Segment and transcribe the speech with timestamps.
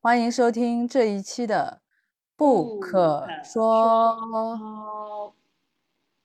[0.00, 1.80] 欢迎收听这一期的
[2.36, 4.16] 《不可说》。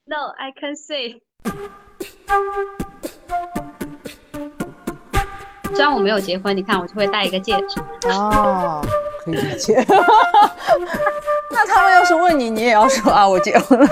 [0.06, 1.24] No, I can say。
[5.74, 7.82] 虽然我没有结婚，你看我就会戴一个戒指。
[8.10, 8.80] 哦，
[9.26, 9.84] 可以理解。
[11.50, 13.88] 那他们要是问你，你也要说啊，我结婚了。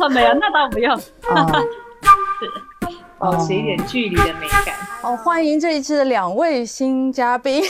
[0.00, 0.92] 哦，没有，那倒不用。
[0.92, 1.00] 啊，
[3.18, 4.76] 保持一点距离的美感。
[5.02, 7.62] 哦，欢迎这一期的两位新嘉宾。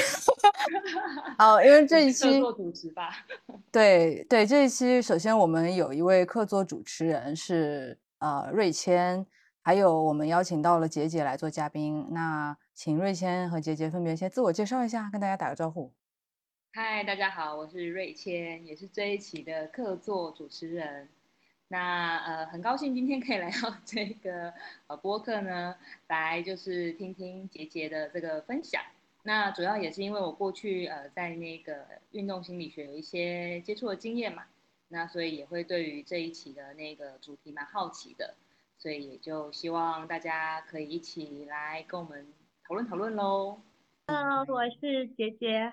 [1.38, 3.10] 好，因为这一客期座主持吧，
[3.72, 9.24] 对对，这一期首先我们有一位客座主持人是呃瑞谦，
[9.62, 12.06] 还有我们邀请到了杰杰来做嘉宾。
[12.10, 15.92] 那请瑞谦和杰杰分别先自我介绍一下，跟大家打个招呼。
[16.72, 21.08] 嗨，大家好，我是瑞谦，也是这一期的客座主持人。
[21.68, 24.52] 那呃，很高兴今天可以来到这个
[24.86, 25.76] 呃播客呢，
[26.06, 28.82] 来就是听听杰杰的这个分享。
[29.22, 34.44] 那主要也是因为我过去呃在那个运动心理学有一些接触的经验嘛，
[34.88, 38.34] 那所以也会对于这一期的那个主题蛮好奇的，
[38.78, 42.26] 所以也就希望大家可以一起来跟我们
[42.66, 43.60] 讨论讨论喽。
[44.06, 45.70] 嗯我是杰杰，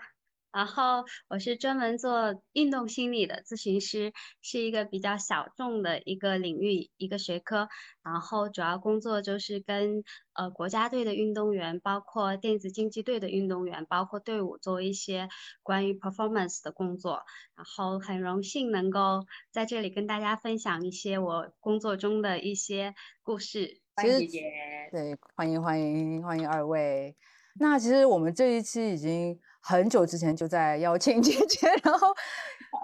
[0.55, 7.67] 然后我是专门做运动心理的咨询师，是一个比较小众的一个领域一个学科，
[8.01, 15.27] 然后主要工作就是跟呃国家队的运动员，包括电子竞技队的运动员，包括队伍做一些
[15.61, 17.23] 关于 performance 的工作，
[17.57, 23.81] 然后很荣幸能够在这里跟大家分享一些我工作中的一些故事。
[23.97, 24.41] 欢迎姐姐。
[24.89, 27.13] 对，欢迎欢迎欢迎二位。
[27.57, 32.07] 那其实我们这一期已经很久之前就在邀请杰杰，然后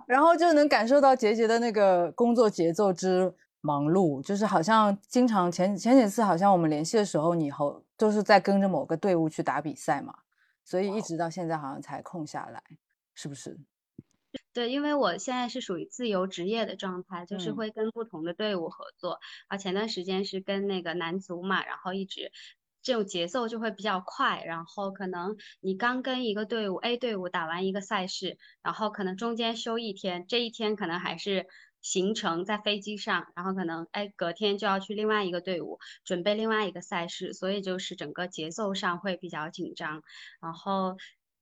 [0.08, 10.16] 然后就能感受到杰杰的那个工作节奏之忙碌，就是好像经常前前几次好像我们联系的时候，你后都是在跟着某个队伍去打比赛嘛，
[10.64, 12.64] 所以一直到现在好像才空下来，
[13.14, 13.60] 是不是？
[14.52, 19.20] 对，因为我现在是属于自由职业的状态，就是嗯会跟不同的队伍合作。
[19.48, 22.32] 啊，前段时间是跟那个男足嘛，然后一直
[22.82, 31.48] 这种节奏就会比较快，然后可能你刚跟一个队伍 A 队伍打完一个赛事，然后可能中间休一天，这一天可能还是
[31.82, 40.04] 行程在飞机上，然后可能哎隔天就要去另外一个队伍准备另外一个赛事，所以就是整个节奏上会比较紧张。
[40.40, 40.98] 然后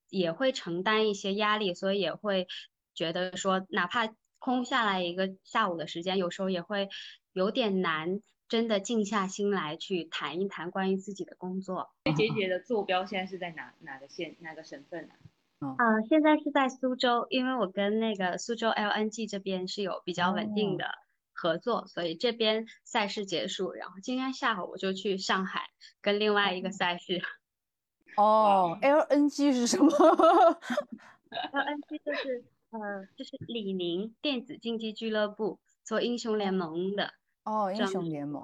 [0.09, 2.47] 也会承担一些压力，所以也会
[2.95, 6.89] 觉得说，哪怕空下来一个下午的时间，有时候也会
[7.33, 11.91] 有点难，真的静下心来去谈一谈关于自己的工作。
[12.17, 15.13] 杰杰的坐标现在是在哪哪个县哪个省份呢
[15.59, 15.75] 啊？
[15.77, 20.85] 呃，现在是在苏州，因为我跟那个苏州 LNG 这边是有比较稳定哦的
[21.31, 25.69] 合作，所以这边赛事结束，然后今天下午我就去上海
[26.01, 27.21] 跟另外一个赛事。
[28.17, 37.13] 哦，LNG 是什么？LNG 就是呃，就是李宁电子竞技俱乐部做英雄联盟的。
[37.43, 38.43] 哦，英雄联盟。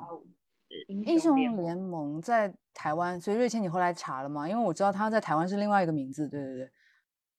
[0.87, 4.49] 英英雄联盟在台湾，所以瑞谦你后来查了吗？
[4.49, 6.69] 因为我知道他在台湾是另外一个名字，对对对。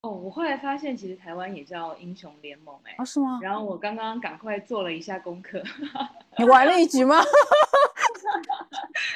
[0.02, 3.40] 哦，我后来发现其实台湾也叫英雄联盟哎、啊，是吗？
[3.42, 5.62] 然后我刚刚赶快做了一下功课，
[6.38, 7.16] 你玩了一局吗？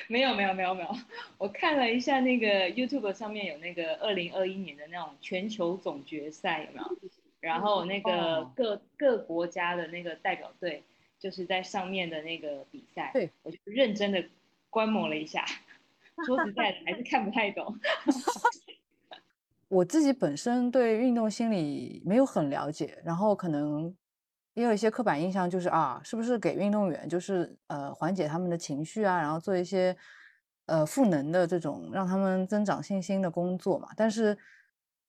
[0.09, 0.89] 没有没有没有没有，
[1.39, 6.97] 我看了一下那个 YouTube 上面有那个二零二一年的那种全球总决赛有没有？
[7.41, 10.83] 然后那个哦各各国家的那个代表队
[11.21, 14.25] 就是在上面的那个比赛，对，我就认真的
[14.71, 15.45] 观摩了一下，
[16.27, 17.79] 说实在的还是看不太懂。
[19.69, 23.95] 我自己本身对运动心理没有很了解，然后可能
[24.55, 29.97] 也有一些刻板印象，就是啊，是不是给运动员就是呃缓解他们的情绪啊，然后做一些
[30.67, 33.91] 呃赋能的这种让他们增长信心的工作嘛？
[33.97, 34.37] 但是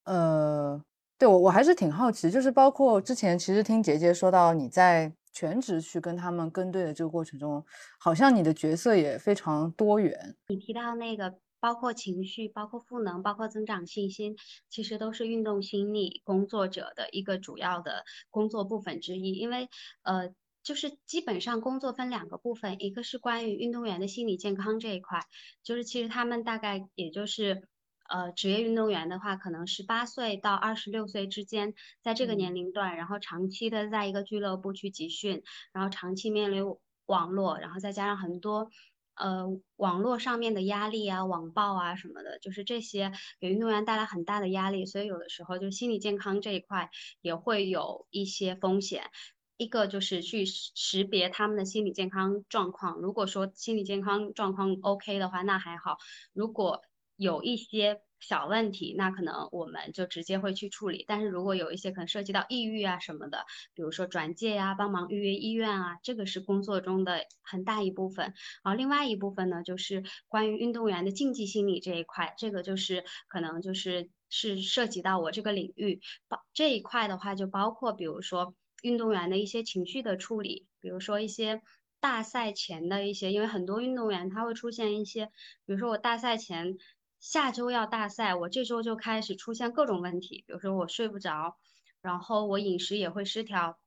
[0.04, 0.80] 呃，
[1.18, 7.66] 对我我还是挺好奇，就是包括之前其实听杰杰说到你在全职去跟他们跟队的这个过程中，
[8.00, 10.36] 好像你的角色也非常多元。
[10.47, 14.36] 你提到那个包括情绪、包括赋能、包括增长信心，
[14.70, 19.34] 其实都是运动心理工作者的一个主要的工作部分之一。
[19.34, 19.70] 因为
[20.03, 20.34] 呃，
[20.64, 25.20] 就是基本上工作分两个部分，一个是关于运动员的心理健康这一块，
[25.64, 27.67] 就是其实他们大概也就是。
[28.11, 36.66] 呃，职业运动员的话，可能十八岁到二十六岁之间，在这个嗯年龄段，然后长期的在一个俱乐部去集训，然后长期面临
[37.05, 38.69] 网络，然后再加上很多
[39.16, 39.46] 呃
[39.78, 46.90] 网络上面的压力啊、网暴啊什么的，就是这些给运动员带来很大的压力，所以有的时候就心理健康这一块
[47.22, 49.09] 也会有一些风险。
[49.58, 55.97] 一个就是去识识别他们的心理健康状况，如果说心理健康状况 OK 的话，那还好；
[56.34, 56.81] 如果
[57.22, 61.06] 有一些小问题，那可能我们就直接会去处理。
[61.08, 63.46] 但是如果有一些可能涉及到抑郁啊什么的，
[63.76, 68.34] 比如说转介呀、帮忙预约医院啊，这个是工作中的很大一部分。
[68.64, 76.02] 然后另外一部分呢，就是关于运动员的竞技心理这一块，这个就是可能就是是涉及到我这个领域。
[76.28, 81.62] 包这一块的话，就包括比如说运动员的一些情绪的处理，比如说一些。
[82.03, 85.28] 大赛前的一些，因为很多运动员他会出现一些，
[85.68, 86.76] 比如说我大赛前
[87.22, 91.56] 下周要大赛，我这周就开始出现各种问题，比如说我睡不着，
[92.02, 93.79] 然后我饮食也会失调，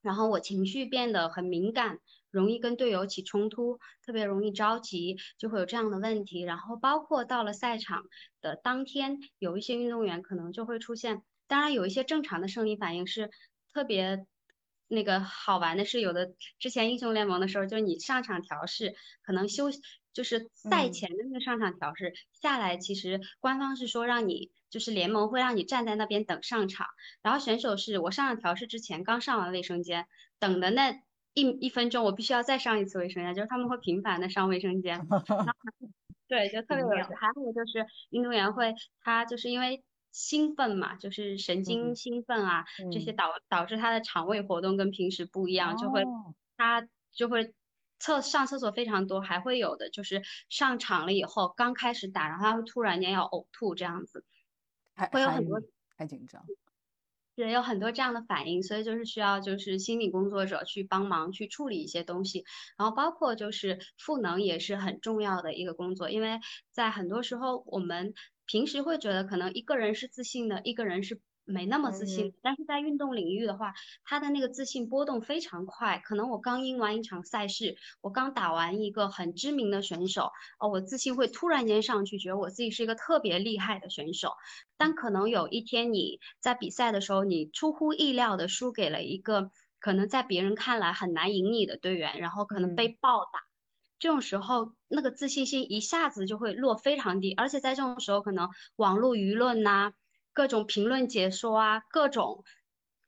[0.00, 2.00] 然后我情绪变得很敏感，
[2.30, 6.40] 容易跟队友起冲突，特别容易着急，就会有这样的问题。
[6.40, 8.04] 然后包括到了赛场
[8.40, 13.30] 的当天，有一些运动员可能就会出现，当然有一些正常的生理反应是
[13.72, 14.26] 特别。
[14.86, 19.70] 那个好玩的是，有的之前英雄联盟的时候，就是你上场调试，可能休
[20.14, 26.86] 就是赛前的那个上场调试下来，其实官方是说让你就是联盟会让你站在那边等上场，
[27.20, 30.06] 然后选手是我上场调试之前刚上完卫生间，
[30.38, 31.02] 等的那
[31.34, 35.06] 一一分钟，我必须要再上一次卫生间，就是他们会频繁的上卫生间，
[36.28, 39.84] 对，就特别有意思还有就是运动员会他就是因为。
[40.16, 41.96] 兴奋嘛，就是神经。
[41.96, 46.04] 兴奋啊，这些导导致他的肠胃活动跟平时不一样，就会
[46.56, 47.52] 他就会
[47.98, 54.24] 厕上厕所非常多，还会有的就是上场了以后刚开始打，然后他会突然间要呕吐这样子，
[55.12, 55.60] 会有很多
[55.96, 56.44] 太紧张，
[57.36, 62.44] 对，有很多这样的反应，所以就是需要就是心理工作者去帮忙去处理一些东西，
[62.76, 66.40] 然后包括就是赋能也是很重要的一个工作，因为
[66.70, 68.14] 在很多时候我们。
[68.46, 72.34] 平时会觉得可能一个人是自信的，一个人是没那么自信。
[72.42, 73.74] 但是在运动领域的话，
[74.04, 75.98] 他的那个自信波动非常快。
[76.04, 84.32] 可能我刚赢完一场赛事，我刚打完一个很知名的选手，哦，我自信会突然间上去，觉得我自己是一个特别厉害的选手。
[84.76, 89.50] 但可能有一天你在比赛的时候，你出乎意料的输给了一个
[89.80, 93.40] 可能在别人看来很难赢你的队员，然后可能被暴打。
[93.98, 99.92] 这种时候，那个自信心一下子就会落非常低，而且在这种时候，可能网络舆论呐、
[100.34, 102.44] 各种评论解说啊、各种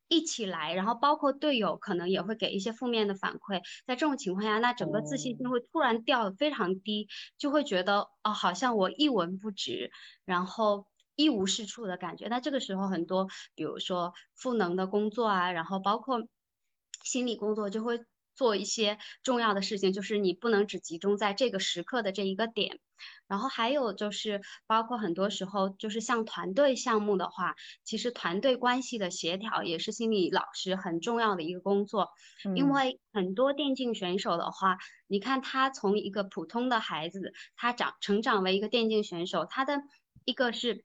[0.09, 3.61] 一起来，然后包括队友可能也会给一些负面的反馈。
[3.87, 9.91] 在这种情况下，那整个自信心会突然掉的非常低，就会觉得哦，好像我一文不值，
[10.25, 10.87] 然后
[11.17, 12.29] 一无是处的感觉。
[12.29, 16.21] 那这个时候，很多比如说赋能的工作啊，然后包括
[17.05, 18.05] 心理工作就会。
[18.39, 22.81] 做一些重要的事情，就是你不能只集中在这个时刻的这一个点，
[23.27, 27.55] 然后还有就是包括很多时候，就是像团队项目的话，
[27.85, 32.11] 其实团队关系的协调也是心理老师很重要的一个工作，
[32.55, 39.83] 因为很多电竞选手的话，你看他从一个普通的孩子，他长成长为一个电竞选手，他的
[40.25, 40.85] 一个是，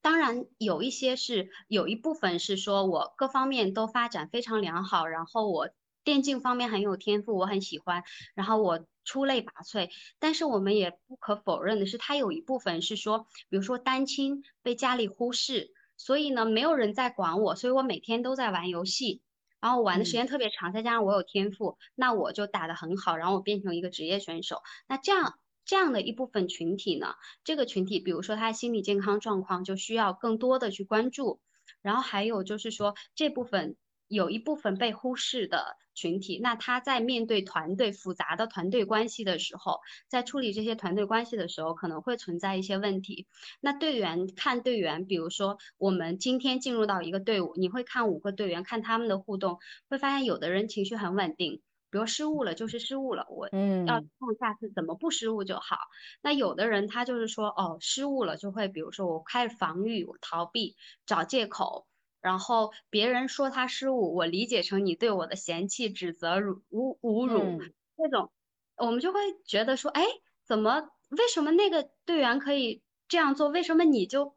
[0.00, 5.68] 当然有一些是有一部分是说我各方面都发展非常良好，然后我。
[6.04, 8.02] 电竞方面很有天赋，我很喜欢，
[8.34, 9.90] 然后我出类拔萃。
[10.18, 19.22] 但是我们也不可否认的是，他有一部分是说，比如说单亲被家里忽视，所以呢没有人在管我，所以我每天都在玩游戏，
[19.60, 24.62] 然后玩的时间特别长，再加上我有天赋，那我就打得很好，然后我变成一个职业选手。
[24.88, 27.14] 那这样这样的一部分群体呢，
[27.44, 31.40] 这个群体，比如说他心理健康状况就需要更多的去关注，
[31.80, 33.76] 然后还有就是说这部分。
[34.14, 43.26] 有一部分被忽视的群体，那他在面对团队复杂的团队关系的时候，在处理这些团队关系的时候，可能会存在一些问题。
[43.60, 55.76] 那队员看队员，比如说我们今天进入到一个队伍，你会看五个队员，看他们的互动，会发现有的人情绪很稳定，比如失误了就是失误了，我嗯要碰下次怎么不失误就好。
[56.22, 60.76] 那有的人他就是说哦失误了就会，比如说我开始防御，我逃避，
[61.06, 61.86] 找借口。
[62.22, 67.58] 然后别人说他失误，我理解成你对我的嫌弃、指责、辱侮侮辱
[67.98, 68.30] 这种，
[68.76, 70.06] 我们就会觉得说，哎，
[70.46, 73.48] 怎么为什么那个队员可以这样做？
[73.48, 74.36] 为什么你就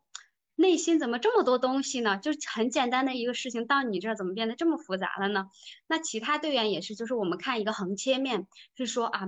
[0.56, 2.18] 内心怎么这么多东西呢？
[2.18, 5.46] 就很简单的一个事情，到你这儿怎么变得这么复杂了呢？
[5.88, 9.28] 那其他队员也是，就是我们看一个横切面，是说啊，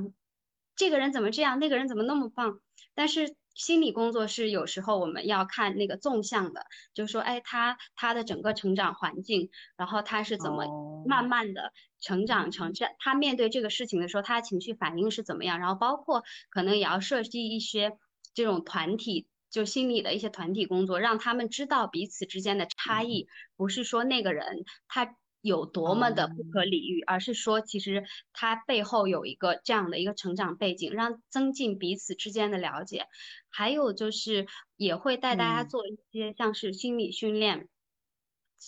[0.76, 2.60] 这个人怎么这样，那个人怎么那么棒，
[2.96, 3.36] 但是。
[3.58, 17.98] 心理工作是有时候我们要看那个纵向的，就是说，哎，他他的整个成长环境，然后他是怎么慢慢的成长成这，他面对这个事情的时候，他的情绪反应是怎么样，然后包括可能也要设计一些
[18.36, 33.06] 这种团体，就心理的一些团体工作，让他们知道彼此之间的差异，不是说那个人他有多么的不可理喻，而是说其实他背后有一个这样的一个成长背景，让增进彼此之间的了解。
[33.50, 37.68] 还有就是也会带大家做一些像是心理训练、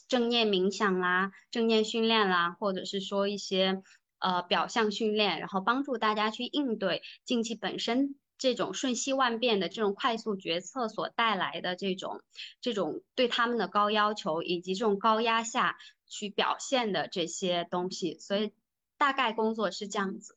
[0.07, 3.81] 正念冥想啦、正念训练啦，或者是说一些
[4.19, 8.15] 呃表象训练，然后帮助大家去应对竞技本身。
[8.41, 12.21] 这种瞬息万变的这种快速决策所带来的这种
[12.61, 15.77] 这种对他们的高要求，以及这种高压下
[16.09, 18.51] 去表现的这些东西，所以
[18.97, 20.35] 大概工作是这样子。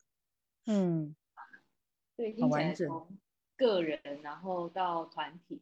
[0.67, 1.17] 嗯，
[2.17, 3.09] 对，听起来从
[3.57, 5.61] 个人，然后到团体，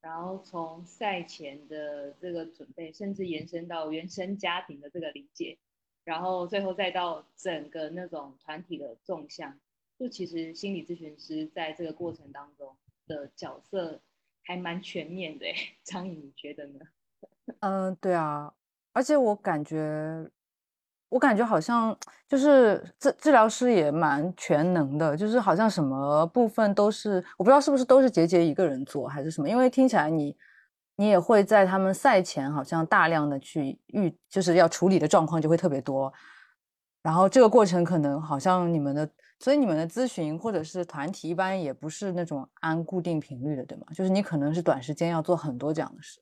[0.00, 5.58] 然后从赛前的这个准备，甚至延伸到原生家庭的这个理解，
[6.02, 9.60] 然后最后再到整个那种团体的纵向。
[9.98, 12.74] 就其实心理咨询师在这个过程当中
[13.06, 14.00] 的角色
[14.42, 15.44] 还蛮全面的，
[15.84, 16.86] 张颖，你觉得呢？
[17.60, 18.54] 嗯，对啊，
[18.92, 20.28] 而且我感觉，
[21.08, 21.96] 我感觉好像
[22.28, 30.36] 就是治治疗师也蛮全能的，就是好像什么部分都是，我不知道是不是都是杰杰一个人做还是什么，因为听起来你
[30.96, 36.12] 你也会在他们赛前好像大量的去预，就是要处理的状况就会特别多，
[37.02, 39.08] 然后这个过程可能好像你们的。
[39.42, 43.86] 所以你们的咨询或者是团体一般也不是那种按固定频率的，对吗？
[43.94, 46.20] 就是你可能是短时间要做很多这样的事。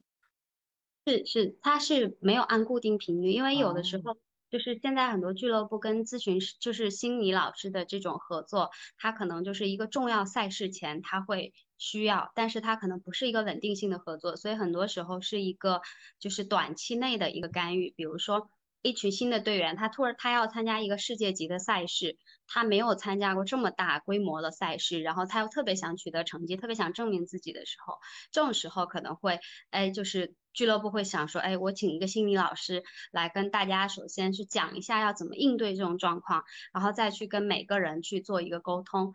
[1.09, 4.17] 是是，它是没有按固定频率，因为有的时候
[4.51, 15.81] 就是现在很多俱乐部跟咨询师，就是心理老师的这种合作，它可能就是一个重要赛事前他会需要，但是它可能不是一个稳定性的合作，所以很多时候是一个
[16.19, 18.51] 就是短期内的一个干预，比如说。
[18.81, 22.17] 一群新的队员，他突然他要参加一个世界级的赛事，
[22.47, 27.99] 他没有参加过这么大规模的赛事，然后他又特别想取得成绩，特别想证明自己的时候，
[28.31, 39.13] 这种时候可能会，哎，就是俱乐部会想说，哎，我请一个心理老师来跟大家，首先是讲一下要怎么应对这种状况，然后再去跟每个人去做一个沟通。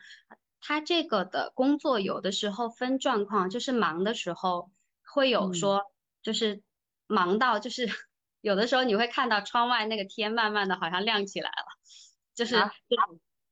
[0.60, 4.72] 他这个的工作有的时候分状况，就是忙的时候
[5.06, 5.82] 会有说，
[6.22, 6.62] 就是
[7.08, 7.90] 忙到就是。
[8.44, 11.66] 有的时候你会看到窗外那个天慢慢的好像亮起来了，
[12.36, 12.58] 就是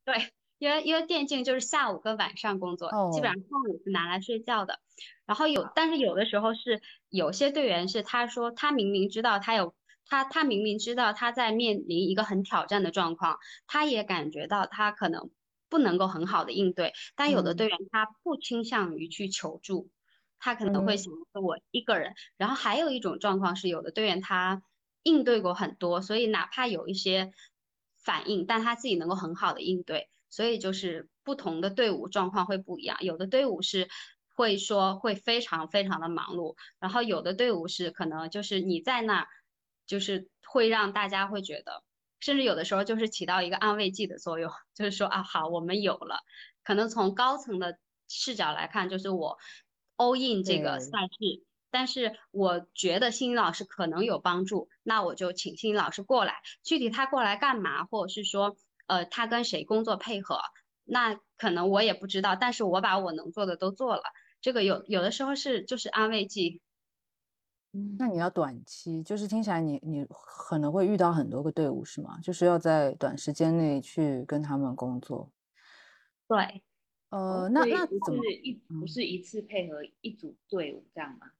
[0.04, 4.82] 对，因为因为电竞就是下午跟晚上工作，基本上上午是拿来睡觉的。
[5.26, 9.74] 然后有，但是有的时候是有些队员是他说他明明知道他有
[10.06, 15.30] 他他明明知道他在面临一个很挑战的状况，他也感觉到他可能
[15.70, 19.90] 不能够很好的应对，但有的队员他不倾向于去求助，
[20.38, 22.14] 他可能会想说我一个人。
[22.36, 24.62] 然后还有一种状况是有的队员他。
[25.04, 27.32] 应对过很多，所以哪怕有一些
[28.04, 32.98] 反应，但他自己能够很好的应对，所以就是不同的队伍状况会不一样。
[33.02, 33.90] 有的队伍是
[34.36, 39.28] 会说会非常非常的忙碌，然后有的队伍是可能就是你在那，
[39.86, 41.84] 就是会让大家会觉得，
[42.20, 46.20] 甚至有的时候就是起到一个安慰剂的作用，就是说啊好，我们有了。
[46.64, 47.78] 可能从高层的
[48.08, 49.38] 视角来看，就是我
[49.98, 51.44] all in 这个赛事。
[51.72, 56.42] 但是我觉得心理老师可能有帮助，那我就请心理老师过来。
[56.62, 60.40] 具体他过来干嘛，或者是说，呃，他跟谁工作配合，
[60.84, 62.36] 那可能我也不知道。
[62.36, 64.04] 但是我把我能做的都做了。
[64.42, 66.62] 这个有有的时候是就是安慰剂。
[67.74, 72.20] 嗯，那你要短期，就是听起来你你可能会遇到很多个队伍是吗？
[72.22, 75.32] 就是要在短时间内去跟他们工作。
[76.28, 76.62] 对，
[77.12, 81.32] 呃，那那怎么一不是一次配合一组队伍这样吗？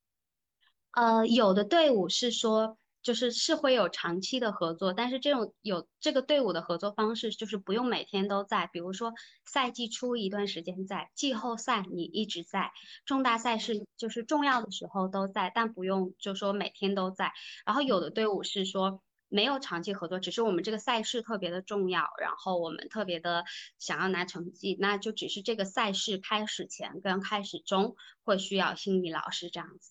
[0.92, 9.14] 呃，有的队伍是说，就是是会有长期的合作，但是这种有这个队伍的合作方式，就是不用每天都在，比如说
[9.46, 12.72] 赛季初一段时间在，季后赛你一直在，
[13.06, 17.32] 重大赛事就是重要的时候都在，但不用就说每天都在。
[17.66, 23.46] 然后有的队伍是说没有长期合作，只是我们这个赛事特别的重要，然后我们特别的
[23.80, 27.96] 想要拿成绩，那就只是这个赛事开始前跟开始中
[28.26, 29.91] 会需要心理老师这样子。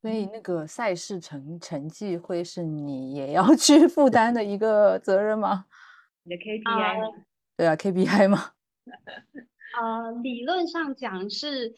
[0.00, 5.66] 所以那个赛事成成绩会是你也要 去负担的一个责任吗？
[6.22, 7.24] 你的 KPI？
[7.56, 8.52] 对啊，KPI 吗？
[9.80, 11.74] 呃，理论上讲是，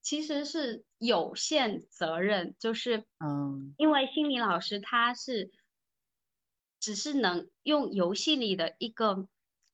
[0.00, 5.50] 其实是有限责任，就是嗯，因为心理老师他是
[6.80, 9.28] 只是能用游戏里的一个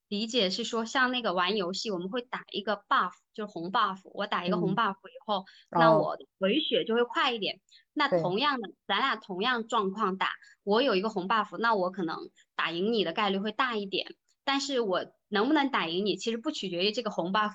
[0.07, 7.59] 理解是说，像那个玩游戏，我们会打一个 buff，就是红 buff，我打一个红 buff 以后，那我回血就会快一点。
[7.93, 10.29] 那同样的，咱俩同样状况打，
[10.63, 14.15] 我有一个红 buff，那我可能打赢你的概率会大一点。
[14.43, 17.53] 但是我能不能打赢你，其实不取决于这个红 buff。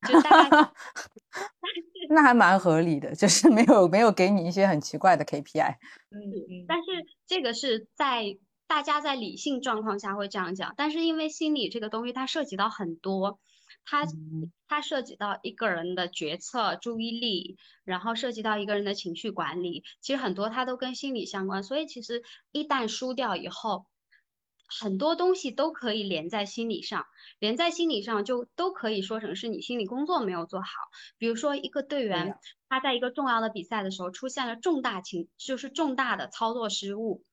[0.08, 0.72] 就大概，
[2.08, 5.72] 那还蛮合理的，就是没有没有给你一些很奇怪的 KPI。
[6.10, 6.64] 嗯嗯。
[6.66, 6.84] 但是
[7.26, 8.24] 这个是在
[8.70, 13.40] 大家在理性状况下会这样讲，但是因为心理这个东西它涉及到很多，
[13.84, 14.06] 它
[14.68, 21.64] 它涉及到一个人的决策、注意力，然后涉及到一个人的情绪管理，其实很多它都跟心理相关。
[21.64, 22.22] 所以其实
[22.52, 23.86] 一旦输掉以后，
[24.68, 27.06] 很多东西都可以连在心理上，
[27.40, 30.68] 连在心理上就都可以说成是你心理工作没有做好。
[31.18, 37.24] 比如说一个队员他在一个重要的比赛的时候出现了重大情，就是重大的操作失误。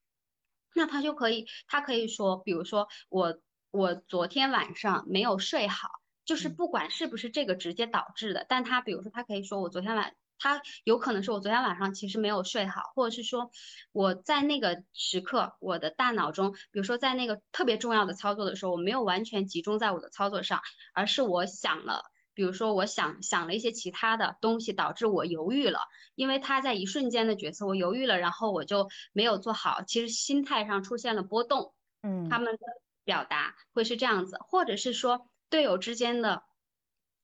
[0.77, 3.39] 那他就可以，他可以说，比如说我
[3.71, 5.89] 我昨天晚上没有睡好，
[6.23, 13.49] 就是不管是不是这个直接导致的，但他比如说他可以说我昨天晚，他有可能是我昨天晚上其实没有睡好，或者是说
[13.91, 20.61] 我在那个时刻我的大脑中，比如说在那个特别重要的操作的时候，我没有完全集中在我的操作上，
[20.93, 22.03] 而是我想了。
[22.37, 25.79] 比如说，我想想了一些其他的东西，导致我犹豫了。
[26.13, 29.81] 因为他在一瞬间的决策，我犹豫了，然后我就没有做好。
[29.81, 31.73] 其实心态上出现了波动。
[32.03, 32.59] 嗯，他们的
[33.03, 36.43] 表达会是这样子，或者是说队友之间的，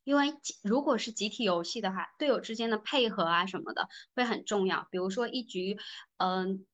[0.03, 4.87] 因为如果是集体游戏的话，队友之间的配合啊什么的会很重要。
[4.89, 5.77] 比如说一局，
[6.17, 6.65] 嗯，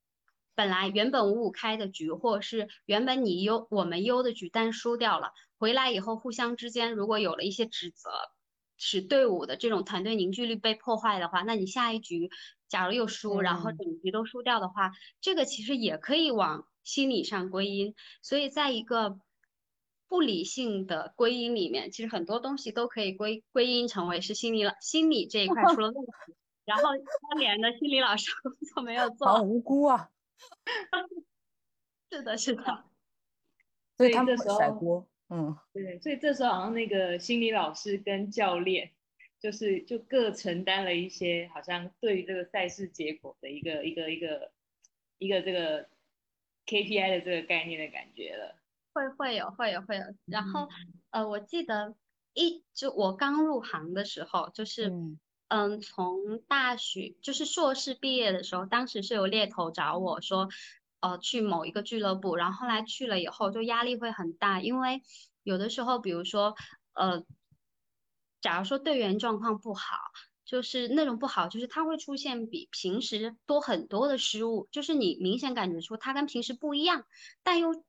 [0.60, 5.32] 本来原本五五开的局，或者是原本你优我们优的局，但输掉了。
[5.58, 8.10] 回来以后，互相之间如果有了一些指责，
[8.76, 12.30] 使队伍的这种团队凝聚力被破坏的话，那你下一局
[12.68, 17.96] 假如又输，然后整局都输掉的话，这个其实也可以往心理上归因。
[18.22, 19.18] 所以在一个
[20.10, 26.12] 不理性的归因里面，其实很多东西都可以归归因成为是心理了心理这一块 出了问题，
[26.66, 26.84] 然后
[27.32, 30.10] 当年的心理老师工作没有做好无辜啊！
[32.12, 32.64] 是的，是的，
[33.98, 35.08] 所以他们甩锅。
[35.30, 38.92] 嗯，对，所以这时候好像那个心理老师跟教练，
[39.40, 44.52] 就是就各承担了一些，好像对于这个赛事结果的一个一个一个
[45.20, 45.88] 一个这个
[46.66, 48.56] KPI 的这个概念的感觉了。
[48.92, 50.68] 会会有会有会有，然后
[51.12, 51.96] 呃，我记得
[52.34, 54.92] 一就我刚入行的时候，就是
[55.50, 60.50] 嗯，从大学就是硕士毕业的时候，当时是有猎头找我说。
[61.02, 65.02] 呃，去某一个俱乐部，然后后来去了以后，就压力会很大，因为
[65.44, 66.56] 有的时候，比如说，
[66.92, 67.24] 呃，
[68.42, 69.96] 假如说队员状况不好，
[70.44, 77.06] 就是那种不好，就是他会出现比平时多很多的失误，就是你明显感觉出他跟平时不一样，
[77.44, 77.86] 但又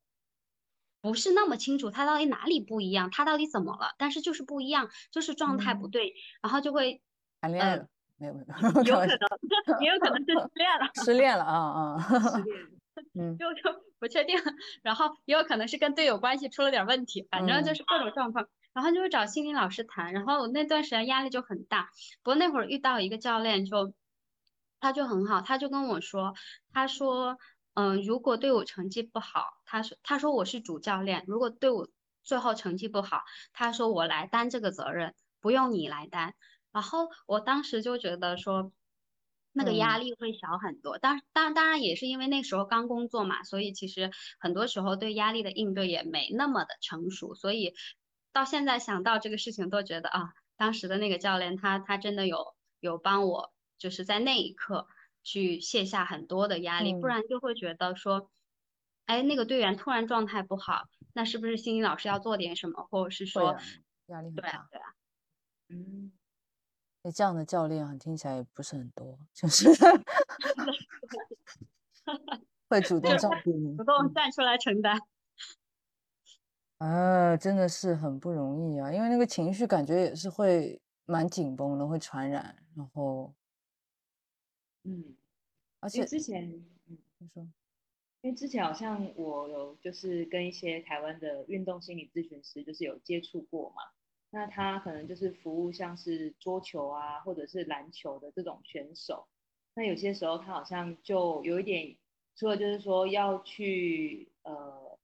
[1.00, 7.02] 不是那么清楚他到底哪里不一样，他到底怎么了，但是就是不一样，就是状态不对，然后就会
[7.40, 7.86] 谈恋爱了，
[8.18, 8.46] 没有没有，
[8.84, 12.56] 有可能，也有可能是失恋了，失恋了啊啊，失恋。
[13.14, 13.62] 嗯， 就就
[13.98, 14.38] 不确定，
[14.82, 21.88] 然后也有可能是跟队友关系出了点问题，反正就是各种状况，然后就会找心理老师谈，然后那段时间压力就很大。
[22.22, 23.94] 不过那会儿遇到一个教练，就
[24.80, 26.34] 他就很好，他就跟我说，
[26.74, 27.38] 他说，
[27.74, 31.88] 嗯，如果队伍成绩不好，他说他说我是主教练，如果队伍
[32.22, 33.22] 最后成绩不好，
[33.54, 36.34] 他说我来担这个责任，不用你来担。
[36.72, 38.72] 然后我当时就觉得说。
[39.52, 47.74] 那个压力会小很多，当当当然也是因为那时候刚工作嘛，所以其实很多时候对压力的应对也没那么的成熟，所以
[48.32, 54.86] 到现在想到这个事情都觉得啊，当时的那个教练他他真的有有帮我，就是在那一刻
[55.24, 58.30] 去卸下很多的压力，不然就会觉得说，
[59.06, 63.56] 哎，那个队员突然状态不好，那是不是心理老师要做点什么，或者是说
[64.06, 64.94] 压力很大，对啊，
[65.70, 66.12] 嗯。
[67.02, 69.68] 那这样的教练啊，听起来也不是很多，就是
[72.68, 74.98] 会主动照顾你，主动站出来承担。
[76.78, 82.56] 啊，真的是很不容易啊，因为那个情绪感觉也是会蛮紧绷的，会传染。
[82.76, 83.34] 然后，
[84.84, 85.16] 嗯，
[85.80, 86.48] 而且之前，
[86.86, 87.42] 嗯，你说，
[88.22, 93.82] 因为之前好像我有就是跟一些台湾的运动心理咨询师就是有接触过嘛。
[94.30, 99.26] 那他可能就是服务像是桌球啊，或者是篮球的这种选手。
[99.74, 101.96] 那有些时候他好像就有一点，
[102.36, 104.98] 除了就是说要去呃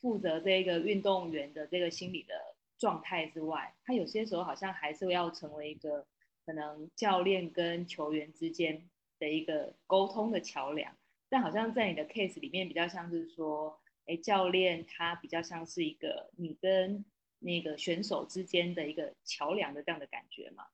[0.00, 2.34] 负责这个运动员的这个心理的
[2.78, 6.06] 状态之外，他有些时候好像还是要成为一个
[6.46, 10.96] 可能教练跟球员之间的一个沟通的桥梁。
[11.28, 17.04] 但好像在你的 case 里面比较像是说，哎，教练他比较像是一个你跟
[17.38, 20.64] 那个选手之间的一个桥梁的这样的感觉吗？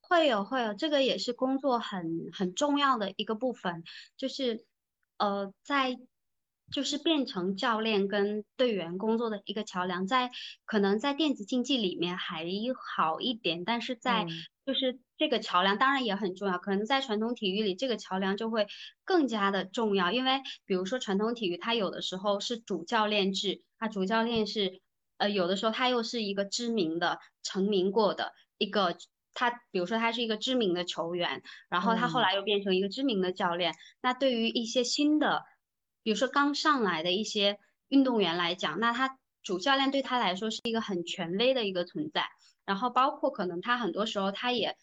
[0.00, 3.84] 会有会有，这个也是工作很很重要的一个部分，
[4.16, 4.66] 就是
[5.16, 5.98] 呃，在
[6.70, 10.30] 就是变成教练跟队员工作的一个桥梁，在
[10.64, 12.44] 可能在电子竞技里面还
[12.96, 14.26] 好一点，但是在
[14.66, 18.66] 就是这个桥梁当然也很重要，可能在传统体育里这个桥梁就会
[19.04, 24.80] 更加的重要，因为比如说传统体育它有的时候是主教练制，啊主教练是
[25.18, 28.96] 呃有的时候他又是一个知名的成名过的一个。
[29.36, 33.74] 他比如说他是一个知名的球员，然后他后来又变成一个知名的教练。
[34.00, 35.42] 那对于一些新的，
[36.04, 42.26] 比如说刚上来的一些运动员来讲，那他主教练对他来说是一个很权威的一个存在。
[42.64, 44.76] 然后包括可能他很多时候他也，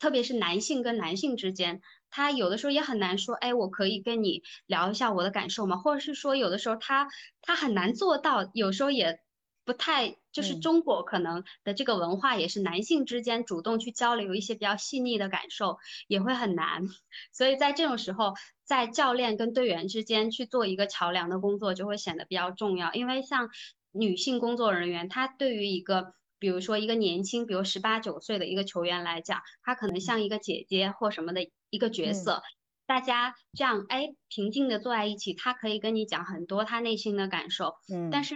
[0.00, 5.76] 特别是男性跟男性之间，他有的时候也很难说，哎，我可以跟你聊一下我的感受吗？
[5.76, 7.06] 或者是说有的时候他
[7.40, 9.20] 他很难做到，有时候也。
[9.64, 16.88] 不太就是中国可能的这个文化也是男性之间主动去交流一些比较细腻的感受也会很难，
[17.32, 22.92] 所以在这种时候，在教练跟队员之间去做一个桥梁的工作就会显得比较重要。
[22.92, 23.50] 因为像
[23.92, 32.42] 女性工作人员，她对于一个比如说一个年轻，比如十八九岁的一个球员来讲，她可能像一个姐姐或什么的一个角色，
[32.84, 38.34] 大家这样哎平静的坐在一起，她可以跟你讲很多她内心的感受，嗯，但是。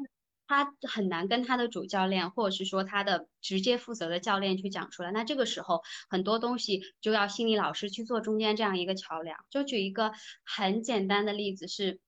[0.48, 5.10] 他很难跟他的主教练，或者是说他的直接负责的教练去讲出来。
[5.10, 9.44] 那这个时候很多东西就要心理老师去做中间这样一个桥梁。
[9.50, 10.12] 就举一个
[10.44, 12.00] 很简单的例子是，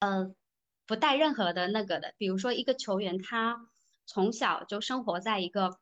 [0.00, 0.34] 呃，
[0.86, 3.66] 不带任何的那个的，比如说一个球员，他
[4.06, 5.78] 从小就生活在一个，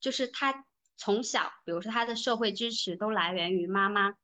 [0.00, 0.64] 就是他
[0.96, 4.14] 从小，比如说他的社会支持都来源于妈妈，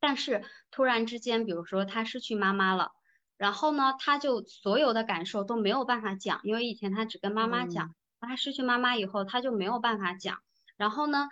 [0.00, 2.90] 但是突然之间，比如说他失去妈妈了。
[3.36, 10.38] 然后呢，他就所有的感受都没有办法讲，因为以前他只跟妈妈讲，他失去妈妈以后，他就没有办法讲。
[10.76, 11.28] 然后呢，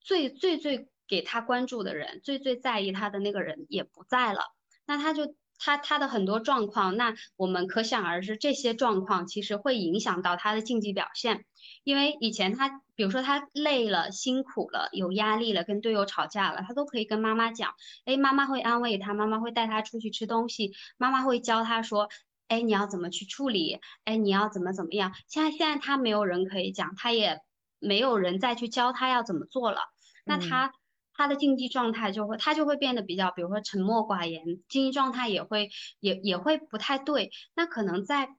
[0.00, 4.54] 最最最给他关注的人，最最在意他的那个人也不在了，
[4.86, 5.34] 那他就。
[5.60, 11.44] 他他的很多状况，那我们可想而知，这些状况其实会影响到他的竞技表现。
[11.84, 17.74] 因为以前他，比如说他累了、辛苦了、有压力了、跟队友吵架了，他都可以跟妈妈讲，
[18.06, 22.08] 哎，妈妈会安慰他，妈妈会带他出去吃东西，妈妈会教他说，
[22.48, 25.12] 哎，你要怎么去处理，哎，你要怎么怎么样。
[25.28, 27.40] 现在现在他没有人可以讲，他也
[27.78, 29.80] 没有人再去教他要怎么做了，
[30.24, 30.72] 那他。
[31.20, 35.68] 他的竞技状态就会，他就会变得比较，比如说沉默寡言，竞技状态也会
[36.00, 37.30] 也也会不太对。
[37.54, 38.30] 那可能在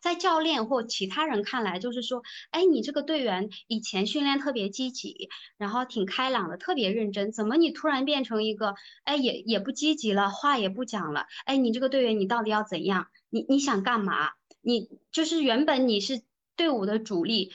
[0.00, 13.08] 在教练或其他人看来，就是说，哎，你这个队员以前训练特别积极，然后挺开朗的，特别认真，怎么你突然变成一个，哎，也也不积极了，话也不讲了，哎，你这个队员你到底要怎样？
[13.28, 14.30] 你你想干嘛？
[14.62, 16.22] 你就是原本你是
[16.56, 17.52] 队伍的主力。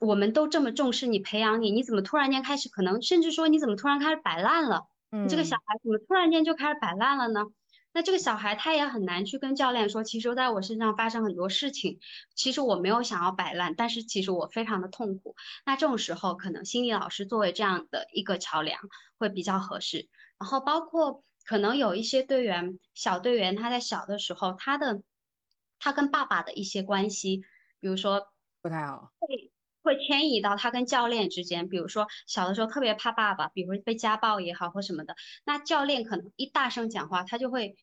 [0.00, 4.86] 我们都这么重视你培养你，你怎么突然间开始可能甚至说你怎么突然开始摆烂了？
[5.10, 7.40] 你这个小孩怎么突然间就开始摆烂了呢？
[7.92, 12.00] 那这个小孩他也很难去跟教练说，其实在我身上发生很多事情，
[12.34, 15.36] 其实我没有想要摆烂，但是其实我非常的痛苦。
[15.64, 18.80] 那这种时候，可能心理老师作为这样的一个桥梁
[19.16, 20.08] 会比较合适。
[20.40, 25.02] 然后包括可能有一些队员，小队员他在小的时候，他的
[25.78, 27.42] 他跟爸爸的一些关系，
[27.78, 28.26] 比如说
[28.60, 29.12] 不太好。
[29.84, 37.76] 会迁移到他跟教练之间，比如说小的时候特别怕爸爸，比如被家暴也好或什么的，那教练可能一大声讲话，他就会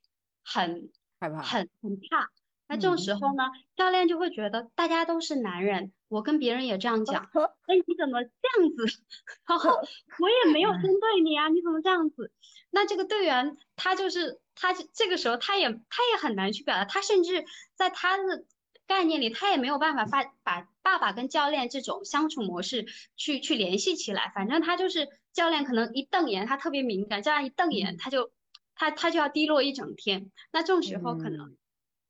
[0.43, 2.29] 很害怕，很很怕。
[2.67, 3.43] 那这种时候呢，
[3.75, 7.29] 教练就会觉得大家都是男人，我跟别人也这样讲，
[7.67, 9.03] 哎，你怎么这样子？
[9.47, 9.69] 然后
[10.19, 12.31] 我也没有针对你啊，你怎么这样子？
[12.71, 18.45] 那这个队员他就是他这个时候他也他也很难去表达，他甚至在他的。
[18.87, 24.31] 概念里，他也没有办法发把爸爸跟教练这种相处模式去去联系起来。
[24.35, 28.31] 反正他就是教练，可能一瞪眼，他特别敏感，教练一瞪眼，他就
[28.75, 30.29] 他他就要低落一整天。
[30.51, 31.55] 那这种时候，可能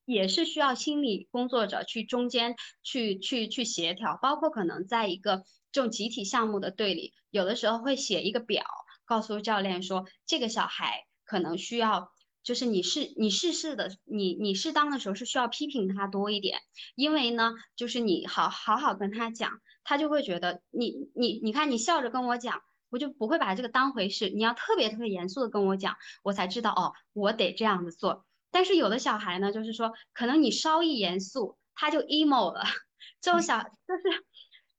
[0.06, 4.18] 也是需要心理工作者去中间去去去协调。
[4.22, 8.64] 包括可能在一个这种集体项目的队里，有的时候会写一个表，
[9.06, 12.12] 告诉教练说，这个小孩可能需要。
[12.44, 16.60] 就是你是你适时的，你你适当的时候是需要批评他多一点，
[16.96, 24.30] 因为呢，就是你好好好跟他讲，他就会觉得你你你看你笑着跟我讲，我就不会把这个当回事。
[24.30, 28.26] 你要特别特别严肃的跟我讲，我才知道哦，我得这样子做。
[28.50, 32.64] 但是有的小孩呢，就是说可能你稍一严肃，他就 emo 了。
[33.22, 34.26] 这种小就是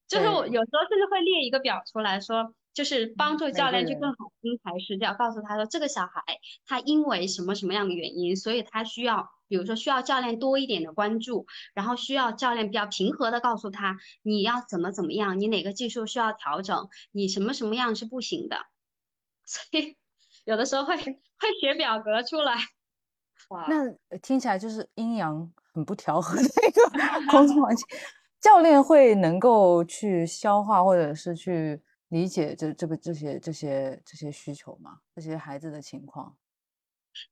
[0.08, 2.54] 就是我有时候甚至会列一个表出来说。
[2.74, 6.22] 就是帮助教练去更好因材施教，告诉他说这个小孩
[6.66, 18.56] 他因为什么什么样的原因，所以他需要，比如说需要教练多一点的关注，然后需要教练比较平和的告诉他你要怎么怎么样，你哪个技术需要调整，你什么什么样是不行的。
[19.44, 19.96] 所以
[20.44, 21.12] 有的时候会会
[21.60, 22.54] 写表格出来。
[23.50, 26.82] 哇，那听起来就是阴阳很不调和的一个
[27.30, 27.86] 工作环境。
[28.40, 31.80] 教练会能够去消化或者是去
[32.12, 34.98] 理解这这个这些这些这些需求吗？
[35.14, 36.36] 这些孩子的情况？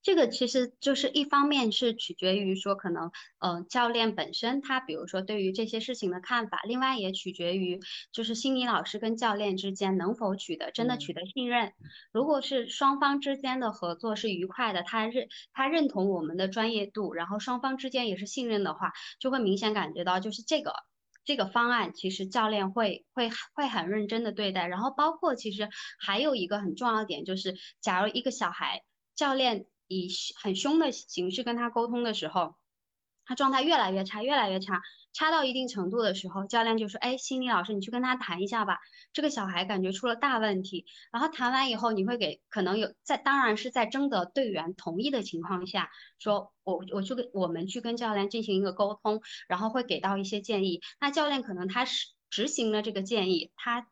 [0.03, 7.79] 这个其实就是一方面是取决于说可能，呃，教练本身他比如说对于这些事情的看法，另外也取决于
[8.11, 11.73] 就是心理老师跟教练之间能否取得真的取得信任。
[12.11, 20.73] 如果是双方之间的合作是愉快的，他认他认同我们的专业度，然后双方之间也是信任的话，就会明显感觉到就是这个
[21.25, 24.67] 这个方案其实教练会会会很认真的对待。
[24.67, 28.83] 然后包括其实还有一个很重要的点就是，假如一个小孩。
[29.17, 30.09] 教练以
[30.43, 32.55] 很凶的形式跟他沟通的时候，
[33.31, 38.79] 他状态越来越差，越来越差，差到一定程度的时候，教练就说：“哎，心理老师，你去跟他谈一下吧，
[39.13, 50.81] 这个小孩感觉出了大问题。”然后谈完以后，你会给可能有在，当然是在征得队员同意的情况下，说我我去跟我们去跟教练进行一个沟通，然后会给到一些建议。
[50.99, 53.87] 那教练可能他是执行了这个建议，他。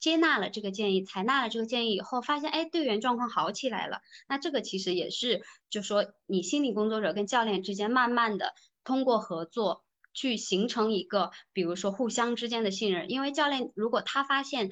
[0.00, 4.00] 接纳了这个建议，采纳了这个建议以后，发现哎，队员状况好起来了。
[4.28, 9.84] 那这个其实也是，就说你心理工作者跟教练之间，慢慢的通过合作
[10.14, 13.10] 去形成一个，比如说互相之间的信任。
[13.10, 14.70] 因为教练如果他发现，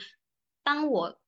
[0.63, 1.19] 当我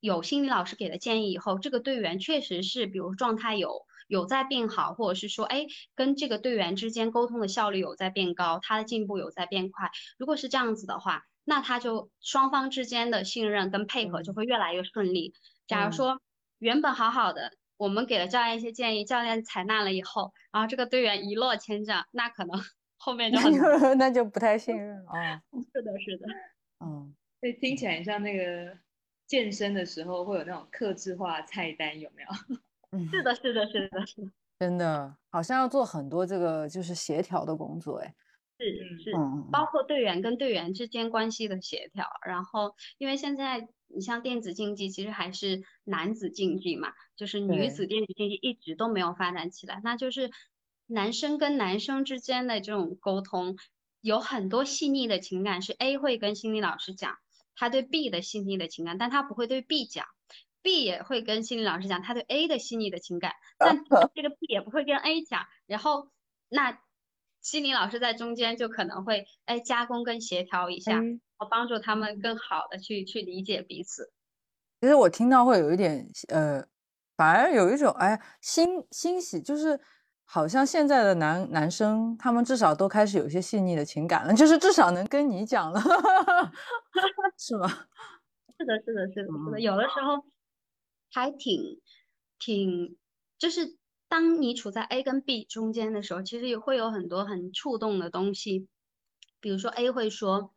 [0.00, 9.90] 有心理老师给的建议以后，这个队员确实是，比如状态有有在变好，或者是说哎，跟这个队员之间沟通的效率有在变高，他的进步有在变快。
[10.18, 11.26] 如果是这样子的话。
[11.44, 15.34] 那他就双方之间的信任跟配合就会越来越顺利。
[15.66, 16.20] 假如说
[16.58, 22.60] 原本好好的，我们给了教练一些建议，教练采纳了以后，然后这个队员一落千丈，那可能
[22.96, 23.38] 后面就
[23.98, 25.12] 那就不太信任了。
[25.72, 26.26] 是的，是的。
[26.84, 28.76] 嗯，以听起来像那个
[29.26, 32.28] 健身的时候会有那种克制化菜单，有没有？
[32.92, 34.32] 嗯，是的，是的，是的，是。
[34.60, 38.14] 真的，好像要做很多这个就是协调的工作，哎。
[38.58, 39.12] 是是，
[39.50, 50.30] 包括队员跟队员之间关系的协调，然后因为现在你像电子竞技，其实还是男子竞技嘛，就是女子电子竞技一直都没有发展起来，那就是
[50.86, 53.56] 男生跟男生之间的这种沟通，
[54.00, 57.16] 有很多细腻的情感是 A 会跟心理老师讲
[57.56, 60.06] 他对 B 的细腻的情感，但他不会对 B 讲
[60.62, 63.82] ，B 也会跟心理老师讲他对 A 的细腻的情感，但
[64.14, 66.12] 这个 B 也不会跟 A 讲，然后
[66.48, 66.78] 那。
[67.42, 70.98] 心理老师在中间就可能会哎加工跟协调一下，
[71.38, 74.12] 我帮助他们更好的去去理解彼此。
[74.80, 76.64] 其实我听到会有一点呃，
[77.16, 79.78] 反而有一种哎欣欣喜，就是
[80.24, 85.80] 好像现在的男男生他们至少都开始有一些细腻的情感了， 就是至少能跟你讲了，
[87.38, 87.68] 是吗？
[88.58, 90.24] 是的，是的，是的，是的，有的时候
[91.10, 91.80] 还挺
[92.38, 92.96] 挺
[93.36, 93.76] 就是。
[94.12, 98.68] 当你处在 A 跟 B 中间的时候，其实也会有很多很触动的东西。
[99.40, 100.52] 比如说 A 会说：“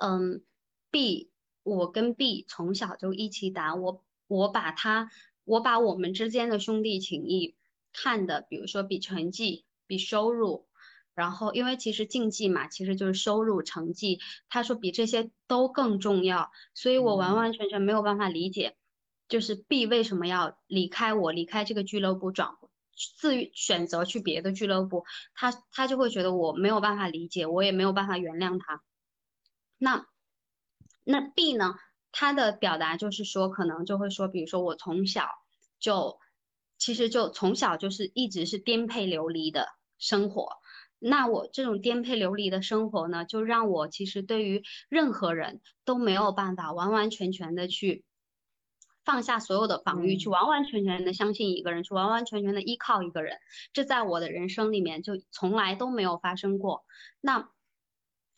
[0.00, 0.42] 嗯
[0.90, 1.30] ，B，
[1.62, 5.10] 我跟 B 从小就一起打，我我把他，
[5.44, 7.56] 我把我们之间的兄弟情谊
[7.92, 10.66] 看的，比如说比成绩、比收入，
[11.14, 14.18] 然后因为其实竞技嘛，其实就是收入、成绩。
[14.48, 18.78] 他说比这些都更重要，所以我完完全全没有办法理解，
[19.28, 22.56] 就是 B 为什么要离开我，离开这个俱乐部转。”
[23.18, 28.82] 自选择去别的俱乐部，他他就会觉得我没有办法理解，我也没有办法原谅他。
[29.78, 30.06] 那
[31.04, 31.74] 那 B 呢？
[32.10, 35.28] 他的表达就是说，可能就会说，比如说我从小
[35.78, 36.18] 就
[36.78, 40.56] 其实就从小就是一直是颠沛流离的生活。
[40.98, 48.04] 那我这种颠沛流离的生活呢，就让我其实对于任何人都没有办法完完全全的去。
[49.08, 53.38] 放下所有的防御，去完完全全的相信一个人，去完完全全的依靠一个人，
[53.72, 56.84] 这在我的人生里面就从来都没有发生过。
[57.22, 57.48] 那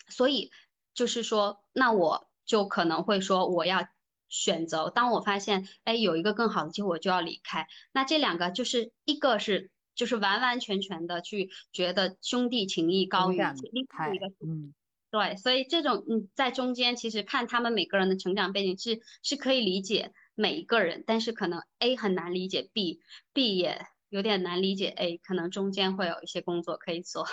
[0.08, 0.52] 所以
[0.94, 3.88] 就是说，那我就可能会说，我要
[4.28, 4.90] 选择。
[4.90, 7.66] 当我发现，哎，有一个更好的机会，我就要离开。
[7.90, 13.38] 那这两个就是一个是就是完完全全的去觉得兄弟情谊高于
[13.72, 14.72] 另外一个，嗯，
[15.10, 15.34] 对。
[15.34, 20.12] 所以这种嗯，在中间其实看他们每个人的成长背景是是可以理解。
[20.40, 27.26] 每一个人，但是可能 A 很难理解 B，B 也有点难理解 A，可能中间会有一些工作可以做。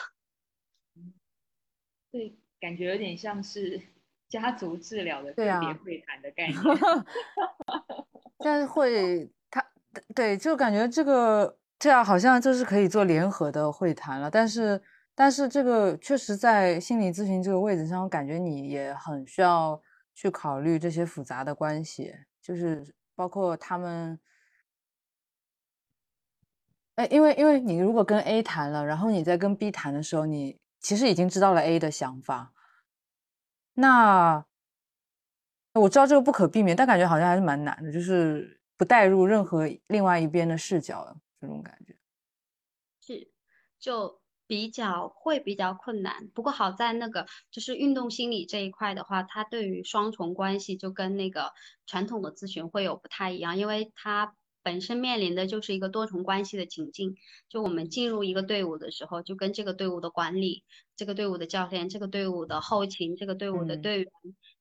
[2.12, 3.82] 对，感觉有点像是
[4.28, 6.60] 家族治疗的个别会谈的概念。
[8.43, 9.65] 但是会他
[10.13, 14.30] 对，就感觉这个这样好像就是可以做联合的会谈了。
[14.30, 14.82] 但是
[15.15, 19.82] 但是这个确实在心理咨询这个位置上，我感觉你也很需要
[20.13, 22.97] 去考虑这些复杂的关系，就是。
[23.18, 24.20] 包括他们，
[26.94, 32.54] 哎，因为因为你如果跟 A 谈了，然后你在跟 B 谈的时候，你其实已经知道了 A 的想法，
[33.74, 34.46] 那
[35.74, 41.96] 我知道这个不可避免，但感觉好像还是蛮难的，就是不带入任何另外一边的视角，这种感觉
[43.02, 43.32] 是
[43.80, 44.22] 就。
[44.48, 51.52] 比较会比较困难，不过好在那个就是运动心理这一块的话，它对于双重关系就跟那个
[51.86, 54.34] 传统的咨询会有不太一样，因为它
[54.64, 57.18] 本身面临的就是一个多重关系的情境。
[57.50, 60.64] 就我们进入一个队伍的时候，就跟这个队伍的管理、
[60.96, 64.12] 这个队伍的教练、这个队伍的后勤、这个队伍的队员、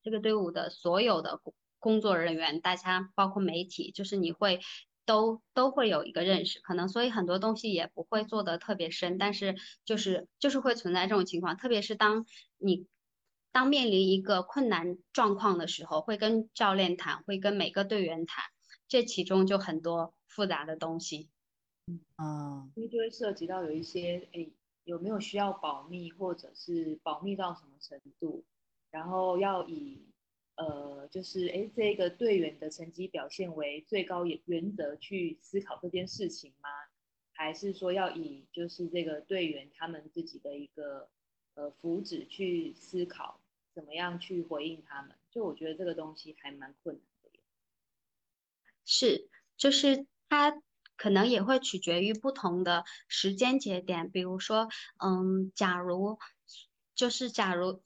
[0.02, 1.40] 这个队伍的所有的
[1.78, 4.58] 工作人员，大家包括媒体，就是你会。
[5.06, 12.26] 都都会有一个认识，可能所以很多东西也不会做得特别深，但是就是就是会存在这种情况，特别是当
[12.58, 12.86] 你
[13.52, 18.44] 当面临一个困难状况的时候，会跟教练谈，会跟每个队员谈，
[18.88, 21.30] 这其中就很多复杂的东西。
[21.86, 24.50] 嗯啊，因为就会涉及到有一些，哎，
[24.84, 28.44] 有没有需要保密，或者是保密到什么程度，
[28.90, 30.04] 然后要以。
[30.56, 36.70] 呃，就是哎，这个队员的成绩表现为最高原原则去思考这件事情吗？
[37.32, 41.10] 还是说要以就是这个队员他们自己的一个
[41.52, 43.38] 呃福祉去思考，
[43.74, 45.14] 怎么样去回应他们？
[45.30, 47.38] 就我觉得这个东西还蛮困难的。
[48.86, 50.62] 是，就是它
[50.96, 54.70] 可能也会取决于不同的时间节点，比如说，
[55.04, 56.18] 嗯，假如
[56.94, 57.82] 就是假如。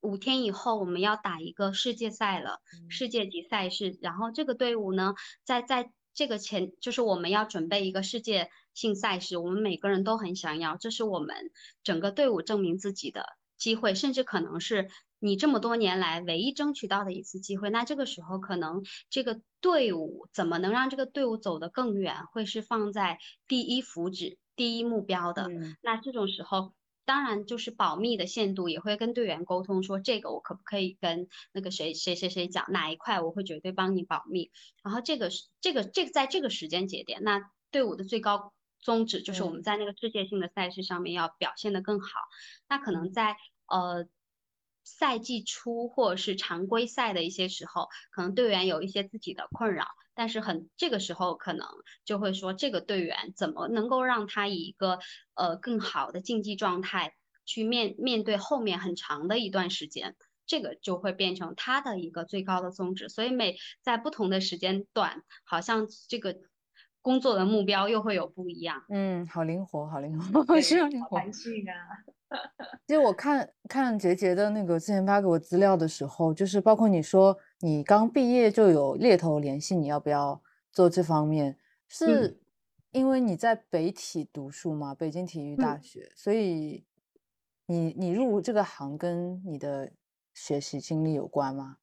[0.00, 3.98] 五天以后我们要打一个世界赛了，世界级赛事。
[4.00, 11.50] 然后这个队伍呢，在在这个前，就是我们要准备一个世界性赛事，我们每个人都很想要，这是我们
[11.82, 17.70] 整个队伍证明自己的机会，甚至可能是你这么多年来唯一争取到的一次机会。
[17.70, 25.48] 那这个时候，可能这个队伍怎么能让这个队伍走得更远，会是放在第一福祉、第一目标的。
[25.82, 26.72] 那这种时候。
[27.08, 34.50] 当然，就是保密的限度也会跟队员沟通，说这个我可不可以跟那个谁谁谁谁讲，哪一块我会绝对帮你保密。
[34.84, 42.20] 然后这个是这个这个在这个时间节点，那队伍的最高宗旨就是我们在那个世界性的赛事上面要表现得更好。
[42.68, 44.06] 那可能在呃。
[44.88, 51.66] 赛季初或者是常规赛的一些时候，可能队员有一些自己的困扰，但是很这个时候可能
[52.04, 54.98] 就会说，这个队员怎么能够让他以一个
[55.34, 63.08] 呃更好的竞技状态去面面对后面很长的一段时间，这个就会变成他的一个最高的宗旨。
[63.08, 66.36] 所以每在不同的时间段，好像这个
[67.00, 68.84] 工作的目标又会有不一样。
[68.88, 72.17] 嗯，好灵活，好灵活， 需要灵活性啊。
[72.86, 81.56] 其实我看看杰杰的那个之前发给我资料的时候，就是包括你说你刚毕业就有猎头联系你要不要做这方面，
[81.88, 82.40] 是
[82.92, 84.94] 因为你在北体读书吗？
[84.94, 86.84] 北京体育大学，所以
[87.66, 89.90] 你你入这个行跟你的
[90.34, 91.76] 学习经历有关吗？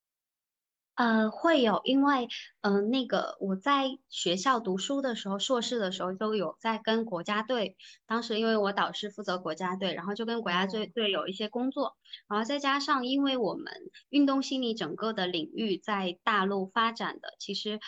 [0.95, 2.29] 呃，会有，因为，
[2.61, 7.75] 嗯，那个我在学校读书的时候，硕士的时候都有在跟国家队，
[8.07, 11.97] 当时因为我导师负责国家队，然后就跟国家队队有一些工作，
[12.29, 13.65] 然后再加上因为我们
[14.09, 17.81] 运动心理整个的领域在大陆发展的，其实，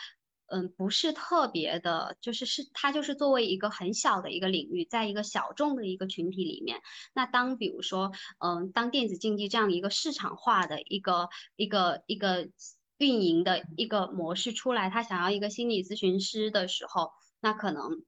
[0.48, 6.82] 嗯，不是特别的，就是是它就是作为一个很小的一个领域，在一个小众的一个群体里面，
[7.13, 8.12] 那当比如说，
[8.46, 12.50] 嗯，当电子竞技这样一个市场化的一个一个一个。
[12.98, 18.04] 运营的一个模式出来，他想要一个心理咨询师的时候，那可能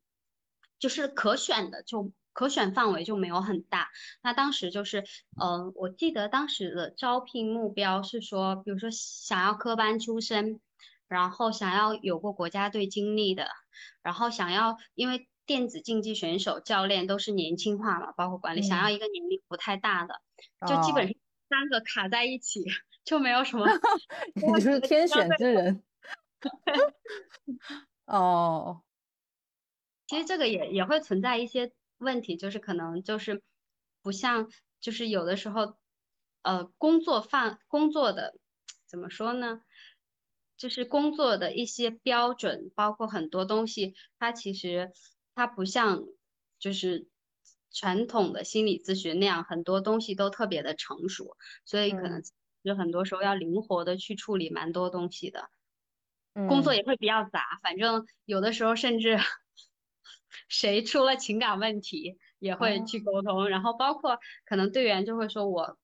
[0.80, 3.90] 就是可选的，就可选范围就没有很大。
[4.24, 5.04] 那当时就是，
[5.42, 10.60] 嗯，我记得当时的招聘目标是说，比如说想要科班出身，
[11.08, 13.48] 然后想要有过国家队经历的，
[14.02, 20.22] 然后想要因为电子竞技选手教练都是年轻化嘛，包括管理，想要一个年龄不太大的，
[20.68, 21.16] 就基本上
[21.50, 22.64] 三个卡在一起。
[23.06, 23.66] 就没有什么，
[24.36, 25.82] 你是天选之人
[28.06, 28.84] 哦。
[30.06, 33.42] 其实这个也也会存在一些问题，就是可能就是
[34.04, 35.76] 不像，就是有的时候，
[36.44, 38.38] 呃，工作范工作的
[38.86, 39.62] 怎么说呢？
[40.56, 44.92] 就是工作的一些标准，包括很多东西，它其实
[45.34, 46.04] 它不像
[46.60, 47.08] 就是
[47.72, 52.22] 传统的心理咨询那样，很多东西都特别的成熟，所以可能。
[52.62, 55.50] 就很多时候要灵活的去处理蛮多东西的，
[56.34, 57.58] 工作也会比较杂。
[57.64, 59.18] 反正有的时候甚至
[60.50, 65.80] 谁出了情感问题也会去沟通，然后包括可能队员就会说我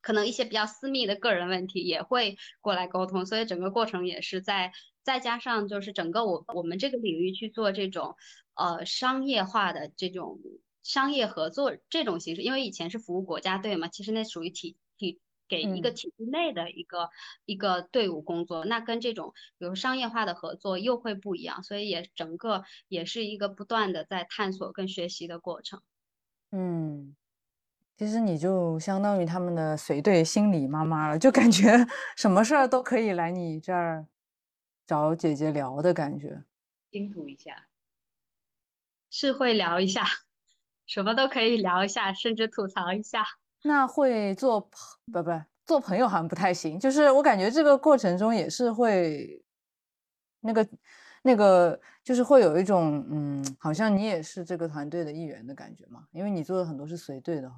[0.00, 4.70] 可能一些比较私密的个人问题也会过来沟通，所以整个过程也是在
[5.02, 8.14] 再加上就是整个我我们这个领域去做这种
[8.54, 10.38] 呃商业化的这种
[10.82, 17.10] 商业合作这种形式，因为以前是服务国家队嘛，其实那属于体体给一个嗯体制内的一个
[17.44, 25.80] 一个队伍工作，那跟这种比如商业化的合作又会不一样，所以也整个也是一个不断的在探索跟学习的过程。
[26.50, 27.14] 嗯，
[27.96, 34.06] 其实你就相当于他们的随队心理妈妈了，就感觉什么事儿都可以来你这儿
[34.86, 36.42] 找姐姐聊的感觉。
[36.90, 37.68] 倾吐一下。
[39.14, 40.02] 是会聊一下，
[40.92, 43.24] 什么都可以聊一下，甚至吐槽一下。
[43.64, 44.70] 那会做朋
[45.10, 45.30] 不不
[45.64, 49.42] 做朋友好像不太行，就是我感觉这个过程中也是会
[50.40, 50.68] 那个
[51.22, 57.56] 那个就是会有一种嗯，好像你也是这个团队的一员的感觉嘛，因为你做的很多是随队的哈。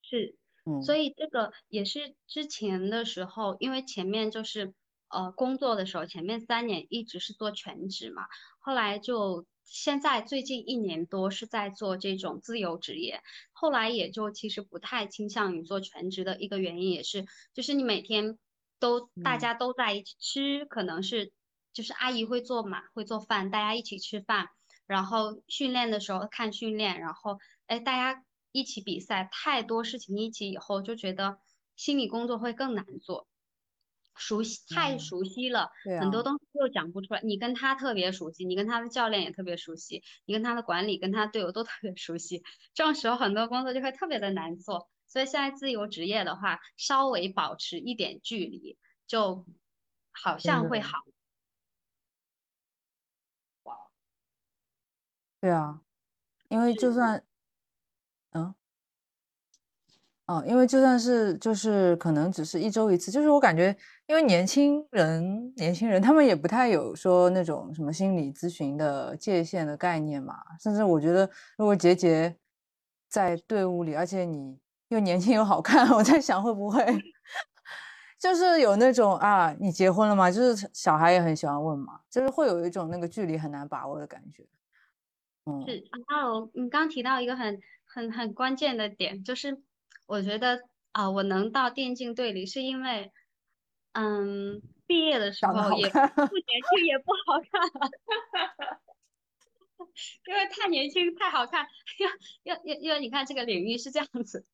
[0.00, 0.34] 是，
[0.64, 4.72] 嗯，所以这个也是之前的时候，因为前面就是
[5.08, 8.22] 呃工作的时候，前面三年一直是做全职嘛，
[8.58, 18.38] 后来就现在最近一年多是在做这种自由职业，后来也就其实不太倾向于做全职的一个原因也是，就是你每天
[18.78, 21.32] 都大嗯家都在一起吃，可能是
[21.72, 24.48] 就是阿姨会做嘛，会做饭，大家一起吃饭。
[24.86, 31.38] 然后训练的时候看训练，然后哎，大家一起比赛，太多事情一起以后，就觉得
[31.74, 33.26] 心理工作会更难做，
[34.16, 37.20] 熟悉太嗯熟悉了，对很多啊，东西又讲不出来。
[37.22, 42.42] 你跟他特别熟悉，你跟他的教练也特别熟悉，你跟他的管理、跟他队友都特别熟悉，
[42.74, 44.88] 这种时候很多工作就会特别的难做。
[45.06, 49.46] 所以现在自由职业的话，稍微保持一点距离，就
[50.12, 50.98] 好，像会好。
[55.40, 55.82] 对啊，
[56.48, 57.26] 因为就算嗯。
[60.26, 72.34] 哦，因为就算是就是可能只是一周一次，就是我感觉，因为年轻人年轻人他们也不太有说那种什么心理咨询的界限的概念嘛，甚至我觉得如果杰杰
[73.08, 74.58] 在队伍里，而且你
[74.88, 76.82] 又年轻又好看， 我在想会不会
[78.18, 80.30] 就是有那种啊，你结婚了吗？
[80.30, 84.46] 就是小孩也很喜欢问嘛，就是会有一种那个距离很难把握的感觉。
[85.44, 89.60] 嗯是，然后你刚提到一个很很很关键的点，就是
[90.06, 90.60] 我觉得
[90.92, 93.10] 啊、我能到电竞队里是因为，
[93.92, 98.80] 嗯，毕业的时候也，不年轻也不好看，
[100.28, 101.66] 因为太年轻太好看，
[102.44, 104.46] 要要要因为你看这个领域是这样子，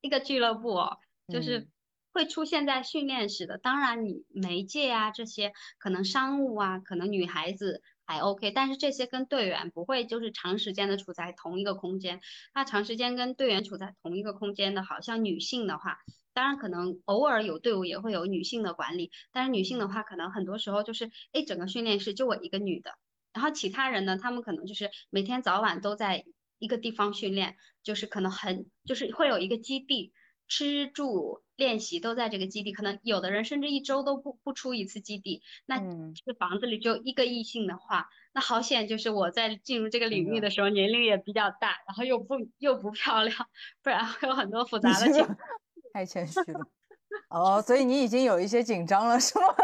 [0.00, 0.98] 一个俱乐部哦，
[1.28, 1.68] 就是嗯
[2.12, 3.58] 会出现在训练室的。
[3.58, 12.20] 当然，你媒介啊这些，可能商务啊，可能女孩子还 OK，但是这些跟队员不会就是长时间的处在同一个空间。
[12.54, 15.98] 那长时间跟队员处在同一个空间的，好像女性的话，
[16.32, 22.90] 当然可能偶尔有队伍也会有女性的管理，但是女性的话，可能很多时候就是，哎，整个训练室就我一个女的。
[23.32, 26.24] 然后其他人呢，他们可能就是每天早晚都在
[26.58, 30.12] 一个地方训练，就是可能很就是会有一个基地，
[30.48, 35.42] 吃住练习都在这个基地，可能有的人甚至一周都不不出一次基地。
[35.66, 43.36] 那嗯，这个房子里只有一个异性的话，那好险就是我在进入这个，领域的时候年龄也比较大，然后又不又不漂亮，
[43.82, 45.36] 不然会有很多复杂的情况。
[45.92, 46.60] 太谦虚了。
[47.30, 49.44] 哦，所以你已经有一些紧张了，是吗？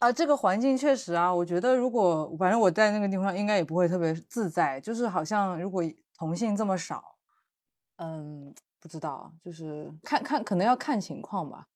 [0.00, 5.84] 啊，这个环境确实啊，我觉得如果反正我在那个地方应该也不会特别自在，就是好像如果
[6.18, 7.18] 同性这么少，
[7.98, 11.66] 嗯，不知道，就是看看可能要看情况吧。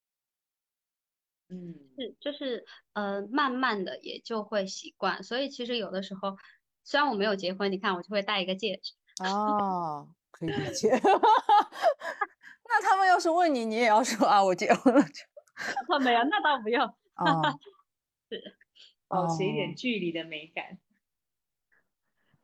[1.49, 5.23] 嗯，是，就是呃，慢慢的也就会习惯。
[5.23, 6.37] 所以其实有的时候，
[6.83, 8.95] 虽然我没有结婚，你看我就会戴一个戒指。
[9.23, 10.89] 哦，可以理解。
[12.67, 15.23] 那他们要是问你，你也要说啊，我结婚了就。
[15.95, 16.83] 哦，没有，那倒不用。
[17.17, 17.59] 哦
[18.31, 18.57] 是，
[19.07, 20.79] 保持一哦，点距离的美感。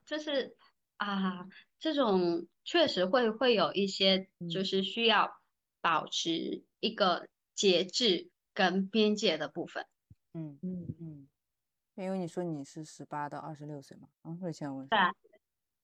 [0.04, 0.54] 就是
[0.98, 1.46] 啊，
[1.78, 5.40] 这种确实会会有一些，就嗯是需要
[5.80, 9.84] 保持一个节制跟边界的部分。
[10.34, 10.86] 嗯嗯。
[11.00, 11.28] 嗯，
[11.96, 14.86] 因为你说你是十八到二十六岁嘛，嗯，瑞倩问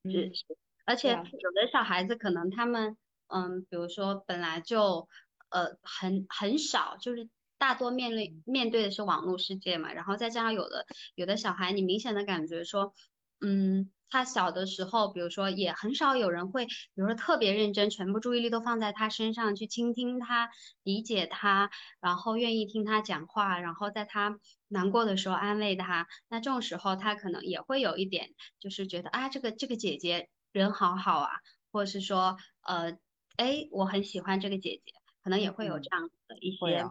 [0.05, 0.45] 对是是，
[0.85, 5.09] 而且有的小孩子可能他们，嗯，比如说本来就
[5.51, 7.29] 呃很很少，就是
[7.59, 12.95] 大多面对嗯面对的是网络世界嘛，然后再加上有的有的小孩，你明显的感觉说，
[13.41, 20.49] 嗯，他小的时候，比如说也很少有人会，比如说特别认真，全部注意力都放在他身上去倾听他、
[20.83, 21.71] 理解他，
[22.01, 26.07] 然后愿意听他讲话，然后在他难过的时候安慰他。
[26.29, 31.31] 那这种时候，他可能也会有一点，就是觉得啊，这个这个姐姐人好好啊，
[31.71, 32.97] 或者是说，呃，
[33.37, 36.89] 哎，我很喜欢这个姐姐，可能也会有嗯，这样的一些，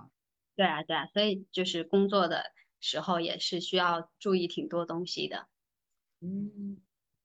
[0.56, 2.44] 对啊，对啊，所以就是工作的
[2.80, 5.48] 时候也是需要注意挺多东西的。
[6.22, 6.78] 嗯，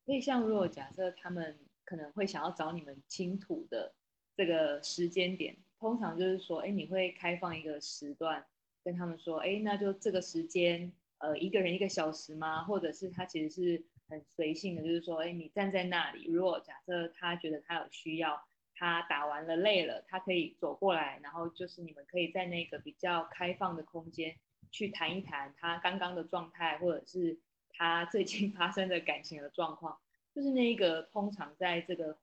[0.04, 3.94] 所以像如果假设他们可能会想要找你们倾吐的
[4.36, 8.44] 这个时间点，通常就是说，哎，你会开放一个时段
[8.84, 12.64] 跟他们说，哎，那就这个时间，呃，一个人一个小时吗？
[12.64, 18.42] 或者是他其实是很随性的，就是说，哎，你站在那里，如果假设他觉得他有需要，
[18.74, 24.36] 他打完了累了，他可以走过来，然后就是你们可以在那个比较开放的空间
[24.70, 27.38] 去谈一谈他刚刚的状态，或者是。
[27.72, 29.98] 他最近发生的感情的状况，
[30.34, 32.18] 就是那一个通常在这个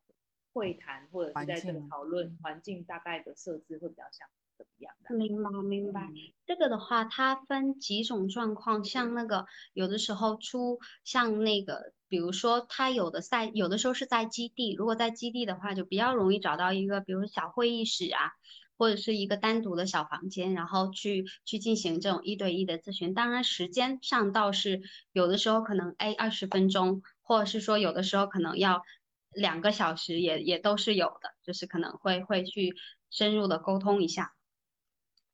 [0.54, 4.28] 会谈或者是在这个讨论环境大概的设置会比较像
[4.58, 5.16] 怎么样的？
[5.16, 6.10] 明白明白。
[6.46, 18.32] 这个的话，它分几种状况，像那个有的时候出像那个，比如说他有的赛，有的时候是在基地，如果在基地的话，就比较容易找到一个，比如小会议室啊。
[18.78, 23.14] 或者是一个单独的小房间，然后去去进行这种一对一的咨询。
[23.16, 28.84] 当然，时间上倒是有的时候可能哎二十分钟，或者是说有的时候可能要
[29.32, 32.76] 两个小时，也也都是有的，就是可能会会去
[33.10, 34.36] 深入的沟通一下。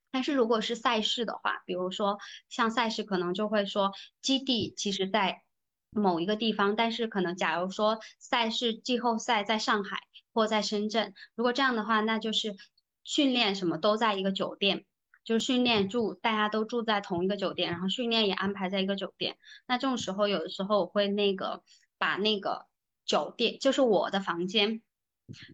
[0.09, 3.91] 但是如果是赛事的话，比如说像赛事，可能就会说
[4.21, 5.41] 基地其实在
[5.89, 9.97] 某一个地方，但是可能假如说赛事季后赛在上海
[10.31, 12.55] 或在深圳，如果这样的话，那就是。
[13.03, 14.85] 训练什么都在一个酒店，
[15.23, 19.37] 就是训练住，大家都住在同一个酒店，然后训练也安排在一个酒店。
[19.67, 21.63] 那这种时候，有的时候我会那个
[21.97, 22.67] 把那个
[23.05, 24.81] 酒店，就是我的房间，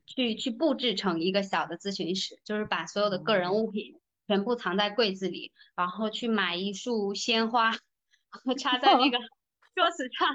[0.05, 7.71] 去去布置成一个小的咨询室，就是把所有的个人物品全部藏在柜子里，然后去买一束鲜花，
[8.59, 9.17] 插在那个
[9.75, 10.27] 桌子上。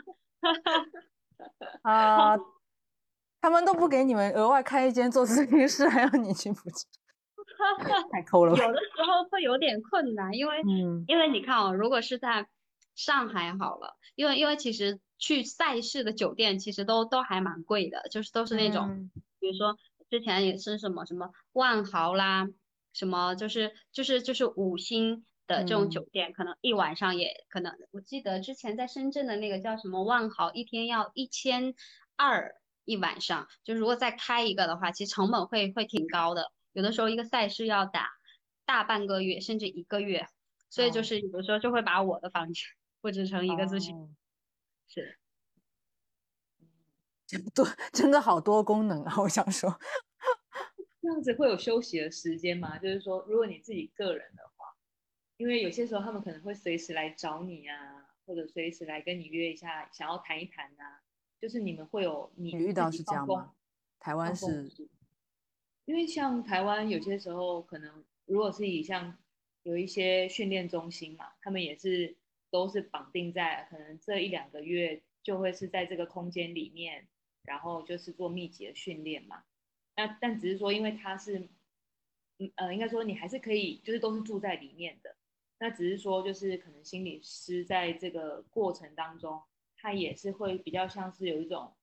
[1.83, 2.37] 啊，
[3.41, 6.87] 他们都不给你们额外开一间做咨询室，还要你去布置。
[8.11, 10.63] 太抠了，有的时候会有点困难，因为
[11.07, 12.47] 因为你看哦，如果是在
[12.95, 19.77] 上海好了，因为因为其实去赛事的酒店其实都都还蛮贵的，就是都是那种，比如说
[20.11, 22.49] 之前也是什么什么万豪啦，
[22.93, 31.75] 什么就是就是就是五星的这种酒店，可能一晚上也可能，我记得之前在深圳的那个叫什么万豪，一天要一千
[32.17, 36.53] 二一晚上，就如果再开一个的话，其实成本会会挺高的。
[36.75, 38.11] 有的时候一个赛事要打
[38.67, 40.27] 大半个月，甚至一个月，
[40.69, 42.63] 所以就是有的时候就会把我的房间
[43.01, 44.17] 布置成一个咨询，
[44.89, 45.19] 是，
[47.55, 49.15] 多真的好多功能啊！
[49.19, 49.79] 我想说，
[51.01, 52.77] 这样子会有休息的时间吗？
[52.79, 54.67] 就是说，如果你自己个人的话，
[55.37, 61.03] 因为有些时候他们可能会随时来找你啊，或者随时来跟你约一下，想要谈一谈啊，
[61.41, 63.53] 就是你们会有你遇到是这样吗？
[64.01, 64.73] 台湾是。
[65.87, 69.19] 因为像台湾有些时候可能，如果是以像
[69.65, 72.17] 有一些训练中心嘛，他们也是
[72.51, 77.07] 都是绑定在可能这一两个月就会是在这个空间里面，
[77.43, 79.45] 然后就是做密集的训练嘛。
[79.97, 81.39] 那但只是说，因为他是，
[82.39, 85.15] 嗯呃，应该说你还是可以，就是都是住在里面的。
[85.59, 89.43] 那只是说，就是可能心理师在这个过程当中，
[89.77, 91.75] 他也是会比较像是有一种。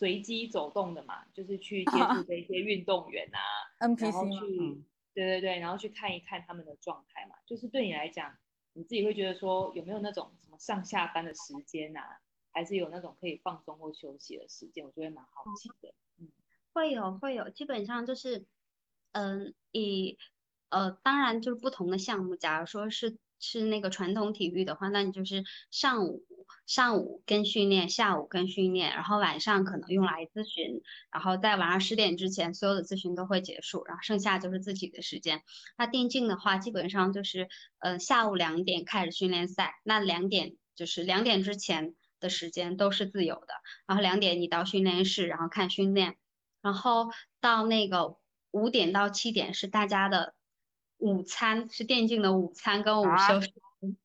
[0.00, 3.38] 随机走动的嘛，就是去接触 这些运动员啊，
[3.78, 4.82] 然后去，
[5.12, 7.34] 对对对，然后去看一看他们的状态嘛。
[7.44, 8.34] 就是对你来讲，
[8.72, 12.18] 你自己会觉得说有没有那种什么上下班的时间啊，
[12.50, 14.86] 还是有那种可以放松或休息的时间？
[14.86, 15.92] 我觉得蛮好奇的。
[16.18, 16.32] 嗯，
[16.72, 18.46] 会有会有，基本上就是，
[19.12, 20.16] 嗯，以
[20.70, 23.18] 呃，当然就是不同的项目，假如说是。
[23.40, 26.24] 是那个传统体育的话，那你就是上午
[26.66, 35.42] 上午跟训练，下午跟训练，然后晚上可能用来咨询，然后在晚上十点之前，所有的咨询都会结束，然后剩下就是自己的时间。
[35.78, 43.54] 那电竞的话，基本上就是呃下午两点开始训练赛，那两点就是两点之前的时间都是自由的，
[43.86, 46.16] 然后两点你到训练室，然后看训练，
[46.60, 47.08] 然后
[47.40, 48.18] 到那个
[48.50, 50.34] 五点到七点是大家的。
[51.00, 53.96] 午餐是电竞的午餐跟午休 时间，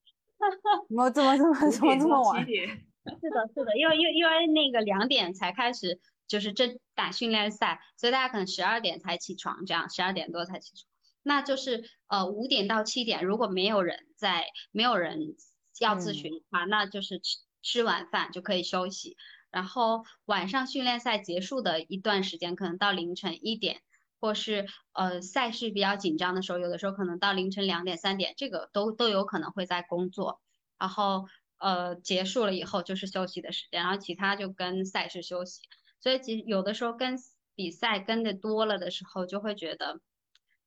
[0.87, 2.45] 怎么怎么怎么怎么这么晚？
[2.45, 10.87] 是的，是的，因为因为因为那个两点才开始，就是这打训练赛，所以大家可能十二点才起床，这样十二点多才起床。
[11.21, 15.35] 那就是呃五点到七点，如果没有人在，没有人
[15.79, 19.17] 要咨询的话，那就是吃吃晚饭就可以休息。
[19.51, 23.81] 然后晚上训练赛结束的一段时间，可能到凌晨一点。
[24.19, 30.41] 或是呃赛事比较紧张的时候，有的时候可能到凌晨两点三点，这个都都有可能会在工作。
[30.77, 35.61] 然后呃结束了以后就是休息的时间，然后其他就跟赛事休息。
[36.01, 37.17] 所以其实有的时候跟
[37.55, 40.01] 比赛跟的多了的时候，就会觉得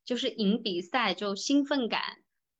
[0.04, 2.00] 就是赢比赛就兴奋感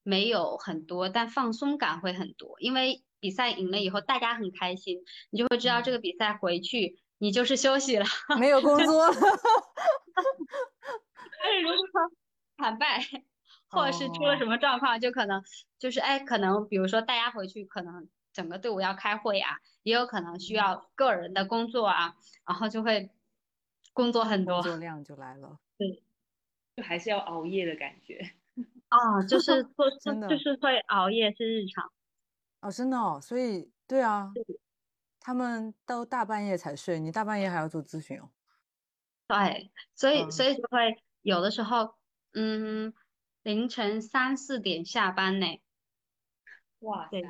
[0.03, 2.61] 没有很多，但放松感会很多。
[2.61, 4.99] 因为比赛赢了以后，大家很开心，
[5.31, 8.07] 你就会知道这个比赛回去你就是休息了，
[8.39, 9.07] 没有工作。
[11.41, 12.11] 但是如果
[12.57, 13.01] 惨败，
[13.69, 15.43] 或者是出了什么状况，就可能
[15.79, 22.15] 就是哎，可能比如说大家回去，可能整个队伍要开会啊，也有可能需要个人的工作啊，
[22.47, 23.11] 然后就会
[23.93, 25.59] 工作很多，工作量就来了。
[25.77, 26.03] 对，
[26.77, 28.33] 就还是要熬夜的感觉。
[28.89, 31.93] 啊，就是 做真的就是会熬夜是日常。
[32.61, 34.33] 哦，真的哦，所以对啊，
[35.29, 38.31] 他们都大半夜才睡，你大半夜还要做咨询哦。
[39.27, 41.97] 对，所以嗯所以就会有的时候，
[42.33, 42.95] 嗯，
[43.43, 45.61] 凌晨三四点下班呢。
[46.79, 47.21] 哇塞，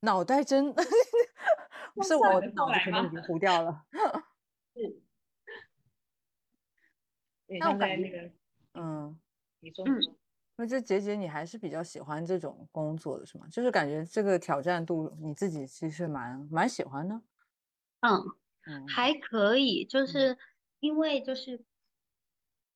[0.00, 0.66] 脑袋真
[2.06, 3.86] 是我后的脑子来吗可能已经糊掉了。
[4.76, 5.02] 是，
[7.58, 8.18] 那我感觉那个，
[8.74, 9.20] 嗯，嗯
[9.60, 10.14] 你说你说，
[10.56, 13.46] 那这杰杰你还是比较喜欢这种工作的是吗？
[13.50, 17.20] 就是感觉这个挑战度你自己其实蛮蛮喜欢的。
[18.00, 18.22] 嗯，
[18.66, 20.38] 嗯，还可以，就嗯是
[20.80, 21.64] 因为就是，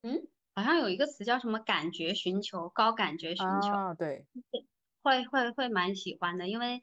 [0.02, 4.26] 嗯，好像有一个词叫什么感觉寻求，高感觉寻求，啊，对，
[5.02, 6.80] 会会会蛮喜欢的，因为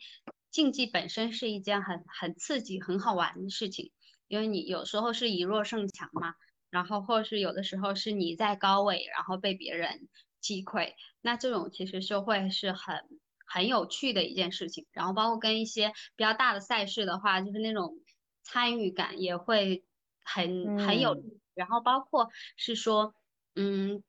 [0.50, 3.92] 竞技本身是一件很很刺激、很好玩的事情，
[4.28, 6.36] 因为你有时候是以弱胜强嘛，
[6.70, 10.08] 然后或是有的时候是你在高位，然后被别人
[10.46, 13.02] 击溃，那这种其实就会是很
[13.48, 14.86] 很有趣的一件事情。
[14.92, 17.98] 然后包括跟一些比较大的赛事的话，就是那种
[18.44, 19.84] 参与感也会
[20.24, 21.42] 很很有嗯。
[21.56, 23.16] 然后包括是说，
[23.56, 24.04] 嗯，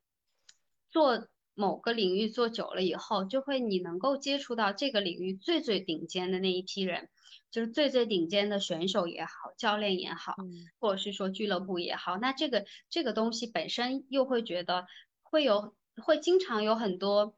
[0.91, 7.09] 做某个领域做久了以后，就会你能够接触到这个领域最最顶尖的那一批人，
[7.49, 10.69] 就是最最顶尖的选手也好，教练也好，嗯。
[10.77, 14.85] 或者是说俱乐部也好，那这个这个东西本身又会觉得
[15.23, 15.73] 会有
[16.03, 17.35] 会经常有很多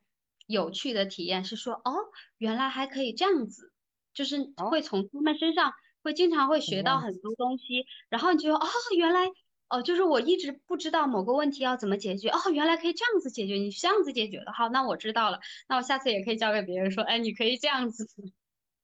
[0.47, 1.93] 有趣的体验，是说哦，
[2.37, 3.71] 原来还可以这样子，
[4.13, 9.27] 就是哦会从他们身上会经常会学到很多东西，然后你就哦，原来
[9.69, 18.07] 哦，就是我一直不知道某个问题要怎么解决，哦，原来可以这样子解决，你这样子解决的，好，那我知道了，那我下次也可以教给别人说，哎，你可以这样子。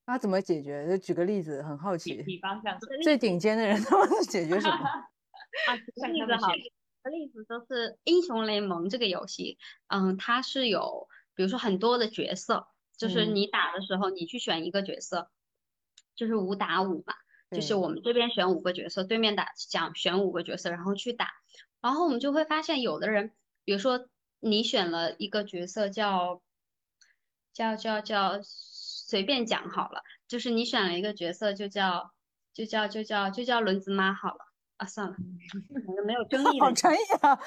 [0.08, 0.88] 那怎么解决？
[0.88, 4.76] 就举个例子，很好奇，比方像最顶尖的人他们解决什么？
[5.66, 6.52] 啊，举例子好
[7.06, 13.36] 个例子就是英雄联盟这个游戏，嗯，它是有比如说很多的角色，就是嗯。
[13.36, 15.30] 你打的时候，你去选一个角色，
[16.16, 17.14] 就是五打五嘛，
[17.52, 21.32] 就是我们这边选五个角色，对面打讲选五个角色，然后去打，
[21.80, 23.32] 然后我们就会发现有的人，
[23.64, 24.08] 比如说
[24.40, 26.42] 你选了一个角色叫
[27.54, 32.12] 叫叫叫随便讲好了，就是你选了一个角色就叫
[32.54, 34.40] 就叫就叫就叫轮子妈好了
[34.78, 35.16] 啊，算了，
[36.06, 37.40] 没有争 议的好专业啊！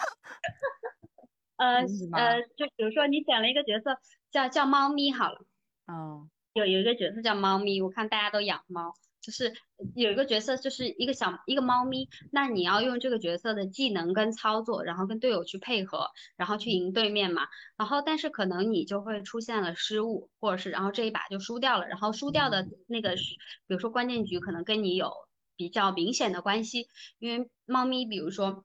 [1.57, 1.81] 呃
[2.13, 3.99] 呃，就比如说你选了一个角色
[4.31, 5.41] 叫叫猫咪好了，
[5.87, 6.29] 哦。
[6.55, 9.53] 有有一个角色叫猫咪，我看大家都养猫，就是
[9.95, 23.35] 有一个角色就是一个小一个猫咪，那你要用这个角色的技能跟操作，然后跟队友去配合，然后去赢对面嘛，然后但是可能你就会出现了失误，或者是然后这一把就输掉了，然后输掉的那个是
[23.69, 25.13] 比如说关键局可能跟你有
[25.59, 26.89] 比较明显的关系，
[27.19, 28.65] 因为猫咪比如说。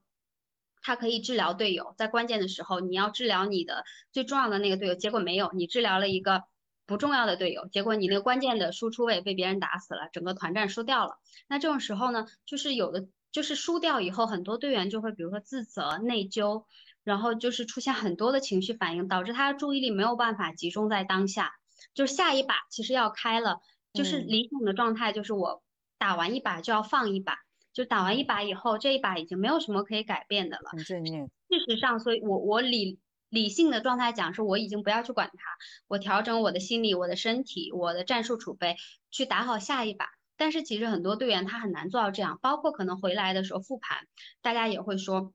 [0.86, 6.42] 它可以治疗队友，在关键的时候，你要治疗你的最重要的那个队友，结果没有，你治疗了一个
[6.84, 11.16] 不重要的队友，结果你那个关键的输出位被别人打死了，整个团战输掉了。
[11.48, 16.66] 那这种时候呢，就是有的就是输掉以后，很多队员就会比如说自责、内疚，
[17.02, 21.52] 然后就是出现很多的情绪反应，导致他的注意力没有办法集中在当下。
[21.94, 23.62] 就是下一把其实要开了，
[23.94, 25.63] 就是嗯理想的状态就是我
[25.98, 27.38] 打完一把就要放一把。
[27.72, 30.70] 就打完一把以后，这一把已经没有什么可以改变的了。
[30.70, 31.28] 很正念。
[31.50, 35.42] 事实上，所以我我理理性的状态讲是，我已经不要去管它，
[35.88, 38.76] 我调整我的心理、我的身体、我的战术储备，
[39.10, 40.06] 去打好下一把。
[40.36, 44.06] 但是其实很多队员他很难做到这样，包括可能回来的时候复盘，
[44.40, 45.32] 大家也会说，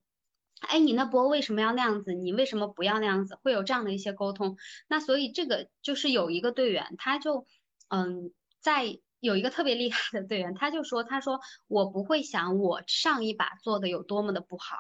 [0.62, 2.14] 哎，你那波为什么要那样子？
[2.14, 3.38] 你为什么不要那样子？
[3.44, 4.56] 会有这样的一些沟通。
[4.88, 7.46] 那所以这个就是有一个队员，他就
[7.90, 8.32] 嗯，
[8.62, 14.78] 在有一个特别厉害的队员，他就说，他说我不会想我上一把做的有多么的不好。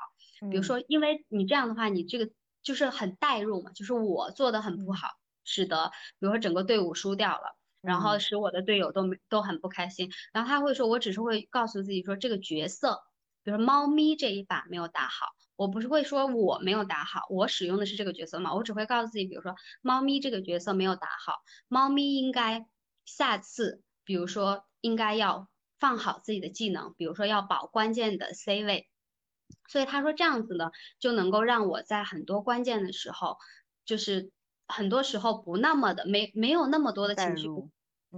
[0.50, 2.32] 比如嗯说，因为你这样的话，你这个
[2.64, 5.08] 就是很代入嘛，就是我做的很不嗯好，
[5.44, 10.10] 使得比如说整个队伍输掉了，然后嗯使我的队友都没都很不开心。
[10.34, 13.00] 然后他会说，我只是会告诉自己说，这个角色，
[13.44, 21.34] 比如说猫咪这一把没有打好，我不是会说我没有打好，我使用的是这个角色嘛，我只会告诉自己，比如说猫咪这个角色没有打好，
[21.68, 22.66] 猫咪应该
[23.06, 28.88] 下次，比如说应该要放好自己的技能，比如说要保关键的 C 位。
[29.68, 33.38] 所以他说这样子呢，就能够让我在很多关键的时候，
[33.86, 34.32] 就是
[34.68, 37.48] 很多时候不那么的没没有那么多的情绪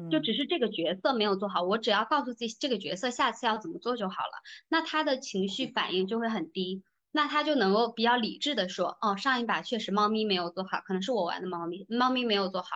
[0.10, 12.70] 就只是这个角色没有做好，我只要告诉自己这个角色下次要怎么做就好了，那他的情绪反应就会很低，那他就能够比较理智的说，哦，上一把确实猫咪没有做好，可能是我玩的猫咪，猫咪没有做好，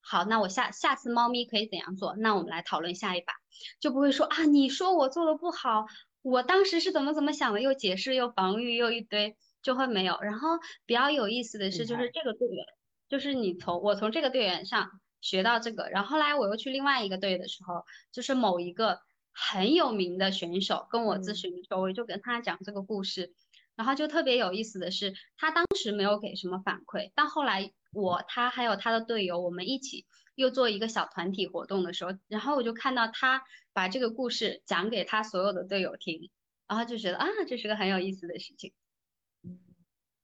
[0.00, 2.14] 好，那我下下次猫咪可以怎样做？
[2.16, 3.32] 那我们来讨论下一把，
[3.80, 5.86] 就不会说啊，你说我做的不好，
[6.22, 10.18] 我当时是怎么怎么想的，又解释又防御又一堆，就会没有。
[10.20, 12.64] 然后比较有意思的是，就是这个队员，
[13.08, 14.90] 就是你从我从这个队员上。
[15.22, 19.00] 学到这个，然后后来我又去另外一个队的时候，就是某一个
[19.32, 23.34] 很有名的选手跟我咨询的时候，我就跟他讲这个故事，
[23.80, 30.04] 然后就特别有意思的是，他当时没有给什么反馈，但后来我他还有他的队友，我们一起
[30.34, 36.28] 又做一个小团体活动的时候，然后我就看到他把这个故事讲给他所有的队友听，
[36.68, 38.74] 然后就觉得啊，这是个很有意思的事情，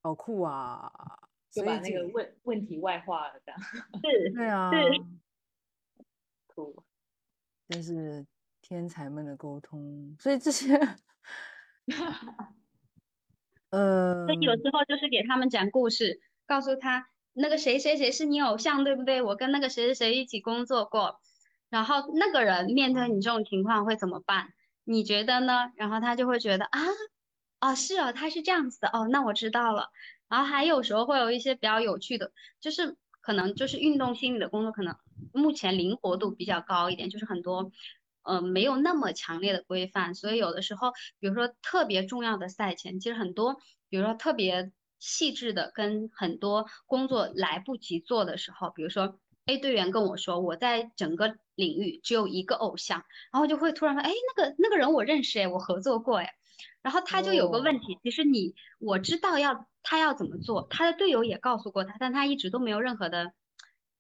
[0.02, 0.92] 好酷啊！
[1.50, 3.58] 就把那个问问题外化了，这样
[4.04, 4.70] 是， 对啊，
[6.46, 6.84] 酷，
[7.70, 8.26] 真是
[8.60, 10.14] 天才们的沟通。
[10.20, 10.78] 所以这些，
[13.76, 19.20] 呃，有时候就是给他们讲故事，告诉他那个谁谁谁是你偶像，对不对？
[19.20, 21.20] 我跟那个谁谁谁一起工作过，
[21.68, 24.54] 然后那个人面对你这种情况会怎么办？
[24.84, 25.72] 你觉得呢？
[25.76, 26.80] 然后他就会觉得啊，
[27.60, 29.90] 哦，是哦，他是这样子的，哦，那我知道了。
[30.28, 34.96] 然后还有时候会有一些比较有趣的，就是可能就是运动心理的工作，可能
[35.32, 37.70] 目前灵活度比较高一点，就是很多，
[38.26, 43.56] 呃，没有那么强烈的规范，所以有的时候，比如说特别重要的赛前，其实很多，
[43.88, 56.34] 比如说特别细致的跟很多工作来不及做的时候，比如说 A 队员跟我说，我在整个领域只有一个偶像，然后就会突然说，哎，那个那个人我认识哎，我合作过哎。
[56.82, 63.32] 然后他就有个问题，其实你我知道要他要怎么做，他的队友也告诉过他，但他一直都没有任何的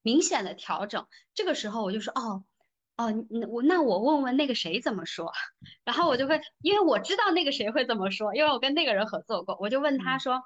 [0.02, 1.06] 明显的调整。
[1.34, 2.44] 这个时候我就说，哦，
[2.98, 3.12] 哦，
[3.50, 5.30] 我那我问问那个谁怎么说，
[5.84, 10.42] 然后我就会，因为我知道那个谁会怎么说，因为我跟那个人合作过，我就问他说。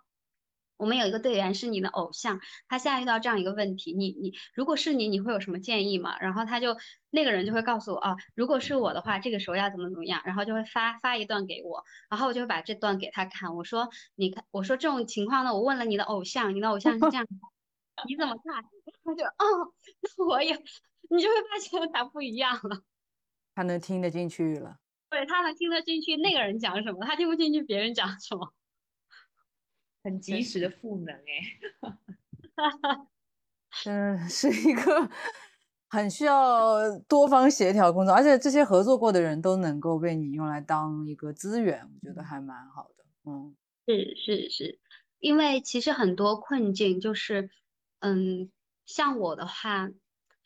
[0.76, 6.18] 我们有一个队员是你的偶像，他现在遇到这样一个问题，你你如果是你，你会有什么建议吗？
[6.20, 6.74] 然后他就
[7.10, 17.26] 那个人就会告诉我啊，如果是我的话，这个时候要怎么怎么样，然后就会发发一段给我，然后我就会把这段给他看，我说你看，我说这种情况呢，我问了你的偶像，你的偶像是这样，
[18.08, 18.64] 你怎么看？
[19.04, 19.74] 他就哦，
[20.16, 20.54] 那我也，
[21.10, 22.82] 你就会发现他不一样了，
[23.54, 24.78] 他能听得进去了，
[25.10, 28.54] 对他能听得进去那个人讲什么，他听不进去别人讲什么。
[30.02, 31.20] 很及时的赋能哎
[33.84, 35.10] 嗯，是一个
[35.88, 43.04] 很需要多方协调工作，而且这些合作过的人都能够被你用来当一个资源，我觉得还蛮好的。
[43.24, 43.54] 嗯，
[43.86, 44.78] 是是是，
[45.18, 47.50] 因为其实很多困境就是，
[47.98, 48.50] 嗯，
[48.86, 49.90] 像我的话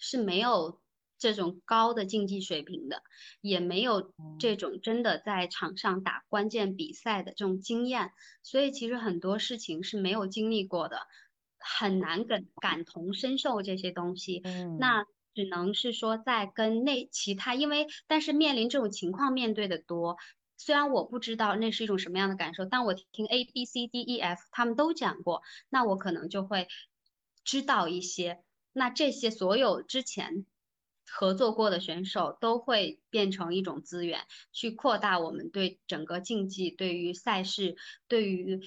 [0.05, 0.81] 是没有。
[1.17, 3.03] 这种高的竞技水平的，
[3.41, 8.11] 也没有这种真的在场上打关键比赛的这种经验，
[8.43, 10.99] 所以其实很多事情是没有经历过的，
[11.59, 14.43] 很难感感同身受这些东西。
[14.45, 20.19] 嗯，那只能是说在跟那其他，因为但是面临这种情况面对的多，
[20.59, 26.67] 虽然我不知道那是一种什么样的感受，但我听 A B C D E F 他们都讲过，那我可能就会
[27.45, 28.43] 知道一些。
[28.75, 30.45] 那这些所有之前。
[31.07, 37.77] 合作过的选手都会变成一种资源，去扩大我们对整个竞技、对于赛事、
[38.09, 38.59] 对于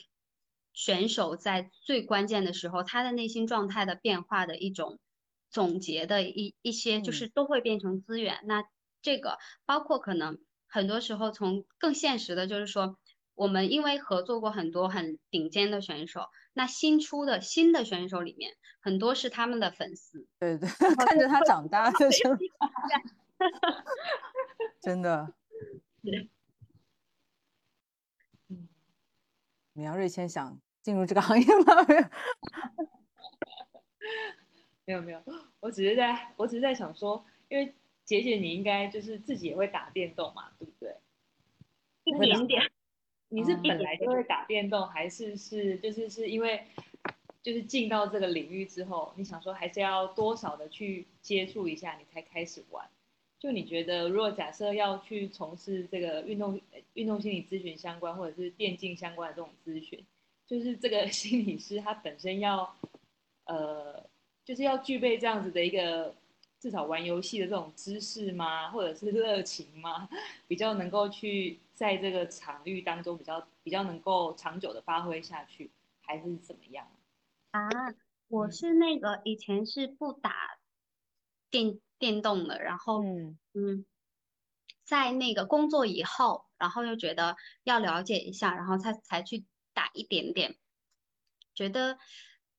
[0.71, 4.99] 选手在最关键的时候他的内心状态的变化的一种
[5.49, 8.39] 总结的一一些，就是都会变成资源。
[8.45, 8.63] 那
[9.01, 10.37] 这个包括可能
[10.67, 12.97] 很多时候从更现实的，就是说。
[13.37, 20.25] 我们因为合作过很多很顶尖的选手，那新出的新的选手里面，很多是他们的粉丝。
[20.39, 20.67] 对对，
[21.05, 22.09] 看着他长大的，
[24.81, 25.35] 真的。
[28.49, 28.67] 嗯，
[29.73, 31.85] 米阳瑞谦想进入这个行业吗？
[34.85, 35.21] 没有没有，
[35.59, 40.97] 我只是在，我只是在想说，因为姐姐你应该就是自己也会打电动嘛，对不对？
[42.05, 42.71] 一点点。
[43.29, 46.63] 你是本来就会打电动，还是是就是是因为
[47.43, 52.87] 就是进到这个领域之后，你想说还是要多少的去接触一下，你才开始玩？
[53.39, 56.59] 就你觉得，如果假设要去从事这个运动
[56.93, 60.03] 运动心理咨询相关，或者是电竞相关的这种咨询，
[60.47, 62.75] 就是这个 心理师他本身要
[63.45, 64.09] 呃，
[64.45, 66.15] 就是要具备这样子的一个。
[66.59, 70.07] 至少玩游戏的这种知识吗，或者是热情吗，
[70.47, 76.87] 比较能够去在这个场域当中比较比较能够长久的发挥下去，还是怎么样？
[77.51, 77.67] 啊，
[78.27, 80.57] 我是那个以前是不打
[81.49, 83.37] 电电动的，然后嗯。
[83.53, 83.85] 嗯，
[84.83, 90.57] 在那个工作以后，然后又觉得要了解一下，然后才才去打一点点，
[91.55, 91.97] 觉得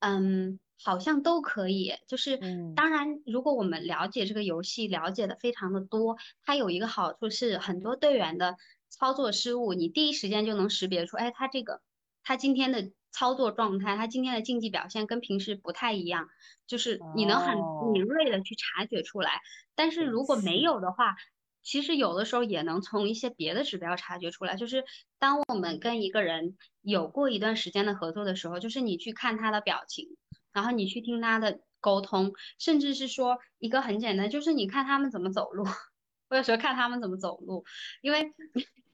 [0.01, 8.57] 嗯好像都可以，就是嗯当然，如果我们了解这个游戏了解的非常的多，它有一个好处是很多队员的
[8.89, 11.81] 操作失误，你第一时间就能识别出，哎，他这个
[12.23, 16.29] 他今天的操作状态，他今天的竞技表现跟平时不太一样，
[16.67, 19.41] 就是你能很哦敏锐的去察觉出来。
[19.75, 21.17] 但是如果没有的话，
[21.63, 24.57] 其实有的时候也能从一些别的指标察觉出来。
[24.57, 24.85] 就是
[25.19, 30.07] 当我们跟一个人有过一段时间的合作的时候，就是你去看他的表情，
[30.53, 35.65] 然后你去听他的沟通，甚至是说一个很简单，就是你看他们怎么走路。
[36.31, 37.65] 我有时候看他们怎么走路，
[38.03, 38.35] 因为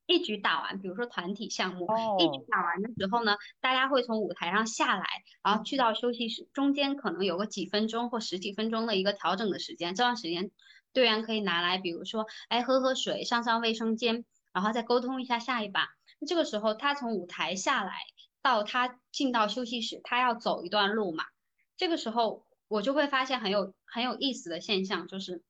[0.07, 1.87] 一局打完，比如说团体项目，
[2.19, 5.05] 一局哦打完的时候呢，大家会从舞台上下来，
[5.43, 10.53] 然后去到休息室，中间可能有个几分钟或十几分钟的一个调整的时间，这段时间
[10.93, 15.89] 队员可以拿来，比如说，哎，喝喝水，上上卫生间，然后再沟通一下下一把。
[16.21, 17.95] 那这个时候他从舞台下来
[18.43, 21.25] 到他进到休息室，他要走一段路嘛，
[21.77, 25.43] 这个时候我就会发现很有很有意思的现象，就是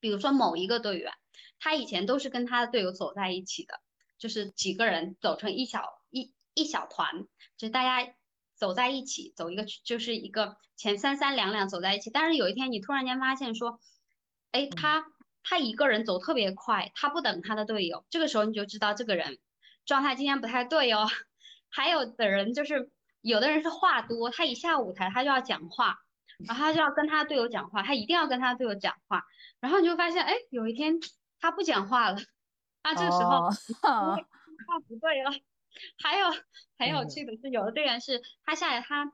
[0.00, 1.12] 比如说某一个队员，
[1.58, 3.80] 他以前都是跟他的队友走在一起的，
[4.18, 7.26] 就是几个人走成一小一一小团，
[7.56, 8.14] 就大家
[8.54, 12.10] 走在一起，走一个就是一个前三三两两走在一起。
[12.10, 13.80] 但是有一天你突然间发现说，
[14.50, 15.04] 哎，他
[15.42, 19.38] 他一个人走特别快，他不等他的队友，这个时候你就知道这个人
[19.84, 21.08] 状态今天不太对哦。
[21.74, 22.92] 还有的人就是
[23.22, 25.98] 有的人是话多，他一下舞台他就要讲话，
[26.46, 29.24] 然后他就要跟他队友讲话，他一定要跟他队友讲话，
[29.60, 30.96] 然后你就发现，哎，有一天
[31.40, 32.18] 他不讲话了，
[32.82, 33.50] 啊，这个时候哦
[34.66, 35.30] 话不对了。
[35.98, 36.26] 还有
[36.78, 39.10] 很有嗯趣的是，有的队员是他下来他，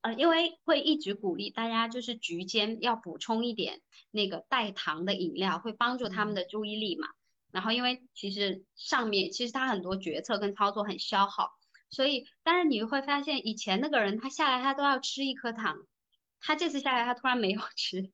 [0.00, 3.80] 呃，因为会一直鼓励大家就是局间要补充一点
[4.10, 7.06] 那个带糖的饮料，会帮助他们的注意力嘛。
[7.52, 11.52] 然后因为其实上面其实他很多决策跟操作很消耗，
[11.90, 15.86] 所以但是你会发现以前那个人他下来他都要吃一颗糖，
[16.40, 18.10] 他这次下来他突然没有 吃。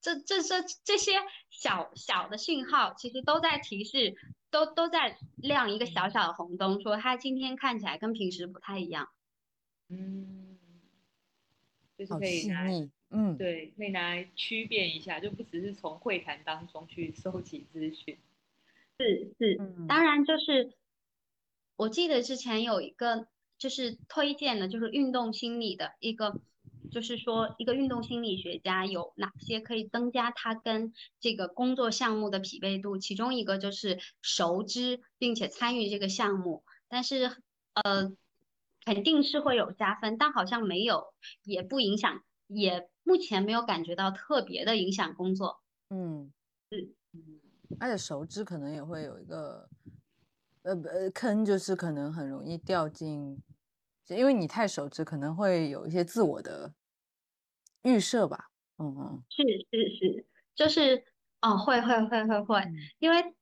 [0.00, 1.12] 这这这这些
[1.48, 4.14] 小小的信号，其实都在提示，
[4.50, 9.08] 都都在亮一个小小的红灯，说他今天看起来跟平时不太一样。
[9.88, 10.58] 嗯，
[11.96, 18.18] 就是可以拿来，嗯，对，可以拿来区别一下，就不只是从会谈当中去 收集资讯。
[18.98, 20.74] 是是，嗯当然就是
[21.76, 23.26] 我记得之前有一个
[23.58, 26.40] 就是推荐的，就是运动心理的一个，
[26.90, 37.36] 就是说一个运动心理学家有哪些可以增加他跟这个工作项目的匹配度，其中一个就是熟知并且参与这个项目，但是
[37.74, 38.12] 呃
[38.84, 45.62] 肯定是会有加分，但好像没有，也不影响，也目前没有感觉到特别的影响工作。
[45.88, 46.32] 嗯，
[46.70, 47.40] 嗯，
[47.80, 49.68] 而且熟知可能也会有一个，
[50.64, 53.38] 呃不呃坑，就是可能很容易掉进，
[54.08, 56.74] 因为你太熟知，可能会有一些自我的
[57.82, 58.48] 预设吧。
[58.78, 61.04] 嗯嗯是是是，就是
[61.42, 63.34] 哦，会会会会会，嗯因为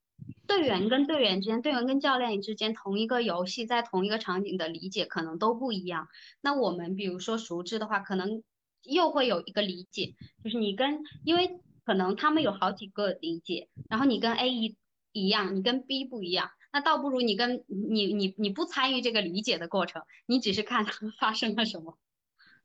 [0.49, 6.09] 队员跟队员之间，队员跟教练之间，同一个游戏在同一个场景的理解可能都不一样。
[6.41, 8.43] 那我们比如说熟知的话，可能
[8.83, 14.77] 又会有一个理解，就是你跟，因为可能他们有好几个理解，然后你跟 A 一
[15.13, 21.99] 一样，你跟 B 不一样，那倒不如你跟你你你不参与这个理解的过程，你只是看他们发生了什么。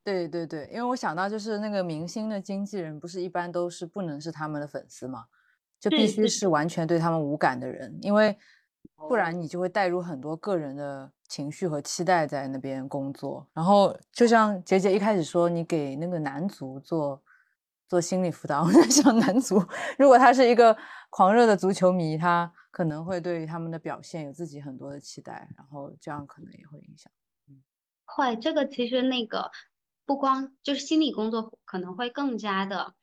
[0.04, 5.26] 对对对，因为我想到就是那个明星的经纪人，不是一般都是不能是他们的粉丝嘛，
[5.82, 8.38] 就必须是完全对他们无感的人，因为
[8.96, 13.46] 不然哦你就会带入很多个人的情绪和期待在那边工作。
[13.54, 17.22] 然后就像杰杰一开始说，你给那个男足做
[17.90, 19.62] 做心理辅导， 我在想男足
[19.98, 20.78] 如果他是一个
[21.10, 27.12] 狂热的足球迷，他可能会对于他们的表现有自己很多的期待，然后这样可能也会影响。
[27.50, 27.64] 嗯
[28.06, 29.50] 会，这个其实那个
[30.06, 32.94] 不光就是心理工作可能会更加的，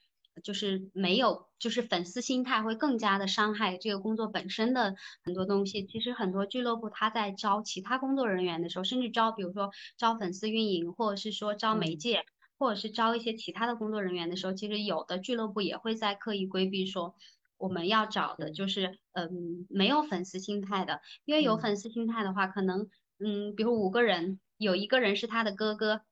[0.44, 4.94] 就是没有，就是粉丝心态会更加的伤害这个工作本身的
[5.24, 5.84] 很多东西。
[5.86, 12.22] 其实很多俱乐部他在招其他工作人员的时候，甚至招比如说招粉丝运营，或者是说招媒嗯介，
[12.58, 17.16] 或者是招一些其他的工作人员的时候，其实有的俱乐部也会在刻意规避说。
[17.56, 21.60] 我们要找的就是，嗯，没有粉丝心态的，因为有嗯。
[21.60, 22.88] 粉丝心态的话，可能，
[23.18, 26.02] 嗯，比如五个人，有一个人是他的哥哥，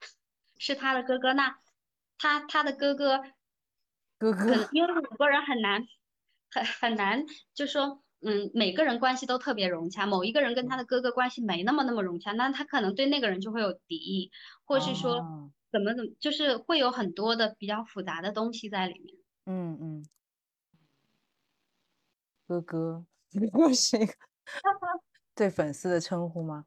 [0.58, 1.58] 是他的哥哥，那
[2.18, 3.22] 他他的哥哥，
[4.18, 5.86] 哥哥，因为五个人很难，
[6.50, 7.24] 很很难，
[7.54, 14.30] 就说，嗯，每个人关系都特别融洽，某一个人跟他的哥哥关系没那么那么融洽，那他可能对那个人就会有敌意，
[14.64, 15.52] 或是说哦。
[15.72, 19.14] 怎么怎么，就是会有很多的比较复杂的东西在里面。
[19.46, 20.04] 嗯嗯，
[22.50, 23.04] 哥哥，
[23.52, 24.12] 又是一个
[25.36, 26.64] 对粉丝的称呼吗？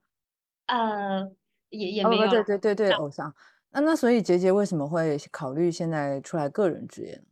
[0.68, 1.30] 呃，
[1.68, 3.36] 也也哦，没有对对对对，偶像。
[3.72, 7.26] 那那所以杰杰为什么会考虑现在出来个人职业呢？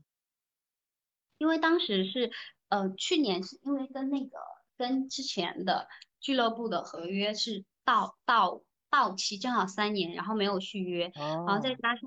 [1.37, 2.29] 因为当时是
[2.67, 4.37] 呃去年是因为跟那个
[4.77, 5.87] 跟之前的
[6.19, 11.09] 俱乐部的合约是到到到期正好三年，然后没有续约，
[11.47, 12.01] 然后再哦，加上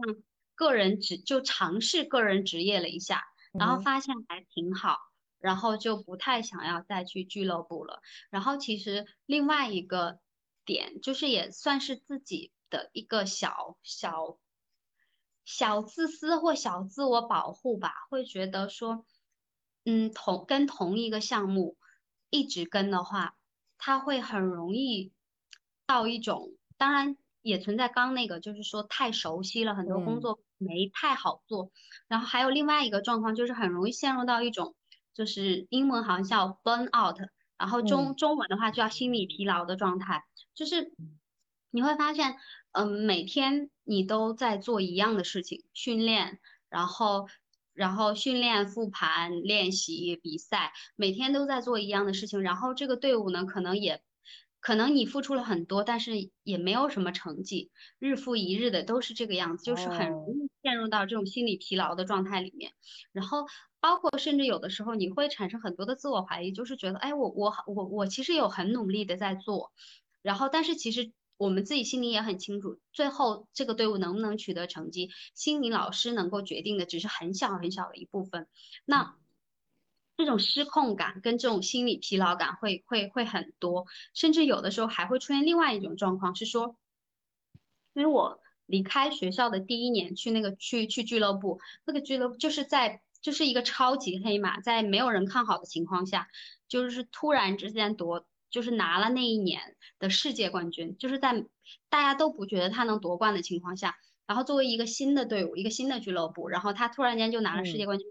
[0.54, 3.22] 个人职就尝试个人职业了一下，
[3.58, 4.98] 然后发现还挺好，
[5.44, 8.00] 然后就不太想要再去俱乐部了。
[8.30, 10.18] 然后其实另外一个
[10.64, 14.38] 点就是也算是自己的一个小小
[15.44, 19.04] 小自私或小自我保护吧，会觉得说，
[19.84, 21.76] 嗯，同跟同一个项目
[22.30, 23.36] 一直跟的话，
[23.76, 25.12] 他会很容易
[25.84, 31.70] 到一种，当然也存在刚那个，就是说太熟悉了，很多工嗯作没太好做。
[32.08, 34.74] 然后还有另外一个状况，就是很容易陷入到一种，
[35.14, 37.18] 就是英文好像叫 burn out，
[37.56, 38.16] 然后中嗯。
[38.16, 40.92] 中文的话就叫心理疲劳的状态，就是
[41.70, 42.36] 你会发现，
[42.72, 47.28] 嗯，每天你都在做一样的事情，训练，然后
[47.72, 54.02] 然后训练、复盘、练习、比赛，每天都在做一样的事情，然后这个队伍呢，可能也。
[54.64, 62.72] 可能你付出了很多，但是也没有什么成绩，日复一日的都是这个样子，就是很容哦，易陷入到这种心理疲劳的状态里面。
[63.12, 63.44] 然后
[63.78, 69.70] 包括甚至有的时候你会产生很多的自我怀疑，就是觉得，哎，我我我我其实有很努力的在做，
[70.22, 78.48] 然后但是其实我们自己心里也很清楚，最后这个队伍能不能取得成绩，心理老师能够决定的只是很小很小的一部分。
[78.86, 79.14] 那
[80.16, 86.76] 这种失控感跟这种心理疲劳感会会会很多，甚至有的时候还会出现另外一种状况，是说，
[87.94, 96.28] 因为我离开学校的第一年去那个去去俱乐部，那个俱乐部就是在就是一个超级黑马，在没有人看好的情况下，
[96.68, 101.44] 就是突然之间夺，就是拿了那一年的世界冠军，就是在
[101.88, 103.96] 大家都不觉得他能夺冠的情况下，
[104.26, 108.06] 然后作为一个新的队伍，一个新的俱乐部，然后他突然间就拿了世界嗯冠军，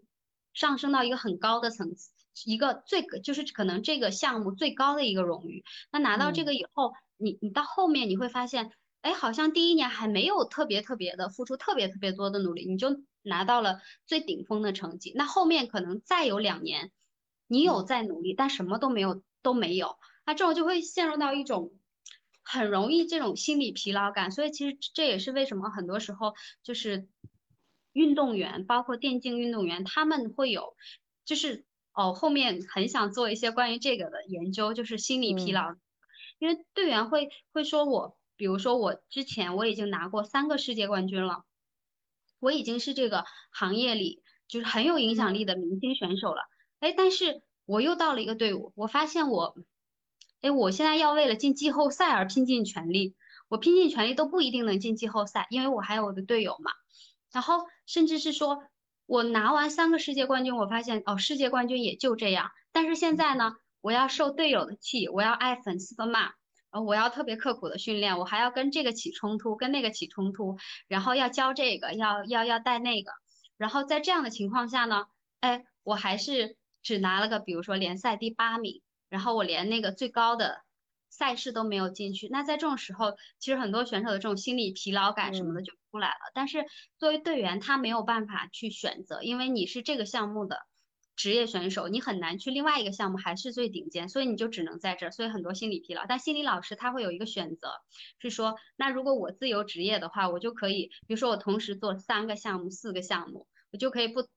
[0.54, 2.12] 上升到一个很高的层次，
[2.45, 5.64] 一个最就是可能这个项目最高的一个荣誉。
[5.91, 8.72] 那拿到这嗯个以后，你你到后面你会发现。
[9.04, 15.12] 哎，好像第一年还没有特别特别的付出特别特别多的努力，你就拿到了最顶峰的成绩。
[15.14, 16.89] 那后面可能再有两年，
[17.47, 21.74] 你有嗯在努力，但什么都没有都没有，那这种就会陷入到一种
[22.43, 24.32] 很容易这种心理疲劳感。
[24.32, 26.34] 所以其实这也是为什么很多时候
[26.64, 27.10] 就是
[27.94, 30.76] 运动员，包括电竞运动员，他们会有
[31.26, 35.76] 就是哦后面很想做一些关于这个的研究，就是心理疲嗯劳。
[36.39, 41.46] 因为队员会会说我，比如说我之前我已经拿过三个世界冠军了，
[42.39, 46.41] 我已经是这个行业里就是很有影响力的明星选手了，
[46.80, 49.56] 哎，但是我又到了一个队伍，我发现我，
[50.41, 53.16] 哎，我现在要为了进季后赛而拼尽全力，
[53.48, 56.72] 我拼尽全力都不一定能进季后赛，因为我还有我的队友嘛，
[57.34, 58.63] 然后甚至是说
[59.05, 63.57] 我拿完三个世界冠军，我发现哦，世界冠军也就这样，但是现在呢？
[63.81, 66.31] 我要受队友的气，我要挨粉丝的骂，然
[66.71, 70.57] 后我要特别刻苦的训练，我还要跟这个起冲突，跟那个起冲突，
[70.88, 73.11] 然后要教这个，要要要带那个，
[73.57, 75.07] 然后在这样的情况下呢，
[75.41, 80.61] 哎，我还是只拿了个比如说联赛第八名，然后我连那个最高的
[81.09, 82.29] 赛事都没有进去。
[82.29, 86.32] 那在这种时候，其实很多选手的这种心理疲劳感什么的嗯就出来了。
[86.34, 86.66] 但是
[86.98, 90.58] 作为队员，他没有办法去选择，因为你是这个项目的。
[91.16, 96.06] 职业选手，你很难去另外一个项目还是最顶尖，所以你就只能在这儿，所以很多心理疲劳。
[96.10, 97.70] 但心理老师他会有一个选择，
[98.18, 104.28] 是说，那如果我自由职业的话，我就可以，比如说我同时做三个项目、四个项目，我就可以不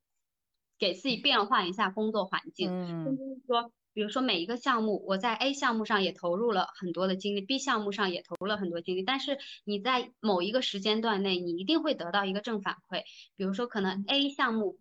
[0.78, 13.04] 给自己变换一下工作环境，甚嗯至是说，比如说每一个项目，我在 A 项目上也投入了很多的精力，B 项目上也投入了很多精力，但是你在某一个时间段内，你一定会得到一个正反馈，
[13.36, 14.78] 比如说可能 A 项目。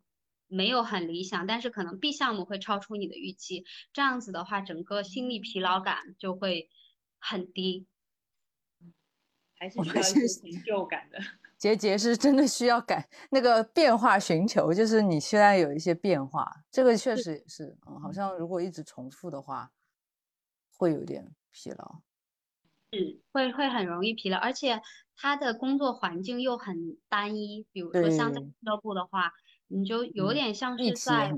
[0.48, 6.70] 没有很理想，但是可能 B 项目会超出你的预期，这样子的话，整个心理疲劳感就会
[7.18, 7.88] 很低。
[9.56, 11.18] 还是需要一些成就感的。
[11.66, 19.72] 杰杰是真的需要改那个变化寻求，就是你现在有一些变化，这个确实也是，嗯，好像如果一直重复的话，
[20.78, 22.02] 会有点疲劳。
[22.92, 24.80] 嗯会会很容易疲劳，而且
[25.16, 27.66] 他的工作环境又很单一。
[27.72, 29.32] 比如说像在俱乐部的话，
[29.66, 31.32] 你就有嗯点像是在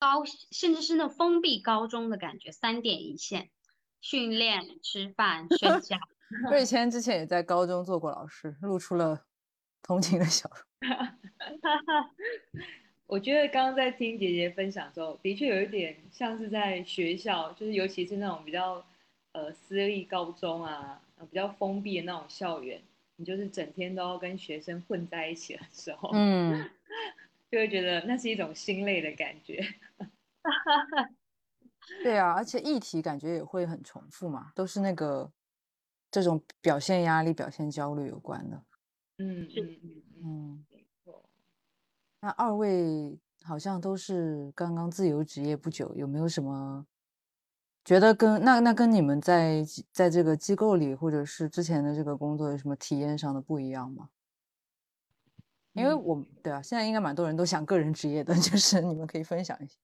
[0.00, 3.48] 高，甚至是那封闭高中的感觉，三点一线，
[4.00, 5.98] 训练、吃饭、睡觉。
[6.50, 9.24] 瑞谦之前也在高中做过老师，露出了
[9.82, 10.50] 同情的笑
[10.80, 10.80] 容。
[13.06, 18.84] 我觉得刚刚在听姐姐分享之后，的确有一点像是在学校，就是尤其是那种比较
[19.32, 21.00] 呃私立高中啊，
[21.30, 22.78] 比较封闭的那种校园，
[23.16, 26.68] 你就是整天都要跟学生混在一起的时候，嗯，
[27.50, 29.66] 就会觉得那是一种心累的感觉。
[32.02, 35.32] 对啊，而且议题感觉也会很重复嘛，都是那个
[36.10, 38.62] 这种表现压力、表现焦虑有关的。
[39.18, 41.24] 嗯是嗯嗯嗯，嗯，没错。
[42.20, 46.86] 那二位好像都是刚刚自由职业不久，有没有什么
[47.84, 54.10] 觉得跟那那跟你们在在这个机构里或者是之前的这个工作有什么体验上的不一样吗？
[55.74, 59.76] 因为嗯我对啊，现在应该蛮多人都想个人职业的， 就是你们可以分享一下。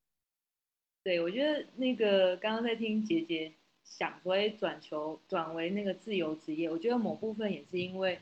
[1.05, 3.55] 对，我觉得那个刚刚在听姐姐
[3.85, 8.19] 想说，哎，转球转为那个自由职业，我觉得某部分也是因为，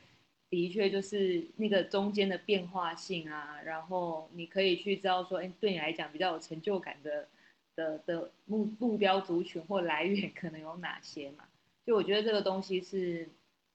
[0.51, 7.29] 的确就是那个中间的变化性啊，然后你可以去知道说，哎，对你来讲比较有成就感的
[7.75, 11.49] 的的目目标族群或来源 可能有哪些嘛？
[11.87, 13.29] 就我觉得这个东西是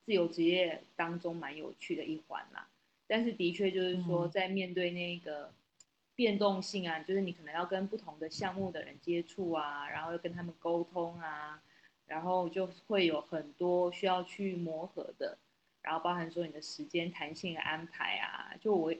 [0.05, 2.67] 自由职业当中蛮有趣的一环啦。
[3.07, 5.51] 但是的确就是说，嗯在面对那个
[6.13, 11.61] 变动性啊，就是你可能要跟不同的项目的人接触啊，然后要跟他们沟通啊，
[12.07, 15.37] 然后就会有很多需要去磨合的，
[15.81, 18.93] 然后包含说你的时间弹性的安排啊，就我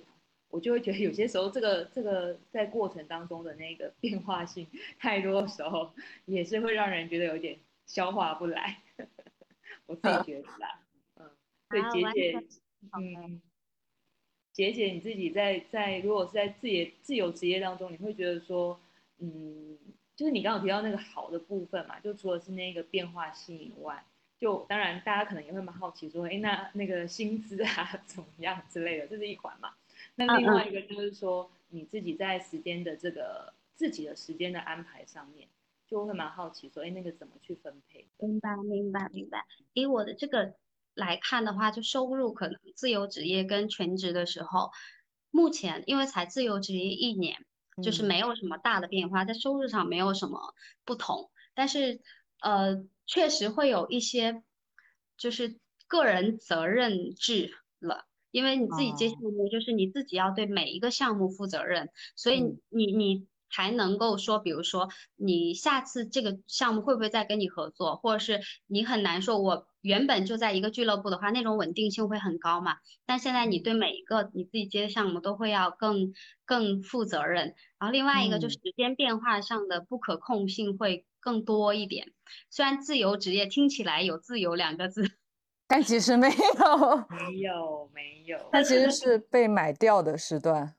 [0.49, 4.68] 我就会觉得有些时候这个这个在过程当中的那个变化性
[4.99, 5.91] 太多的时候，
[6.26, 8.82] 也是会让人觉得有点消化不来，
[9.88, 10.80] 我自己觉得啦，
[11.16, 11.32] 嗯，
[11.70, 12.47] 对，姐姐
[12.97, 13.41] 嗯。
[14.53, 18.80] 姐姐，你自己在在如果是在自己自由职业当中，你会觉得说，
[19.20, 19.78] 嗯，
[20.18, 24.03] 就是你刚刚有提到那个好的部分嘛，就除了是那个变化性以外，
[24.39, 29.76] 就当然大家可能也会蛮好奇说，哎，那那个薪资啊怎么样之类的，这是一环嘛。
[30.15, 35.47] 那另外一个就是说，你自己在时间的这个自己的时间的安排上面，
[35.88, 38.07] 就会蛮好奇说，哎，那个怎么去分配？
[38.18, 39.45] 明白，明白，明白。
[39.74, 40.55] 以我的这个
[40.95, 44.72] 来看的话，就收入可能自由职业跟全职的时候，
[45.30, 47.45] 目前因为才自由职业一年，
[47.82, 48.08] 就是嗯。
[48.08, 50.40] 没有什么大的变化，在收入上没有什么
[50.86, 52.02] 不同，但是
[52.42, 54.44] 呃，确实会有一些
[55.18, 58.06] 就是个人责任制了。
[58.32, 59.10] 因为你自己接哦。
[59.10, 62.60] 项目，就是你自己要对每一个项目负责任，所以嗯。
[62.70, 72.78] 你你才能够说，比如说你下次这个项目会不会再跟你合作，或者是你很难说，我原本就在一个俱乐部的话，那种稳定性会很高嘛。
[73.06, 76.14] 但现在你对每一个你自己接的项目都会要更
[76.45, 82.12] 更负责任，然后另外一个就是时间变化上的不可控性会更多一点。
[82.50, 85.10] 虽然自由职业听起来有自由两个字，
[85.68, 86.36] 但其实没有，
[87.10, 88.38] 没有，没有。
[88.52, 90.74] 它其实是被买掉的时段。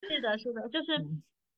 [0.00, 0.98] 是的，是的，就是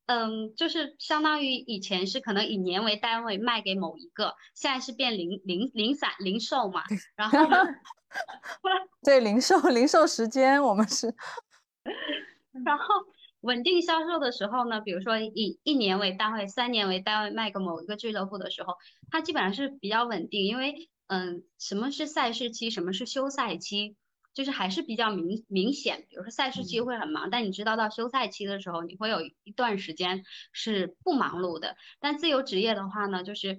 [0.07, 6.83] 嗯，嗯，就是相当于以前是可能以年为单位卖给某一个，现在是变零零零散零售嘛，
[7.17, 7.39] 然后
[9.03, 11.15] 对，零售零售时间我们是
[12.65, 12.85] 然后
[13.41, 18.75] 稳定销售的时候呢，比如说以一年为单位、三年为单位卖给某一个俱乐部的时候，
[19.11, 23.97] 它基本上是比较稳定，因为嗯，什么是赛事期，什么是休赛期，
[24.35, 26.07] 就是还是比较明明显。
[26.11, 31.77] 比如说赛事期嗯会很忙，但你知道到休赛期的时候，你会有一段时间是不忙碌的。
[32.01, 33.59] 但自由职业的话呢，就是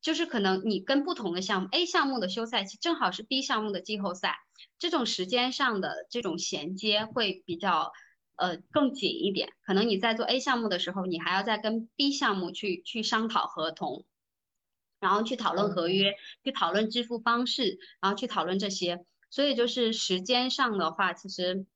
[0.00, 4.36] 就是可能你跟不同的项目，A 项目的休赛期正好是 B 项目的季后赛，
[4.78, 7.92] 这种时间上的这种衔接会比较
[8.36, 9.48] 呃更紧一点。
[9.66, 14.04] 可能你在做 A 项目的时候，你还要再跟 B 项目去去商讨合同，
[15.00, 16.14] 然后去讨论合约，
[16.44, 19.04] 去讨论支付方式，然后去讨论这些。
[19.34, 21.66] 所以就是时间上的话，其实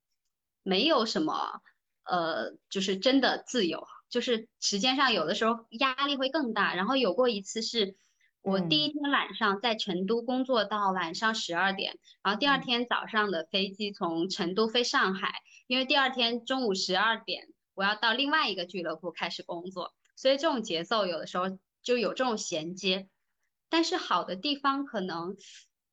[0.63, 1.61] 没有什么
[2.05, 6.77] 呃，就是真的自由，就是时间上有的时候压力会更大。
[6.77, 7.97] 然后有过一次是。
[8.41, 23.09] 我第一天晚上在成都工作到晚上十二点，然后第二天早上的飞机从成都飞上海，因为第二天中午十二点我要到另外一个俱乐部开始工作，所以这种节奏有的时候就有这种衔接。
[23.69, 25.37] 但是好的地方可能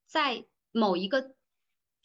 [0.08, 1.35] 在某一个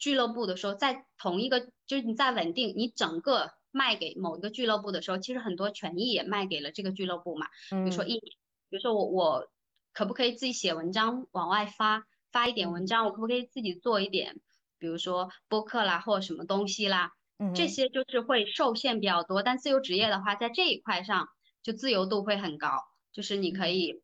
[0.01, 7.47] 俱乐部的时候，在同一个就是你在稳定，你整个卖给某一个俱乐部的时候，其实很多权益也卖给了这个俱乐部嘛。
[7.69, 9.47] 比如说嗯一，比如说我我
[9.93, 14.41] 可不可以自己写文章往外发，发一点文章，我可不可以自己做一点，
[14.79, 17.11] 比如说播客啦或者什么东西啦，
[17.53, 19.43] 这些就是会受限比较多。
[19.43, 21.29] 但自由职业的话，在这一块上
[21.61, 22.69] 就自由度会很高，
[23.13, 24.01] 就是你可以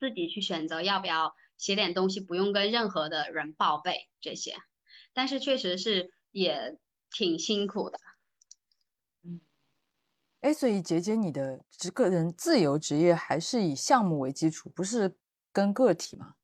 [0.00, 4.56] 自己去选择要不要写点东西，不用跟任何的人报备这些。
[5.14, 6.76] 但是确实是也
[7.10, 7.98] 挺辛苦的。
[9.22, 9.40] 嗯，
[10.40, 15.16] 哎，所以杰杰，你的职个人自由职业还是以项目为基础，不是
[15.52, 16.34] 跟个体吗？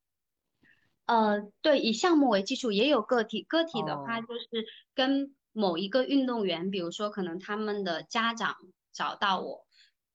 [1.05, 3.43] 呃，对，以项目为基础，也有个体。
[3.43, 4.65] 个体的话，哦就是
[4.95, 8.55] 跟某一个运动员，比如说可能他们的家长
[8.93, 9.65] 找到我，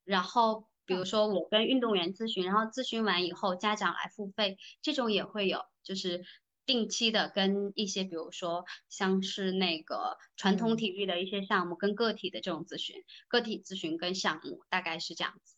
[0.04, 6.24] 然后比如说我跟运动员咨询，然后咨询完以后家长来付费，这种也会有，就是
[6.66, 15.56] 定期的跟一些，比如说像是那个传统嗯体育的一些项目，跟个体的这种咨询，个体咨询跟项目大概是这样子。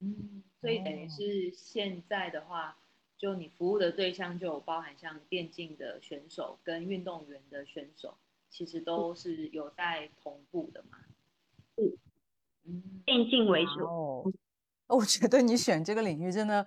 [0.00, 2.78] 嗯，所以等于哦是现在的话，
[3.18, 8.16] 就你服务的对象就有包含像电竞的选手跟运动员的选手，
[8.48, 10.98] 其实都是有在同步的嘛。
[11.76, 11.98] 嗯
[12.64, 13.84] 嗯，电竞为哇主。
[13.84, 14.32] 哦，
[14.96, 16.66] 我觉得你选这个领域真的，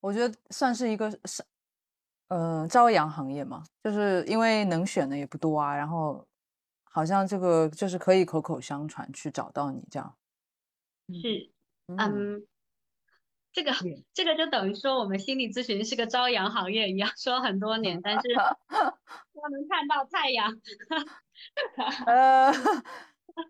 [0.00, 1.42] 我觉得算是一个是，
[2.28, 6.26] 呃，朝阳行业嘛，就是因为能选的也不多啊，然后
[6.84, 10.14] 好像这个就是可以口口相传去找到你这样。
[11.22, 11.50] 是，
[11.86, 12.46] 嗯，嗯，
[13.50, 18.28] 这个嗯这个就等于说我们心理咨询是个朝阳行业一样，说很多年，但是
[19.32, 20.52] 不能看到太阳。
[22.06, 22.52] 呃，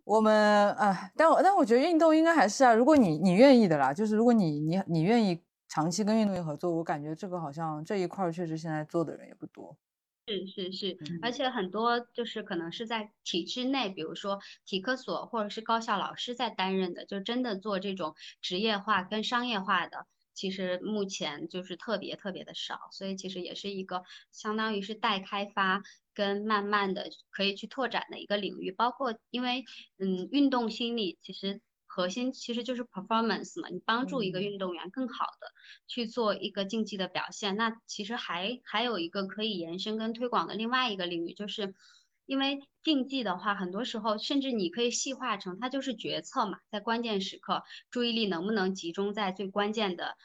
[0.04, 9.78] 我们哎，但我但我觉得运动应该还是啊，如果你你愿意的啦，就是如果你你你愿意长期跟运动员合作，我感觉这个好像这一块儿确实现在做的人也不多。
[10.26, 25.82] 是是是，嗯而且很多就是可能是在体制内，比如说体科所或者是高校老师在担任的，就真的做这种职业化跟商业化的，其实目前就是特别特别的少，所以其实也是一个相当于是待开发
[26.12, 29.64] 跟慢慢的可以去拓展的一个领域，包括因为
[29.98, 31.60] 嗯运动心理其实。
[31.98, 35.48] 核心其实就是 performance 嘛，你帮助一个嗯运动员更好的
[35.88, 37.56] 去做一个竞技的表现。
[37.56, 41.74] 那其实还还有一个可以延伸跟推广的另外一个领域，就是
[42.24, 50.16] 因为竞技的话，很多时候甚至你可以细化成它就是决策嘛，在关键时刻注意力能不能集中在最关键的。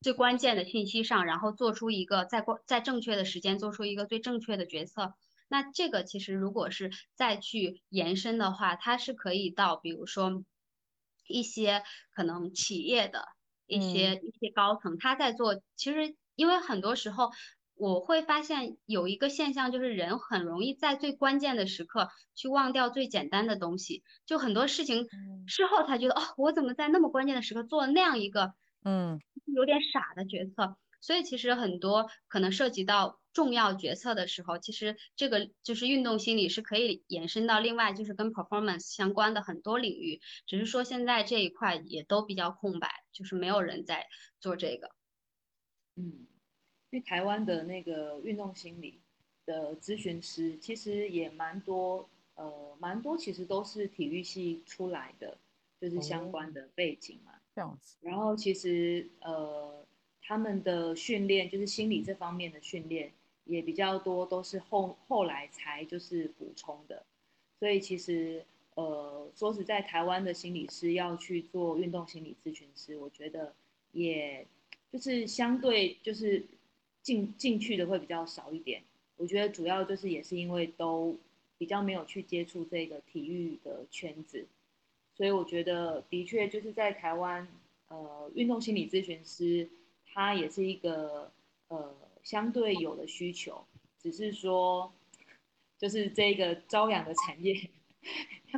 [0.00, 5.14] 最关键的信息上，然后做出一个在关在正确的时间做出一个最正确的决策。
[5.52, 10.42] 那这个其实如果是再去延伸的话，它是可以到比如说
[11.28, 13.28] 一些可能企业的
[13.66, 15.60] 一些、一些高层，他在做。
[15.76, 17.30] 其实因为很多时候
[17.74, 24.02] 我会发现有一个现象，就是人很容易在最关键的时刻去忘掉最简单的东西。
[24.24, 28.54] 就很多事情嗯事后才觉得，哦，我怎么在那么关键的时刻做了那样一个
[28.84, 29.20] 嗯
[29.54, 30.76] 有点傻的决策？
[31.02, 44.06] 所以其实很多可能涉及到重要决策的时候，其实这个就是运动心理是可以延伸到另外就是跟 performance 相关的很多领域，只是说现在这一块也都比较空白，就是没有人在
[44.40, 44.94] 做这个。
[45.96, 46.26] 嗯，
[46.90, 49.00] 因为台湾的那个运动心理
[49.44, 55.36] 的咨询师其实也蛮多，呃，蛮多其实都是体育系出来的，
[55.80, 57.32] 就是相关的背景嘛。
[57.54, 57.98] 这样子。
[58.00, 59.86] 然后其实呃，
[60.22, 63.12] 他们的训练就是心理这方面的训练
[63.44, 67.04] 也比较多，都是后后来才就是补充的。
[67.58, 68.44] 所以其实
[68.74, 73.52] 呃，说实在，台湾的心理师要去做运动心理咨询师，我觉得
[73.92, 74.46] 也
[74.90, 76.42] 就是相对就是
[77.02, 78.82] 进进去的会比较少一点。
[79.16, 81.16] 我觉得主要就是也是因为都
[81.58, 84.46] 比较没有去接触这个体育的圈子，
[85.14, 87.46] 所以我觉得的确就是在台湾，
[87.88, 89.68] 呃，运动心理咨询师
[90.12, 91.32] 他也是一个
[91.68, 93.64] 呃相对有的需求，
[93.98, 94.92] 只是说
[95.78, 97.54] 就是这个朝阳的产业，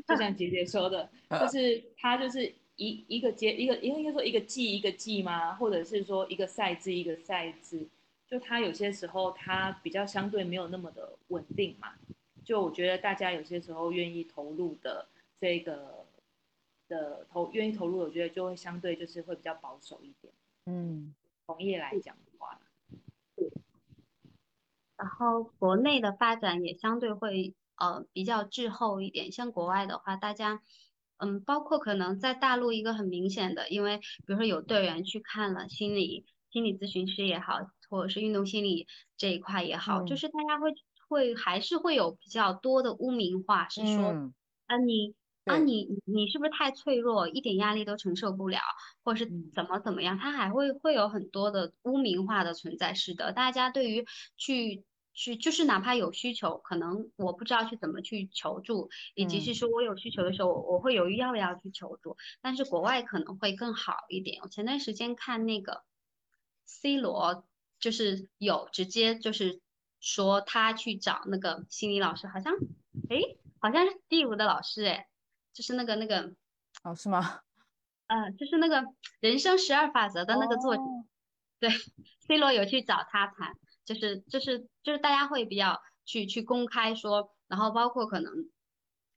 [0.06, 5.54] 就像姐姐说的， 就是它就是一一个接一个应该说一个季一个季吗？
[5.54, 7.86] 或者是说一个赛制一个赛制，
[8.26, 11.94] 就它有些时候它比较相对没有那么的稳定嘛。
[12.44, 15.08] 就我觉得大家有些时候愿意投入的
[15.40, 16.04] 这个
[16.88, 20.30] 的投愿意投入，我觉得就会相对就是会比较保守一点。
[20.66, 21.14] 嗯
[21.46, 22.58] 从业来讲的话，
[24.96, 30.62] 然后国内的发展也相对会呃比较滞后一点，像国外的话，大家
[31.18, 37.60] 嗯，包括可能在大陆一个很明显的，因为比如说有队员去看了心理心理咨询师也好，
[37.90, 40.16] 或者是运动心理这一块也好，就嗯。
[40.16, 40.72] 是大家会
[41.08, 44.34] 会还是会有比较多的污名化，是说嗯，
[44.66, 45.14] 啊你。
[45.44, 48.58] 啊，对你你是不是太脆弱，一点压力都承受不了，
[49.02, 50.18] 或者是嗯怎么怎么样？
[50.18, 52.94] 他还会会有很多的污名化的存在。
[52.94, 54.06] 是的，大家对于
[54.36, 62.16] 去去就是哪怕有需求，可能我不知道去怎么去求助，以及嗯是说我有需求的时候，我我会犹豫要不要去求助。
[62.40, 64.40] 但是国外可能会更好一点。
[64.42, 65.84] 我前段时间看那个
[66.64, 67.44] C 罗，
[67.78, 69.60] 就是有直接就是
[70.00, 72.54] 说他去找那个心理老师，好像
[73.10, 75.06] 诶，好像是 Steve 的老师诶。
[75.54, 76.34] 就是那个那个
[76.82, 77.40] 哦，是吗？
[78.08, 78.84] 呃，就是那个
[79.20, 81.04] 人生十二法则的那个作者，哦
[81.58, 81.70] 对
[82.26, 83.56] ，C 罗有去找他谈，
[83.86, 88.30] 就是就是就是大家会比较去去公开说，然后包括可能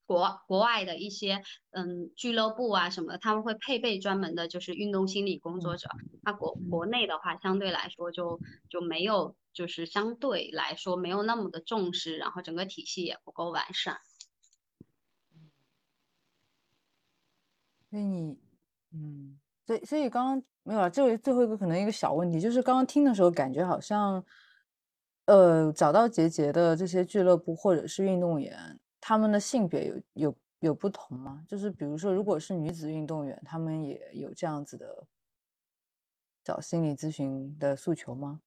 [0.05, 5.89] 国国外的一些嗯俱乐部啊什么的，他们会配备专门的就是运动心理工作者。
[6.23, 8.39] 那国国内的话，相对来说就
[8.69, 13.99] 就没有，就是相对来说没有那么的重视，然后整个体系也不够完善。
[17.89, 18.37] 所以你，
[18.91, 24.23] 嗯，所以所以刚刚没有了，这个最后一个可能一个小问题，就是刚刚听的时候感觉好像，
[25.25, 31.43] 呃，找到结节的这些俱乐部或者是运动员，他们的性别有有有不同吗？
[31.47, 35.07] 就是比如说，如果是女子运动员，他们也有这样子的
[36.43, 38.41] 找心理咨询的诉求吗？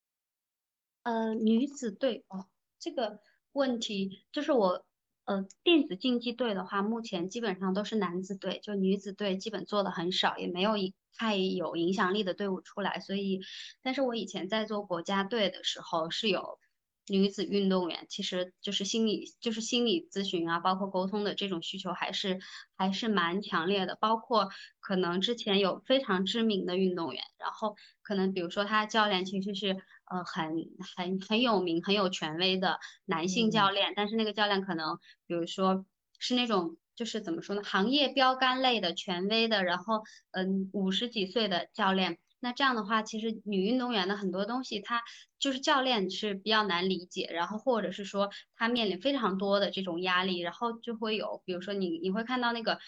[1.05, 2.45] 呃，女子队哦，
[2.79, 3.21] 这个
[3.53, 4.85] 问题就是我
[5.31, 12.99] 呃电子竞技队的话，目前基本上都是男子队，就女子队基本做的很少，也没有一太有影响力的队伍出来。
[12.99, 13.41] 所以，
[13.81, 16.59] 但是我以前在做国家队的时候是有
[17.07, 22.41] 女子运动员，其实就是心理就是心理咨询啊，包括沟通的这种需求还是
[22.77, 23.97] 还是蛮强烈的。
[24.01, 24.49] 包括
[24.81, 29.77] 可能之前有非常知名的运动员，然后可能比如说他教练其实是
[30.11, 30.55] 呃很
[30.97, 35.87] 很很有名很有权威的男性教练，但是那个教练可能比如说
[36.19, 36.77] 是那种。
[36.97, 45.01] 就是怎么说呢，行业标杆类的权威的，然后嗯五十几岁的教练，那这样的话，其实女运动员的很多东西，她
[45.39, 52.79] 就是教练是比较难理解，然后或者是说她面临非常多的这种压力，然后就会有，比如说你你会看到那个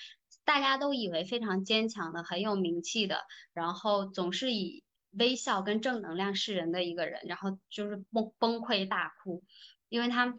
[0.44, 3.20] 大家都以为非常坚强的、很有名气的，
[3.55, 9.43] 然后总是以微笑跟正能量示人的一个人，然后就是崩崩溃大哭，
[9.89, 10.39] 因为他。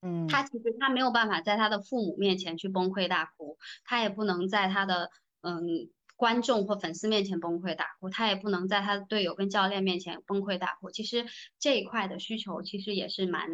[0.00, 5.10] 嗯，他其实他没有办法在他的父母面前去崩溃大哭，他也不能在他的
[5.40, 10.92] 嗯观众或粉丝面前崩溃大哭，他也不能在他的队友跟教练面前崩溃大哭。
[10.92, 11.26] 其实
[11.58, 13.48] 这一块的需求其实也是蛮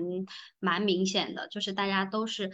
[0.58, 2.50] 蛮明显的，就是大家都是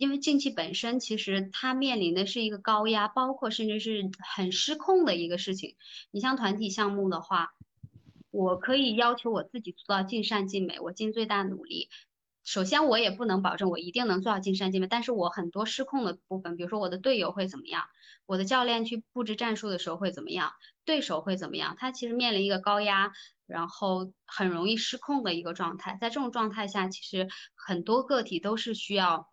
[0.00, 5.76] 因为竞技本身其实它面临的是一个高压，包括甚至是很失控的一个事情。
[6.10, 7.50] 你像团体项目的话，
[8.30, 11.90] 我可以要求我自己做到尽善尽美，我尽最大努力。
[12.44, 17.84] 首先，我也不能保证我一定能做到尽善尽美，但是我很多失控的部分，比如说我的队友会怎么样，
[18.24, 20.52] 我的教练去布置战术的时候会怎么样，
[20.86, 23.12] 对手会怎么样，他其实面临一个高压，
[23.46, 25.98] 然后很容易失控的一个状态。
[26.00, 29.28] 在这种状态下，其实很多个体都是需要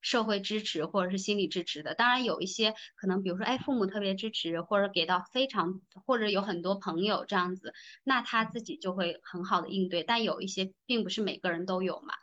[0.00, 1.94] 社会支持或者是心理支持的。
[1.94, 7.74] 当然，有一些可能，比如说，哎，父母特别支持，或者给到非常，或者有很多朋友这样子，
[8.04, 10.02] 那他自己就会很好的应对。
[10.02, 12.14] 但有一些并不是每个人都有嘛。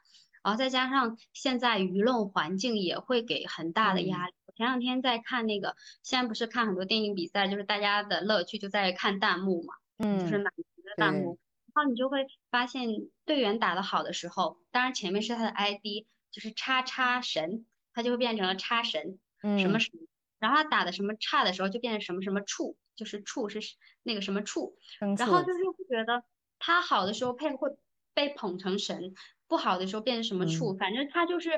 [0.43, 4.33] 然后再加上现在舆论环境也会给很大的压力。
[4.45, 11.37] 我前两天在看那个，现在不是看很多电影比赛，就是大家的乐趣就在看弹幕嘛，嗯，就是满屏的弹幕。
[11.75, 12.87] 然后你就会发现
[13.25, 16.05] 队员打得好的时候，当然前面是他的 ID，
[16.38, 17.65] 就是叉叉神，
[17.95, 19.91] 他就会变成了叉神，什么神。
[20.38, 23.59] 然后他打的什么叉的时候，就变成什么什么处，就是处是
[24.03, 24.77] 那个什么处。
[24.99, 26.23] 然后就是会觉得
[26.59, 27.76] 他好的时候配会
[28.14, 29.15] 被捧成神。
[29.47, 31.49] 不好的时候变成什么处，反正他就是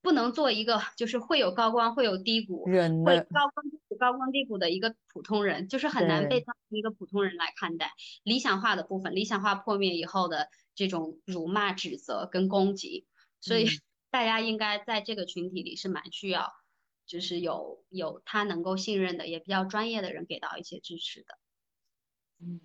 [0.00, 2.64] 不能做一个就是会有高光会有低谷，
[3.04, 7.92] 会高光低谷高光低谷的一个普通人，就是很难被当成一个普通人来看待。
[8.24, 13.06] 理想化的部分，理想化破灭以后的这种辱骂、指责跟攻击，
[13.40, 13.68] 所以
[14.10, 16.52] 大家应该在这个群体里是蛮需要，
[17.06, 21.38] 就是有有他能够信任的，也比较专业的人给到一些支持的。
[22.40, 22.60] 嗯。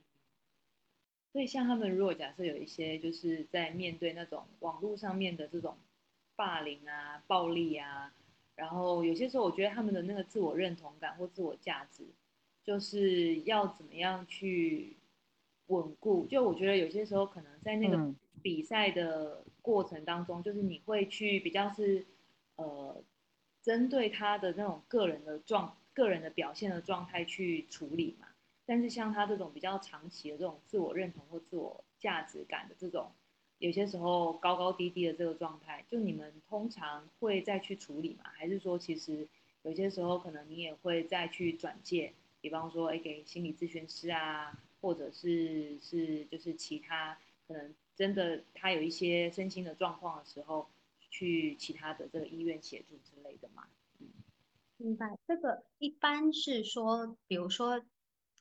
[1.31, 5.79] 所以，像他们如果假设有一些就是在面对那种网络上面的这种
[6.35, 8.13] 霸凌啊、暴力啊，
[8.53, 12.05] 然后有些时候我觉得他们的那个自我认同感或自我价值，
[12.63, 14.95] 就是要怎么样去
[15.65, 16.27] 稳固。
[16.27, 22.05] 就我觉得有些时候可能在那个比赛的过程当中，就是你会去比较是
[22.55, 23.03] 呃
[23.61, 28.27] 针对他的那种个人的状、个人的表现的状态去处理嘛。
[28.65, 33.11] 但是像他这种比较长期的这种自我认同或自我价值感的这种，
[33.57, 38.23] 有些时候高高低低的这个状态，就你们通常会再去处理吗？
[38.33, 39.27] 还是说其实
[39.63, 50.69] 有些时候可能你也会再去转介，比方说哎给心理咨询师啊，或者是是就是其他可能真的他有一些身心的状况的时候，
[51.09, 53.67] 去其他的这个医院协助之类的嘛？
[53.99, 54.07] 嗯，
[54.77, 55.17] 明白。
[55.27, 57.83] 这个一般是说，比如说。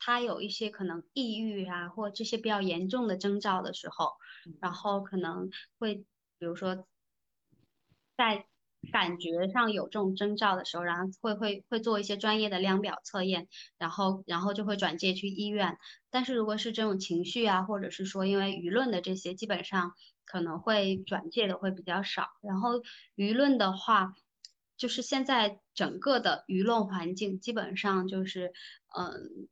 [0.04, 4.16] 他有一些可能抑郁啊，或这些比较严重的征兆的时候，
[4.60, 5.48] 然后可能
[5.78, 5.94] 会，
[6.38, 6.88] 比如说，
[8.16, 8.44] 在
[8.90, 13.48] 感觉上有这种征兆的时候，然后会会会做一些专业的量表测验，
[13.78, 15.78] 然后然后就会转介去医院。
[16.10, 19.92] 但是如果是这种情绪啊，或者是说因为舆论的这些，基本上
[20.24, 22.28] 可能会转介的会比较少。
[22.42, 22.80] 然后
[23.14, 24.14] 舆论的话，
[24.76, 28.52] 就是现在整个的舆论环境基本上就是
[28.96, 29.48] 嗯。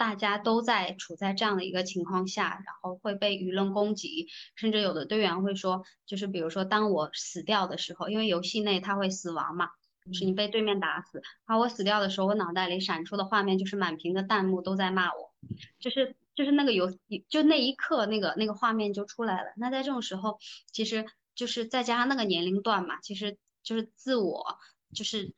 [0.00, 9.68] 大家都在处在这样的一个情况下，然后会被舆论攻击，甚至有的队员会说，就是比如说当我死掉的时候，因为游戏内他会死亡嘛，
[10.06, 15.34] 就是你被对面打死，然后我死掉的时候，我脑袋里闪出的画面就是满屏的弹幕都在骂我，
[15.78, 16.90] 就是就是那个游
[17.28, 19.52] 就那一刻那个那个画面就出来了。
[19.58, 20.38] 那在这种时候，
[20.72, 21.04] 其实
[21.34, 24.56] 就是再加上那个年龄段嘛，其实就是自我。
[24.92, 25.32] 就是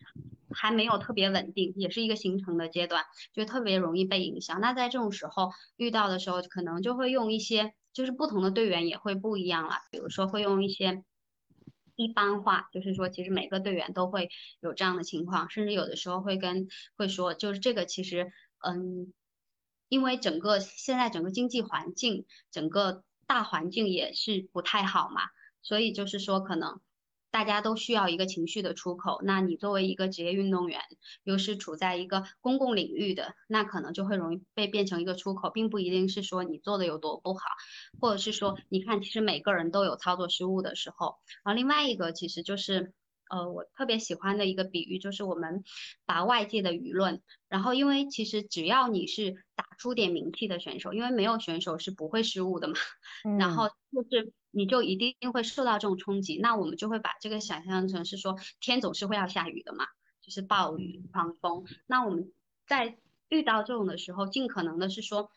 [0.55, 4.61] 还没有特别稳定，也是一个形成的阶段，就特别容易被影响。
[4.61, 9.77] 那在这种时候遇到的时候，可能就会用一些，就是不同的队员也会不一样了。
[9.91, 11.03] 比如说会用一些
[11.97, 14.31] 一般化，就是说其实每个队员都会
[14.61, 18.33] 有这样的情况，甚至有的时候会跟会说，就是这个其实，
[18.65, 19.13] 嗯，
[19.89, 25.23] 因为整个现在整个经济环境，整个大环境也是不太好嘛，
[25.63, 26.81] 所以就是说可能。
[27.33, 30.81] 大家都需要一个情绪的出口，那你作为一个职业运动员，
[31.25, 37.41] 又是处在一个公共领域的，那可能就会容易被变成一个出口，并不一定是说你做的有多不好，
[38.01, 41.17] 或者是说，你看，其实每个人都有操作失误的时候。
[41.43, 42.93] 然后另外一个，其实就是。
[43.31, 45.65] 呃，我特别喜欢的一个比喻就是我们
[46.05, 52.75] 把外界的舆论，然后因为其实只要你是打出点名气的选手，因为没有选手是不会失误的嘛，
[53.39, 59.87] 然后就是你就一定会受到这种冲击，那我们就会把这个想象成是说天总是会要下雨的嘛，
[60.21, 62.33] 就是暴雨狂风，那我们
[62.67, 62.99] 在
[63.29, 65.31] 遇到这种的时候，尽可能的是说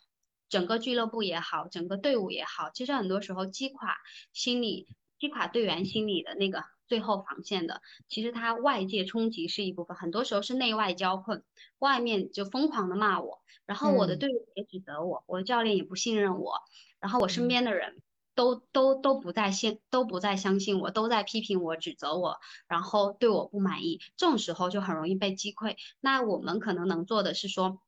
[0.49, 3.95] 整个俱乐部也好，整个队伍也好，其实很多时候击垮
[4.33, 4.87] 心理，
[5.17, 6.63] 击垮队员心理的那个。
[6.87, 11.43] 最后防线的，其实他外界冲击是一部分，很多时候是内外交困，
[11.79, 16.59] 外面就疯狂的骂我，然后我的队友也指责我，我的教练也不信任我，
[16.99, 18.03] 然后我身边的人
[18.35, 22.37] 都都都不再信，都不再相信我，都在批评我、指责我，
[22.67, 25.77] 然后对我不满意，这种时候就很容易被击溃。
[26.01, 27.81] 那我们可能能做的是说，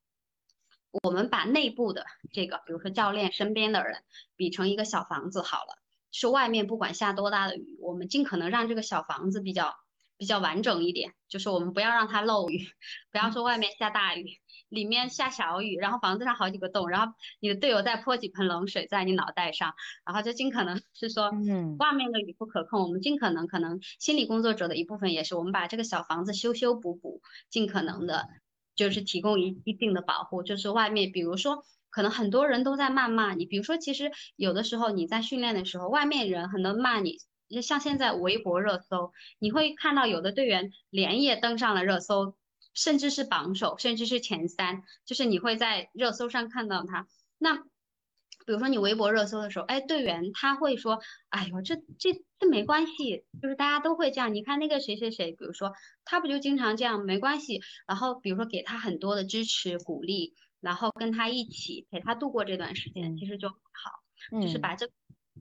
[1.04, 4.04] 我们把内部的这个，比如说教练身边的人，
[4.36, 5.78] 比成一个小房子好了。
[6.10, 9.76] 是外面不管下多大的雨，我们尽可能让这个小房子比较
[10.18, 12.66] 比较完整一点，就是我们不要让它漏雨，
[13.12, 19.74] 不要说外面下大雨，里面下小雨，然后房子上好几个洞，然后你的队友再泼几盆冷水在你脑袋上，
[20.06, 28.28] 然后就尽可能是说，嗯，外面的雨不可控，我们尽可能可能心理工作者的一部分也是，我们把这个小房子修修补补，尽可能的，
[28.76, 31.64] 就是提供一一定的保护，就是外面比如说。
[31.90, 37.18] 可能很多人都在谩骂你，比如说，其实有的时候你在训练的时候，外面人很多骂你，
[37.64, 42.36] 像现在微博热搜，你会看到有的队员连夜登上了热搜，
[42.78, 47.08] 甚至是榜首，甚至是前三，就是你会在热搜上看到他。
[47.38, 54.34] 那比如说你微博热搜的时候，哎，队员他会说，哎呦，这这这没关系，就是大家都会这样。
[54.34, 55.74] 你看那个谁谁谁，比如说
[56.06, 57.62] 他不就经常这样，没关系。
[57.88, 60.36] 然后比如说给他很多的支持鼓励。
[60.60, 64.90] 然后跟他一起陪他度过这段时间，其实就好，就是把这，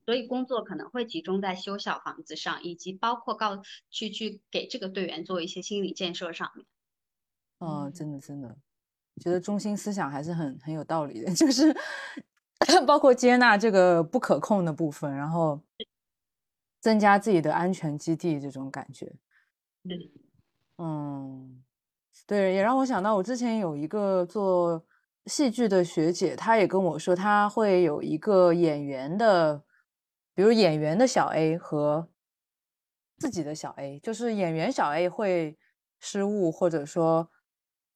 [0.05, 6.67] 所以工作可能会集中在修小房子上，以及包括告去去给这个队员做一些心理建设上面。
[7.61, 8.57] 哦，真的真的，
[9.23, 11.75] 觉得中心思想还是很很有道理的， 就是
[12.87, 15.61] 包括接纳这个不可控的部分，然后
[16.81, 19.13] 增加自己的安全基地这种感觉。
[20.79, 21.63] 嗯，
[22.27, 24.85] 对，也让我想到我之前有一个做。
[25.27, 29.65] 戏剧的学姐，她也跟我说，她会有一个演员的，
[30.35, 32.09] 比如演员的小 A 和
[33.19, 35.59] 自己的小 A，就是演员小 A 会
[35.99, 37.29] 失误，或者说，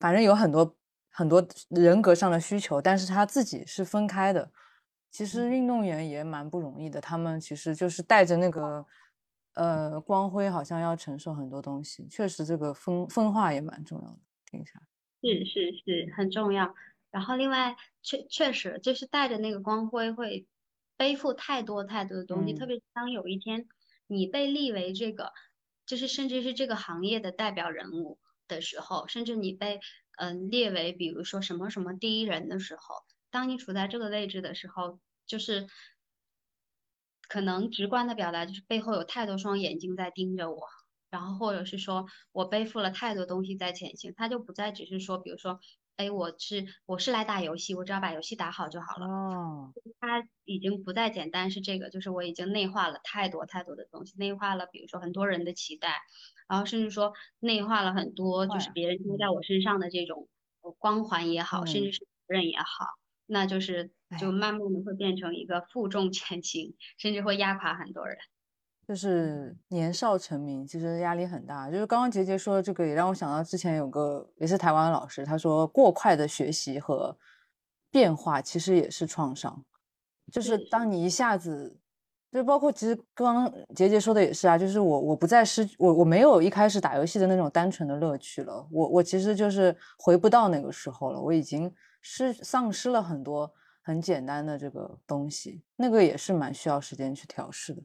[0.01, 0.77] 反正有很多
[1.11, 4.51] 很多人格上的需求，但是他自己是分开的。
[5.13, 8.87] 其实运动员也蛮不容易的，他们其实就是带着那个
[9.55, 12.07] 呃光辉，好像要承受很多东西。
[12.09, 14.19] 确实，这个分分化也蛮重要的。
[14.47, 14.81] 听一下，
[15.21, 16.75] 是是是很重要。
[17.11, 20.47] 然后，另外确确实就是带着那个光辉，会
[20.97, 22.55] 背负太多太多的东西。
[22.55, 23.67] 特别当有一天
[24.07, 25.33] 你被立为这个，
[25.87, 28.19] 就是甚至是这个行业的代表人物
[28.51, 29.81] 的时候，甚至你被
[30.19, 32.97] 嗯列为比如说什么什么第一人的时候，
[33.31, 35.67] 当你处在这个位置的时候，就是
[37.29, 40.61] 可能直观的表达就是背后有太多双眼睛在盯着我，
[41.09, 45.61] 然后或者是说我背负了太多东西在前行，他就不再只是说，比如说。
[45.97, 49.07] 哎，我是我是来打游戏，我只要把游戏打好就好了。
[49.07, 49.71] 哦，
[50.01, 56.01] 它已经不再简单是这个，就是我已经内化了太多太多的东西，内化了比如说很多人的期待，
[56.51, 60.29] 然后甚至说内化了很多就是别人贴在我身上的这种
[60.79, 62.85] 光环也好，甚至是责任也好，
[63.27, 68.19] 那就是就慢慢的会变成一个负重前行，甚至会压垮很多人。
[68.89, 71.71] 就是年少成名，其实压力很大。
[71.71, 77.17] 就是刚刚杰杰说的这个，也让我想到之前有个也是台湾的老师，他说过快的学习和
[77.89, 79.65] 变化其实也是创伤。
[80.33, 81.80] 就是当你一下子，
[82.33, 88.67] 就包括其实刚刚杰杰说的也是啊，就是我我不再失我我没有一开始打游戏的那种单纯的乐趣了。
[88.71, 93.53] 我我其实就是回不到那个时候了，我已经失丧失了很多
[93.83, 97.83] 很简单的这个东西，那个也是蛮需要时间去调试的。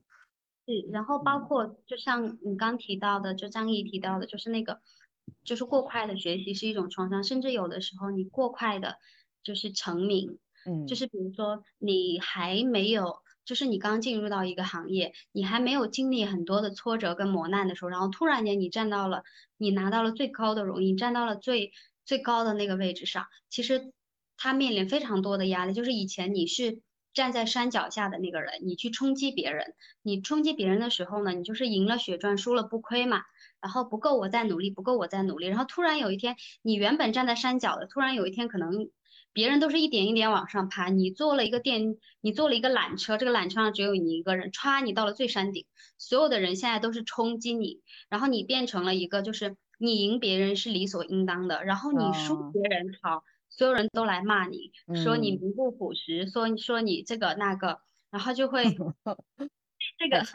[0.67, 4.79] 是，然后包括就像你刚提到的，就张毅提到的，就是那个，
[5.43, 8.95] 就是过快的学习是一种创伤，甚至有的时候你过快的，
[9.43, 13.15] 就是成名，嗯，就是比如说你还没有，
[13.45, 19.23] 就是你刚进入到一个行业，你还没有经历很多的挫折跟磨难的时候，然后突然间你站到了，
[19.57, 21.71] 你拿到了最高的荣誉，站到了最
[22.05, 23.93] 最高的那个位置上，其实
[24.35, 26.81] 他面临非常多的压力，就是以前你是。
[27.15, 33.21] 站在山脚下的那个人，你去冲击别人，你冲击别人的时候呢，你就是赢了血赚，输了不亏嘛。
[33.61, 35.47] 然后不够我再努力，不够我再努力。
[35.47, 38.89] 然后突然有一天，你原本站在山脚的，突然有一天可能
[39.35, 45.65] 别人都是一点一点往上爬，你坐了一个电，你坐了一个缆车，这个缆车上只有你一个人，歘，你到了最山顶，
[45.97, 53.23] 所有的人现在都是冲击你，然后你变成了一个就是你赢别人是理所应当的，然后你输别人好。
[53.49, 54.71] 所有人都来骂你，
[55.03, 57.79] 说你名不副实，说说你这个那个，
[58.11, 58.63] 然后就会
[59.97, 60.25] 这个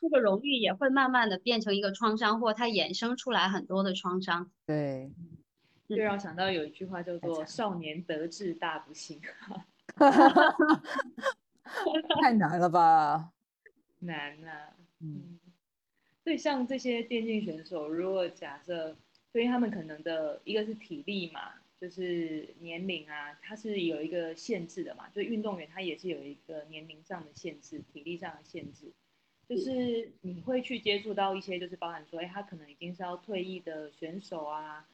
[0.00, 4.50] 这个荣誉也会慢慢的变成一个创伤，或它衍生出来很多的创伤。
[4.66, 5.10] 对，
[5.96, 9.20] 就让我想到有一句话叫做“少年得志大不幸
[12.22, 13.32] ”，太难了吧？
[14.00, 15.38] 难啊，嗯，
[16.24, 18.96] 所以像这些电竞选手，如果假设，
[19.32, 21.54] 对于他们可能的一个是体力嘛。
[21.80, 25.08] 就是年龄啊，它是有一个限制的嘛。
[25.14, 28.92] 就运动员他也是有一个年龄上的限制，体力上的限制。
[29.48, 34.86] 就是你会去接触到一些，就是包含说，哎，他可能已经是要退役的选手啊，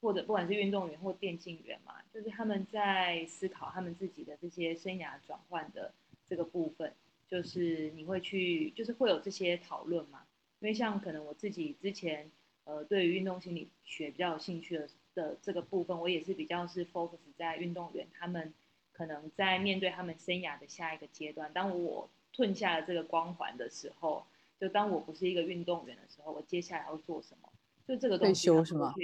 [0.00, 5.92] 或者不管是运动员或电竞员嘛，就是他们在思考他们自己的这些生涯转换的
[6.26, 6.92] 这个部分，
[7.28, 10.22] 就是你会去，就是会有这些讨论嘛。
[10.60, 12.30] 因为像可能我自己之前，
[12.64, 14.88] 呃，对于运动心理学比较有兴趣的。
[15.12, 18.54] 的这个部分，我也是比较是 focus 在运动员他们
[18.92, 21.52] 可能在面对他们生涯的下一个阶段。
[21.52, 24.24] 当我褪下了这个光环的时候，
[24.60, 27.48] 就当我不是一个运动员的时候，我接下来要做什么？
[27.86, 28.94] 就这个东西，退休是吗？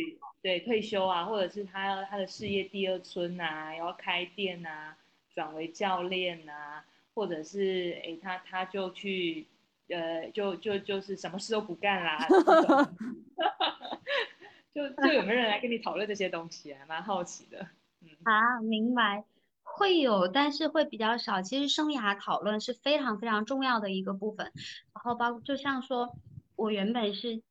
[0.43, 4.97] 对，退休啊，或者是他他的事业第二春啊，要开店啊，
[5.35, 6.85] 转为教练啊，
[7.15, 9.47] 或者是哎他他就去
[9.89, 12.27] 呃就就就是什么事都不干啦。
[14.73, 16.85] 就就有没有人来跟你讨论这些东西啊？
[16.87, 17.67] 蛮好奇的。
[18.03, 19.25] 嗯啊，明白，
[19.63, 21.41] 会有，但是会比较少。
[21.41, 24.53] 其实生涯讨论是非常非常重要的一个部分。
[24.93, 26.15] 然后包就像说，
[26.57, 27.43] 我原本是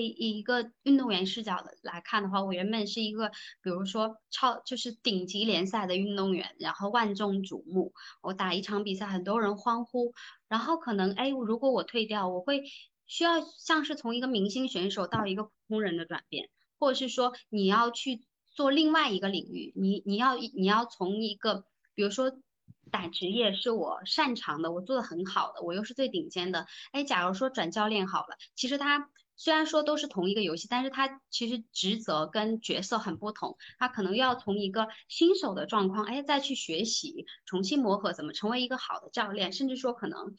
[0.00, 3.28] 以一个运动员视角的来看的话，我原本是一个，
[3.62, 7.92] 比如说超就是顶级联赛的运动员，然后万众瞩目，
[8.22, 10.14] 我打一场比赛很多人欢呼，
[10.48, 12.64] 然后可能哎，如果我退掉，我会
[13.06, 16.48] 需要像是从一个明星选手到一个普通人的转变。
[16.78, 21.64] 或者是说你要去做另外一个领域，你你要你要从一个，
[21.94, 22.32] 比如说
[22.90, 26.66] 打职业是我擅长的，我做的很好的，我又是最顶尖的。
[26.90, 40.36] 哎，假如说转教练好了，其实他虽然说都是同一个游戏，但是他其实职责跟角色很不同，他可能要从一个新手的状况，哎，再去学习，重新磨合怎么成为一个好的教练，甚至说可能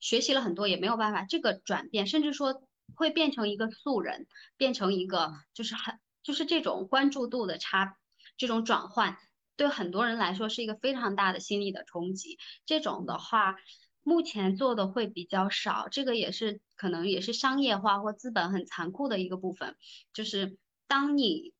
[0.00, 2.62] 学习了很多也没有办法这个转变，甚至说。
[2.94, 4.26] 会变成一个素人，
[4.58, 7.96] 变成一个就是很就是这种关注度的差，
[8.36, 9.16] 这种转换
[9.56, 12.38] 对很多人来说是一个非常大的心理的冲击。
[12.66, 13.54] 这种的话，
[14.02, 19.76] 目前做的会比较少，这个也是可能也是商业化或资本很残酷的一个部分。
[20.12, 20.56] 就是
[20.86, 21.52] 当你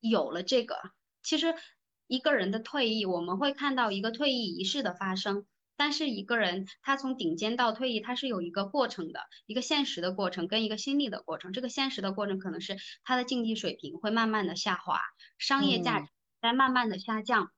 [0.00, 0.76] 有了这个，
[1.22, 1.54] 其实
[2.06, 5.46] 一个人的退役，我们会看到一个退役仪式的发生。
[5.74, 11.52] 但是一个人他从顶尖到退役，他是有一个过程的，一个现实的过程跟一个心理的过程。
[11.52, 15.00] 这个现实的过程可能是他的竞技水平会慢慢的下滑，
[15.38, 16.08] 商业价值
[16.40, 17.50] 在慢慢的下降，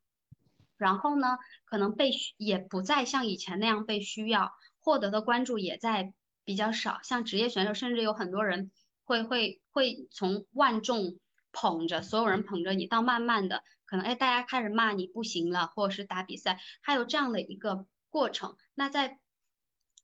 [0.76, 6.12] 然后呢，可能被也不再像以前那样被需要，获得的关注也在
[6.44, 7.00] 比较少。
[7.02, 8.70] 像职业选手，甚至有很多人
[9.04, 11.18] 会会会从万众
[11.52, 13.62] 捧着，所有人捧着你，到慢慢的。
[13.86, 18.56] 可能哎大家开始骂你不行了，或者是打比赛，还有这样的一个过程。
[18.74, 19.20] 那在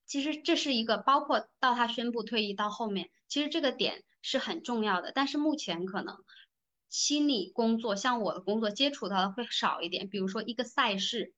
[0.06, 5.12] 其实这是一个包括到他宣布退役到后面，其实这个点是很重要的。
[5.12, 6.16] 但是目前可能
[6.90, 10.08] 心理工作，像我的工作接触到的会少一点。
[10.08, 11.32] 比如说一个赛事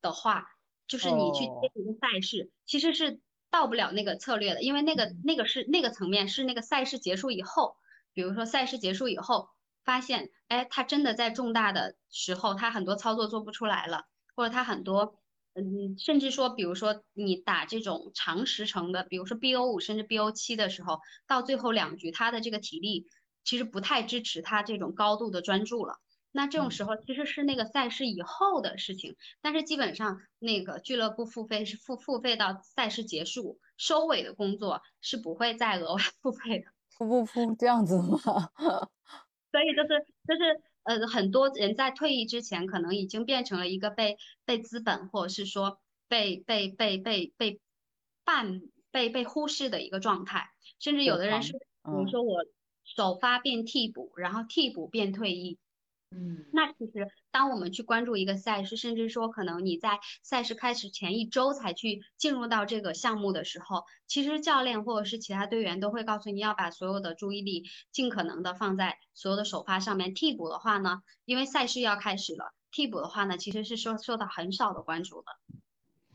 [0.00, 0.46] 的话，
[0.88, 7.76] 就是你去接一个赛事，其实是到不了那个策略的，因为那个那个是那个层面是那个赛事结束以后，
[8.14, 9.50] 比如说赛事结束以后，
[9.84, 14.04] 发现哎他真的在重大的时候，他很多操作做不出来了，
[14.34, 15.18] 或者他很多。
[15.58, 23.06] 嗯，甚至说，比如说你打这种长时程的，比如说 BO 五甚至 BO 七的时候，到最后两局，他的这个体力
[23.46, 25.94] 其实不太支持他这种高度的专注了。
[26.32, 36.66] 那这种时候其实是那个赛事以后的事情，但是基本上那个俱乐部付费是付付费到赛事结束收尾的工作是不会再额外付费的。
[36.98, 38.18] 不不不这样子吗？
[39.50, 40.60] 所以就是就是。
[40.86, 47.60] 呃，很多人在退役之前，可能已经变成了一个被被资本或者是说被被被被被
[48.24, 48.62] 半
[48.92, 50.46] 被被忽视的一个状态，
[50.78, 52.38] 甚至有的人是，比如说我
[52.94, 55.58] 首发变替补，然后替补变退役。
[56.12, 70.14] 嗯，那其实当我们去关注一个赛事，甚至说可能你在赛事开始前一周才去进入到这个项目的时候，其实教练或者是其他队员都会告诉你要把所有的注意力尽可能的放在所有的首发上面。
[70.14, 75.60] 替补的话呢，因为赛事要开始了，替补的话呢，其实是受受到很少的关注的。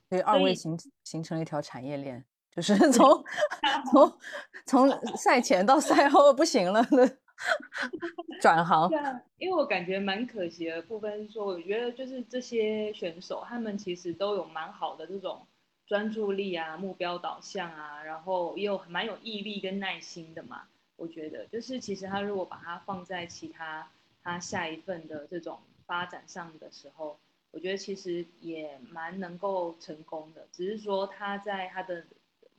[0.07, 2.25] 所以二位形形成了一条产业链，
[2.55, 3.23] 就是从
[3.91, 4.17] 从
[4.65, 6.85] 从赛前到赛后不行了。
[8.39, 15.47] 转行，对啊，因为我感觉蛮可惜的部分是说，我觉得就是这些选手，他们其实都有蛮好的这种
[15.87, 20.63] 专注力啊、目标导向啊，然后也有蛮有毅力跟耐心的嘛。
[20.97, 23.87] 我觉得，就是其实他如果把它放在其他
[24.23, 27.17] 他下一份的这种发展上的时候，
[27.49, 30.47] 我觉得其实也蛮能够成功的。
[30.51, 32.05] 只是说他在他的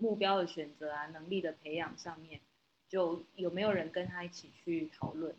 [0.02, 2.40] 目标的选择啊、能力的培养上面。
[2.88, 5.34] 就有没有人跟他一起去讨论？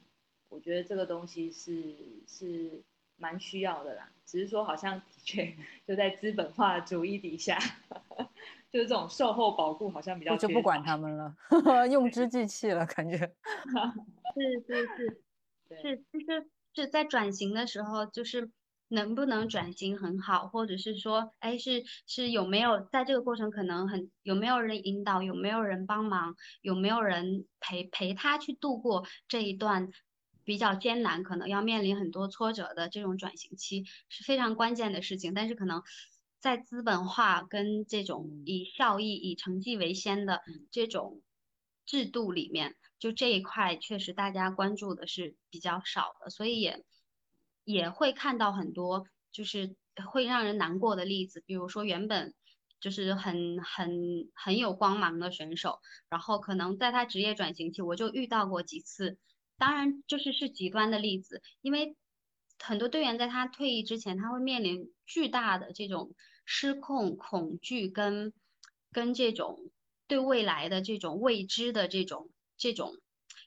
[0.49, 1.93] 我觉得这个东西是
[2.25, 2.81] 是
[3.17, 4.09] 蛮需要的啦。
[4.25, 5.53] 只是说好像的确
[5.85, 7.59] 就在资本化主义底下，
[8.71, 11.35] 就是这种售后保护好像比较我就不管他们了，
[11.91, 13.17] 用之即弃了感觉。
[14.33, 15.21] 是是是
[15.79, 18.49] 是，就是是在转型的时候就是。
[18.93, 29.89] 能不能转型很好，或者是说，哎，是是有没有在这个过程可能很有没有人引导，有没有人帮忙，有没有人陪陪他去度过这一段
[30.43, 35.33] 比较艰难，可能要面临很多挫折的这种转型期是非常关键的事情。
[35.33, 35.81] 但是可能
[36.39, 40.41] 在资本化跟这种以效益、以成绩为先的
[40.71, 41.21] 这种
[41.85, 46.85] 制度里面，就这一块确实大家关注的是比较少的，所以也。
[47.63, 49.75] 也会看到很多就是
[50.11, 52.33] 会让人难过的例子，比如说原本
[52.79, 53.91] 就是很很
[54.35, 55.79] 很有光芒的选手，
[56.09, 59.17] 然后可能在他职业转型期，我就遇到过几次，
[59.57, 61.95] 当然就是是极端的例子，因为
[62.59, 66.13] 很多队员在他退役之前，他会面临巨大的这种
[66.45, 68.33] 失控、恐惧跟
[68.91, 69.71] 跟这种
[70.07, 72.97] 对未来的这种未知的这种这种。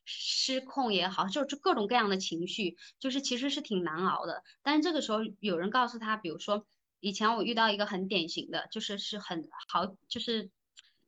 [0.09, 4.45] 失控也好，就是各种各样的情绪，就是其实是挺难熬的。
[4.63, 6.65] 但是这个时候有人告诉他，比如说
[7.01, 10.49] 以前我遇到一个很典型的，就是是很好，就是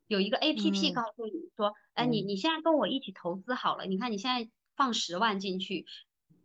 [0.09, 5.87] 有一个 A P P 告诉你说，哎，你你现在跟我一起投资好了，你看你现在放十万进去，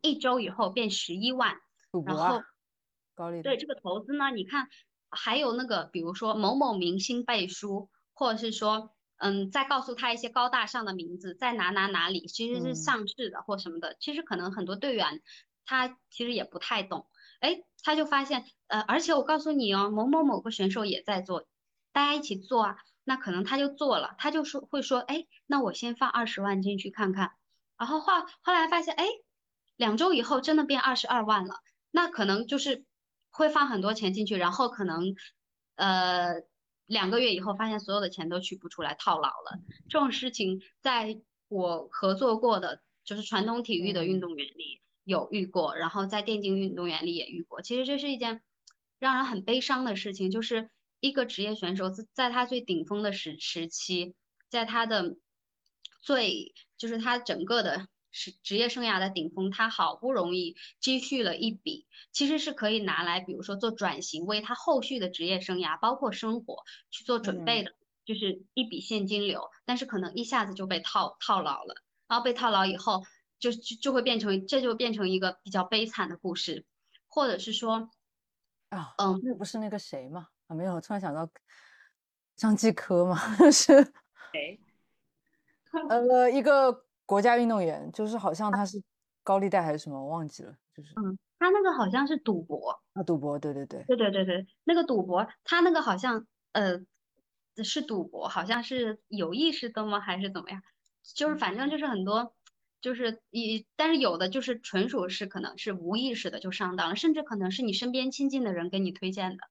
[0.02, 1.60] 一周以后变十一万，
[2.06, 2.44] 然后
[3.16, 4.70] 高利对这个投资呢，你看
[5.10, 8.94] 还有那个比如说某某明星背书，或者是说。
[9.24, 15.22] 嗯，再告诉他一些高大上的名字，在哪哪哪里其实是上市的或什么的，其实可能很多队员
[15.66, 17.08] 他其实也不太懂，
[17.40, 21.48] 哎，他就发现，呃，而且我告诉你哦，某某某个选手也在做，
[21.94, 22.76] 大家一起做啊，
[23.06, 27.32] 那可能他就做了，他就说会说，哎，那我先放二十万进去看看，
[27.78, 29.08] 然后后后来发现，哎，
[29.78, 32.84] 两周以后真的变二十二万了，那可能就是
[33.32, 35.16] 会放很多钱进去，然后可能，
[35.76, 36.44] 呃。
[36.86, 39.60] 两个月以后，发现所有的钱都取不出来，套牢了。
[39.90, 47.62] 这种事情在我合作过的，就是传统体育的运动员里有遇过，然后在电竞运动员里也遇过。
[47.62, 48.42] 其实这是一件
[49.00, 50.70] 让人很悲伤的事情，就是
[51.00, 54.16] 一个职业选手在他最顶峰的时时期，
[54.50, 55.18] 在他的
[56.02, 57.88] 最就是他整个的。
[58.14, 67.74] 是职业生涯的顶峰，他好不容易积蓄了一笔，其实是可以拿来，比如说做转型，为他后续的职业生涯，包括生活去做准备的，
[68.06, 69.50] 就是一笔现金流。
[69.66, 71.76] 但是可能一下子就被套套牢了，
[72.08, 73.04] 然后被套牢以后，
[73.40, 76.66] 就就就会变成这就变成一个比较悲惨的故事，
[77.08, 77.90] 或者是说，
[78.70, 80.28] 啊，嗯，那不是那个谁吗？
[80.48, 81.28] 啊，没有，突然想到
[82.36, 83.18] 张继科嘛，
[83.52, 83.94] 是
[84.32, 84.60] 谁？
[85.90, 88.82] 呃一个国家运动员，就是好像他是
[89.22, 96.82] 高利贷还是什么，我忘记了，就是嗯，他那个好像是赌博，啊赌博，对对对，对对对对，那个赌博，他那个好像呃
[97.64, 100.00] 是赌博，好像是有意识的吗？
[100.00, 100.64] 还是怎么样？
[101.04, 102.34] 就是反正就是很多，
[102.82, 109.44] 就是一，但是有的就是纯属是可能是无意识的就上当了，甚至可能是你身边亲近的人给你推荐的，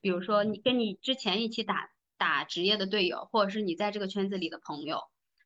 [0.00, 1.88] 比如说你跟你之前一起打
[2.18, 5.02] 打职业的队友，或者是你在这个圈子里的朋友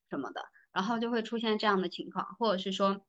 [0.09, 0.41] 什么的，
[0.73, 3.01] 然后就会出现这样的情况，或者是说。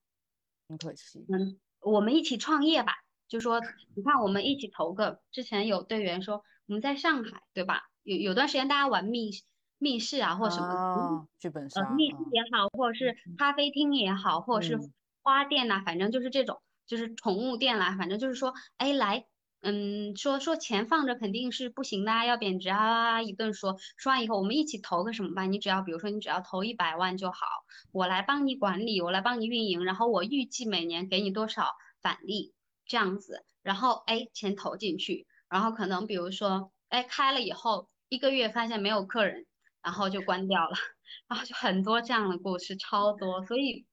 [0.67, 1.25] 很可惜。
[1.27, 2.93] 嗯，我们一起创业吧。
[3.27, 3.61] 就说
[3.95, 5.21] 你看，我们一起投个。
[5.31, 7.83] 之前有队员说我们在上海，对吧？
[8.03, 9.31] 有有段时间大家玩密
[9.77, 14.93] 密室啊，或什么啊，剧本杀，呃，密室也好，或者是咖啡厅也好，或者是嗯
[15.23, 19.25] 花店呐、反正就是这种，就是宠物店啦，反正就是说，哎，来，
[19.61, 25.45] 嗯，说说钱放着肯定是不行的啊，要贬值啊，一顿说，说完以后我们一起投个什么吧？
[25.45, 27.45] 你只要比如说你只要投一百万就好，
[27.91, 31.69] 我来帮你管理，我来帮你运营，然后我预计每年给你多少
[32.01, 32.53] 返利
[32.87, 39.45] 这样子，然后哎钱投进去，然后可能比如说哎开了以后一个月发现没有客人，
[39.83, 40.75] 然后就关掉了，
[41.29, 43.85] 然后就很多这样的故事超多，所以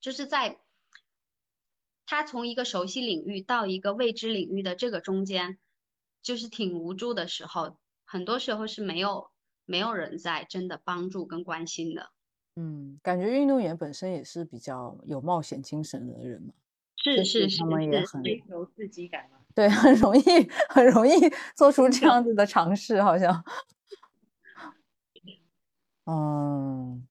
[0.00, 0.60] 就是在
[2.06, 5.58] 他从一个熟悉领域到一个未知领域的这个中间，
[6.22, 9.30] 就是挺无助的时候，很多时候是没有
[9.64, 12.10] 没有人在真的帮助跟关心的。
[12.56, 16.54] 嗯，感觉运动员本身也是比较有冒险精神的人嘛，
[16.96, 19.38] 是是是他们也很追求刺激感嘛？
[19.54, 20.22] 对，很容易
[20.68, 21.12] 很容易
[21.56, 23.44] 做出这样子的尝试，好像，
[26.06, 27.06] 嗯，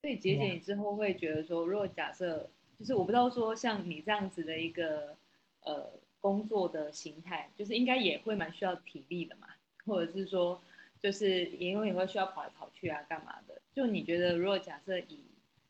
[0.00, 2.50] 所以姐姐，你之后会觉得说，如果假设，
[2.82, 5.16] 就是我不知道说像你这样子的一个
[5.60, 5.88] 呃
[6.20, 9.46] 工作的形态，就是应该也会蛮需要体力的嘛，
[9.86, 10.60] 或者是说，
[11.00, 13.62] 就是也因为你会需要跑来跑去啊，干嘛的？
[13.72, 15.20] 就你觉得，如果假设以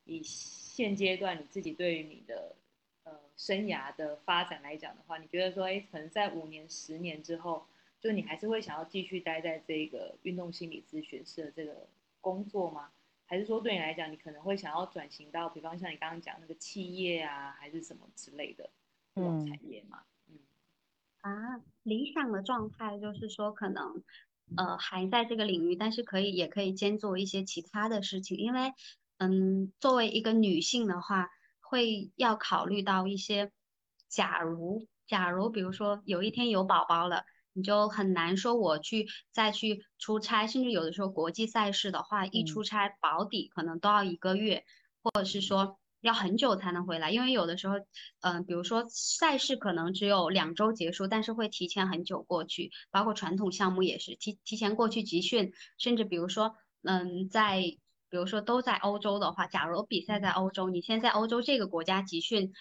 [0.07, 2.57] 以现阶段你自己对于你的
[3.05, 7.67] 呃生涯的发展来讲的话，你觉得说，哎，可能在五年、十年之后，
[8.01, 11.87] 就你还是会想要继续待在这个运动心理咨询师的这个
[12.23, 12.91] 工作吗？
[13.33, 18.69] 还是说对你来讲，你可能会想要转型到，比方像你刚刚讲那个企业啊，还是什么之类的
[19.15, 20.03] 这种产业嘛？
[20.29, 20.39] 嗯
[21.23, 24.05] 啊，理想的状态就是说，可能
[24.59, 28.75] 呃还在这个领域，但是可以也可以兼做一些其他的事情，因为
[29.17, 31.31] 嗯，作为一个女性的话，
[31.61, 33.51] 会要考虑到一些，
[34.09, 37.25] 假如假如比如说有一天有宝宝了。
[37.55, 44.65] 你就很难说我去再去出差，甚至有的时候国际赛事的话，一嗯出差保底可能都要一个月，
[45.03, 47.75] 或者是说要很久才能回来，因为有的时候，
[48.21, 57.61] 嗯、比如说赛事可能只有两周结束，但是会提前很久过去，包括传统项目也是提提前过去集训，甚至比如说，嗯，在
[58.09, 62.53] 比如说都在欧洲的话，假如比赛在欧洲，你先在欧洲这个国家集训。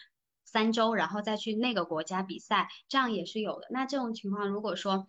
[0.44, 3.68] 三周，然后再去那个国家比赛，这样也是有的。
[3.70, 5.08] 那这种情况，如果说，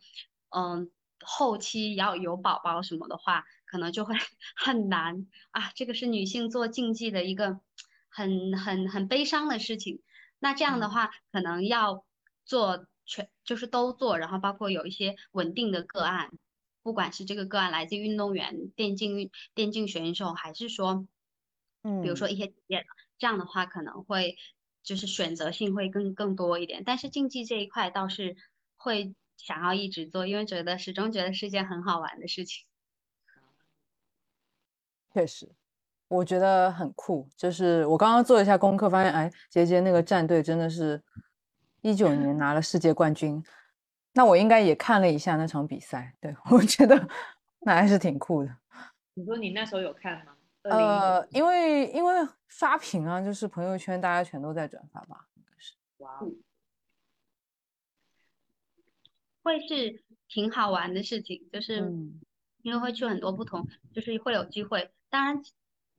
[0.51, 0.91] 嗯，
[1.21, 4.15] 后期要有宝宝什么的话，可能就会
[4.55, 5.73] 很难啊。
[5.75, 7.61] 这个是女性做竞技的一个
[8.09, 10.03] 很很很悲伤的事情。
[10.39, 12.05] 那这样的话，可能要
[12.45, 16.31] 做全，就是都做，然后包括有一些稳定的个案，
[16.83, 21.07] 不管是这个个案来自运动员、电竞运电竞选手，还是说，
[21.83, 22.87] 嗯比如说一些职业的，
[23.19, 24.37] 这样的话可能会。
[24.83, 28.37] 就是选择性会更更多一点，但是竞技这一块倒是
[28.77, 32.65] 会想要一直做，因为觉得始终觉得是件很好玩的事情。
[35.15, 35.53] 确实，
[36.09, 37.29] 我觉得很酷。
[37.37, 41.03] 就是我刚刚做了一下功课，发现哎，杰杰那个战队真的是
[41.83, 43.43] 一九年拿了世界冠军，
[44.15, 46.15] 那我应该也看了一下那场比赛。
[46.21, 47.09] 对我觉得
[47.61, 48.57] 那还是挺酷的。
[49.15, 50.35] 你说你那时候有看吗？
[50.63, 55.75] 呃，因为因为刷屏啊，就是朋友圈大家全都在转发吧，应该是。
[55.99, 56.21] 哇，
[59.43, 62.21] 会是挺好玩的事情，就是嗯
[62.63, 64.93] 因为会去很多不同，就是会有机会。
[65.11, 65.43] 当然，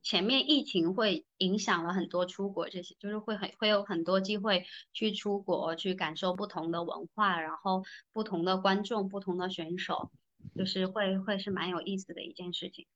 [0.02, 4.64] 前面疫情会影响了很多出国这些，就是会很会有很多机会
[4.94, 10.10] 去出国去感受不同的文化，然后不同的观众、不同的选手，
[10.56, 12.86] 就是会会是蛮有意思的一件事情。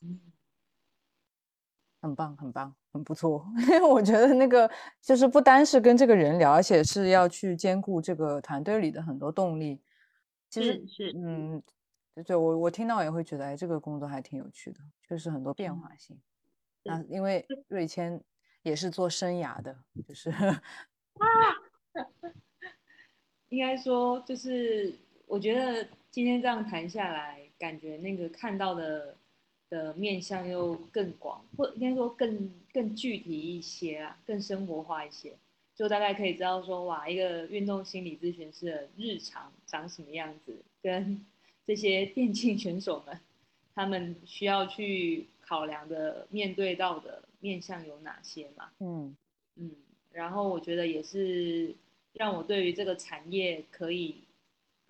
[0.00, 0.20] 嗯。
[2.04, 3.46] 很棒，很棒，很不错。
[3.60, 4.70] 因 为我觉得那个
[5.00, 9.80] 就是不单是跟这个人聊，而且是要去兼顾这个团队里的很多动力。
[10.50, 11.62] 其实，是是，嗯，
[12.26, 16.20] 对我我听到也会觉得，哎，这个工作还挺有趣的，就是很多变化性。
[16.82, 18.22] 那因为瑞谦
[18.62, 19.74] 也是做生涯的，
[20.06, 20.62] 就是啊
[23.48, 24.94] 应该说就是
[25.26, 29.16] 我觉得今天这样谈下来，感觉那个看到的
[29.74, 35.32] 的面向又更广，或应该说更更具体一些啊，更生活化一些。
[35.74, 41.24] 就大概可以知道说，哇，一个运动心理咨询师的日常长什么样子，跟
[41.66, 43.18] 这些电竞选手们
[43.74, 48.70] 他们需要去考量的、面对到的面向有哪些嘛？
[48.78, 49.16] 嗯
[49.56, 49.72] 嗯，
[50.12, 51.74] 然后我觉得也是
[52.12, 54.14] 让我对于这个产业可以，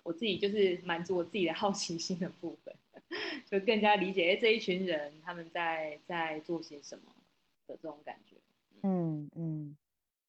[0.03, 2.75] 我自己就是满足我自己的 好奇心的部分，
[3.45, 7.03] 就更加理解哎这一群人他们在在做些什么
[7.67, 8.37] 的这种感觉。
[8.83, 9.77] 嗯嗯。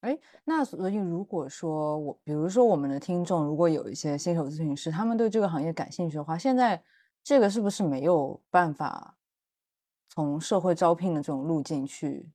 [0.00, 6.80] 哎，那所以如果说我，比如说我们的听众，如果有一些新手咨询师，他们对这个行业感兴趣的话，现在
[7.24, 9.18] 这个是不是没有办法
[10.08, 12.30] 从社会招聘的这种路径去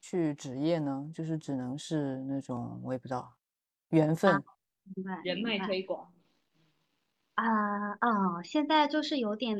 [0.00, 1.08] 去职业呢？
[1.14, 3.36] 就是只能是那种我也不知道
[3.90, 4.42] 缘分，
[5.22, 6.12] 人脉推广
[7.36, 9.56] 啊啊，现在就是有点，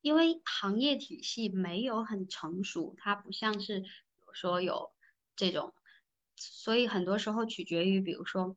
[0.00, 3.88] 因为行业体系没有很成熟，它不像是比
[4.26, 4.92] 如说有。
[5.36, 5.72] 这种，
[6.36, 8.56] 所以很多时候取决于，比如说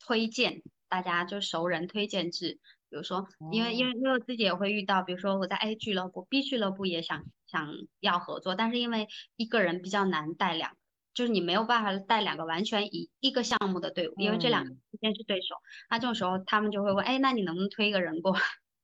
[0.00, 2.58] 推荐，大家就熟人推荐制。
[2.88, 9.06] 比如说，因为因为因为我自己也会遇到，比如说我在 A 俱乐部、B 俱乐部也想想要合作，但是因为
[9.36, 10.76] 一个人比较难带两，
[11.18, 15.56] 就是你没有办法带两个完全一一个项目的队伍，因为这两个之间是对手。
[15.90, 18.36] 那这种时候他们就会问，哎，那你能不能推一个人过？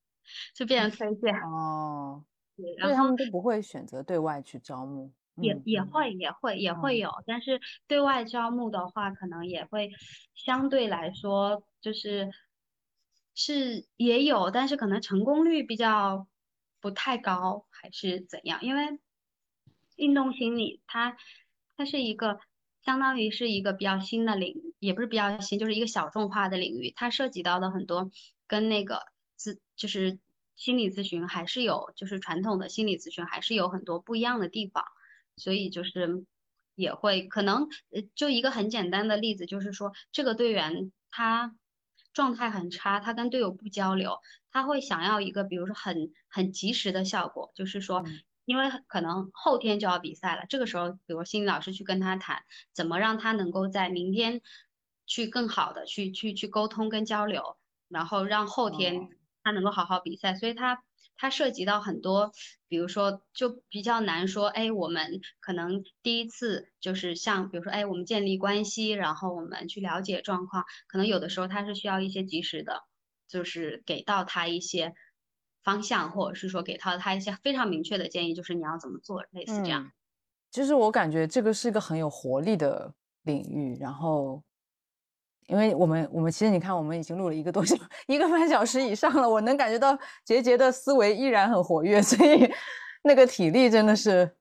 [0.52, 2.24] 就变成推荐哦。
[2.56, 5.12] 对，然后他们都不会选择对外去招募。
[5.36, 9.93] 也也会也会也会有，但是对外招募的话，可能也会
[10.35, 12.32] 相对来说就是
[13.32, 16.27] 是也有，但是可能成功率比较
[16.81, 18.59] 不太高，还是怎样？
[18.61, 18.98] 因为
[19.94, 21.16] 运动心理它
[21.77, 22.39] 它是一个
[22.85, 28.11] 相当于是一个比较新的领，也不是比较新，就是一个小众化的领域，它涉及到的很多
[28.47, 29.03] 跟那个
[29.39, 30.19] 咨就是
[30.57, 34.85] 心理咨询还是有，就是传统的心理咨询还是有很多不一样的地方。
[35.37, 36.25] 所以就是
[36.77, 37.67] 也会可能，
[38.15, 41.57] 就一个很简单的例子，就是说这个队员他
[42.13, 44.19] 状态很差，他跟队友不交流，
[44.53, 48.05] 他会想要一个比如说很很及时的效果，就是说
[48.45, 52.43] 因为可能后天就要比赛了，这个时候比如心理老师去跟他谈，
[52.73, 54.41] 怎么让他能够在明天
[55.07, 57.57] 去更好的去去去沟通跟交流，
[57.89, 59.09] 然后让后天
[59.43, 60.83] 他能够好好比赛，所以他。
[61.16, 62.33] 他涉及到很多，
[62.66, 72.83] 比如说就比较难说，哎，我们可能第一次就是像，比如说，哎，我们建立关系，然后我们去了解状况，可能有的时候他是需要一些及时的，
[73.29, 74.93] 就是给到他一些
[75.65, 79.91] 方向，或者是说给到他一些非常明确的建议，就是你要怎么做，类似这样。
[80.51, 84.43] 其实我感觉这个是一个很有活力的领域，然后。
[85.47, 87.77] 因为我们我们其实你看，我们已经录了一个多小
[88.07, 92.51] 一个半小时以上了，我能感觉到杰杰的思维依然很活跃，所以
[93.03, 94.35] 那个体力真的是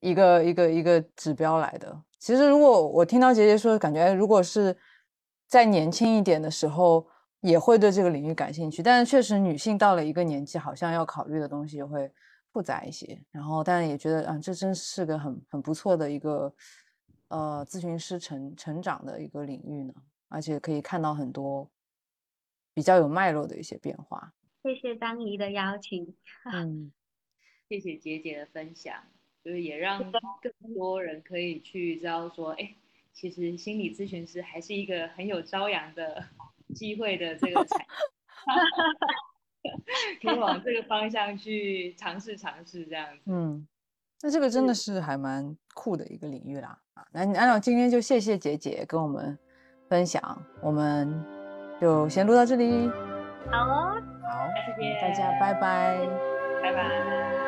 [0.00, 2.02] 一个一个一个指标来的。
[2.18, 4.76] 其实如果我听到杰杰说，感觉如果是
[5.46, 7.06] 在年轻一点的时候，
[7.44, 12.10] 也会对这个领域感兴趣，但是确实女性到了一个年纪，好像要考虑的东西会
[12.50, 13.20] 复杂一些。
[13.30, 16.50] 然后，但是也觉得啊，这真是个很很不错的一个
[17.28, 19.92] 呃咨询师成成长的一个领域呢。
[20.30, 21.70] 而且可以看到很多
[22.72, 24.32] 比较有脉络的一些变化。
[24.62, 26.16] 谢谢张怡的邀请，
[26.50, 26.90] 嗯，
[27.68, 28.94] 谢谢杰杰的分享，
[29.44, 32.74] 就是也让更多人可以去知道说，哎，
[33.12, 36.24] 其实心理咨询师还是一个很有朝阳的
[36.74, 37.86] 机会的这个产，
[40.20, 43.22] 可以往这个方向去尝试尝试这样子。
[43.32, 43.66] 嗯，
[44.22, 46.78] 那这个真的是还蛮酷的一个领域啦。
[46.94, 49.38] 啊，那按照今天就谢谢姐姐跟我们。
[49.86, 51.22] 分享，我们
[51.78, 52.88] 就先录到这里。
[53.52, 55.98] 好哦，好，谢谢大家，拜拜，
[56.62, 57.43] 拜拜。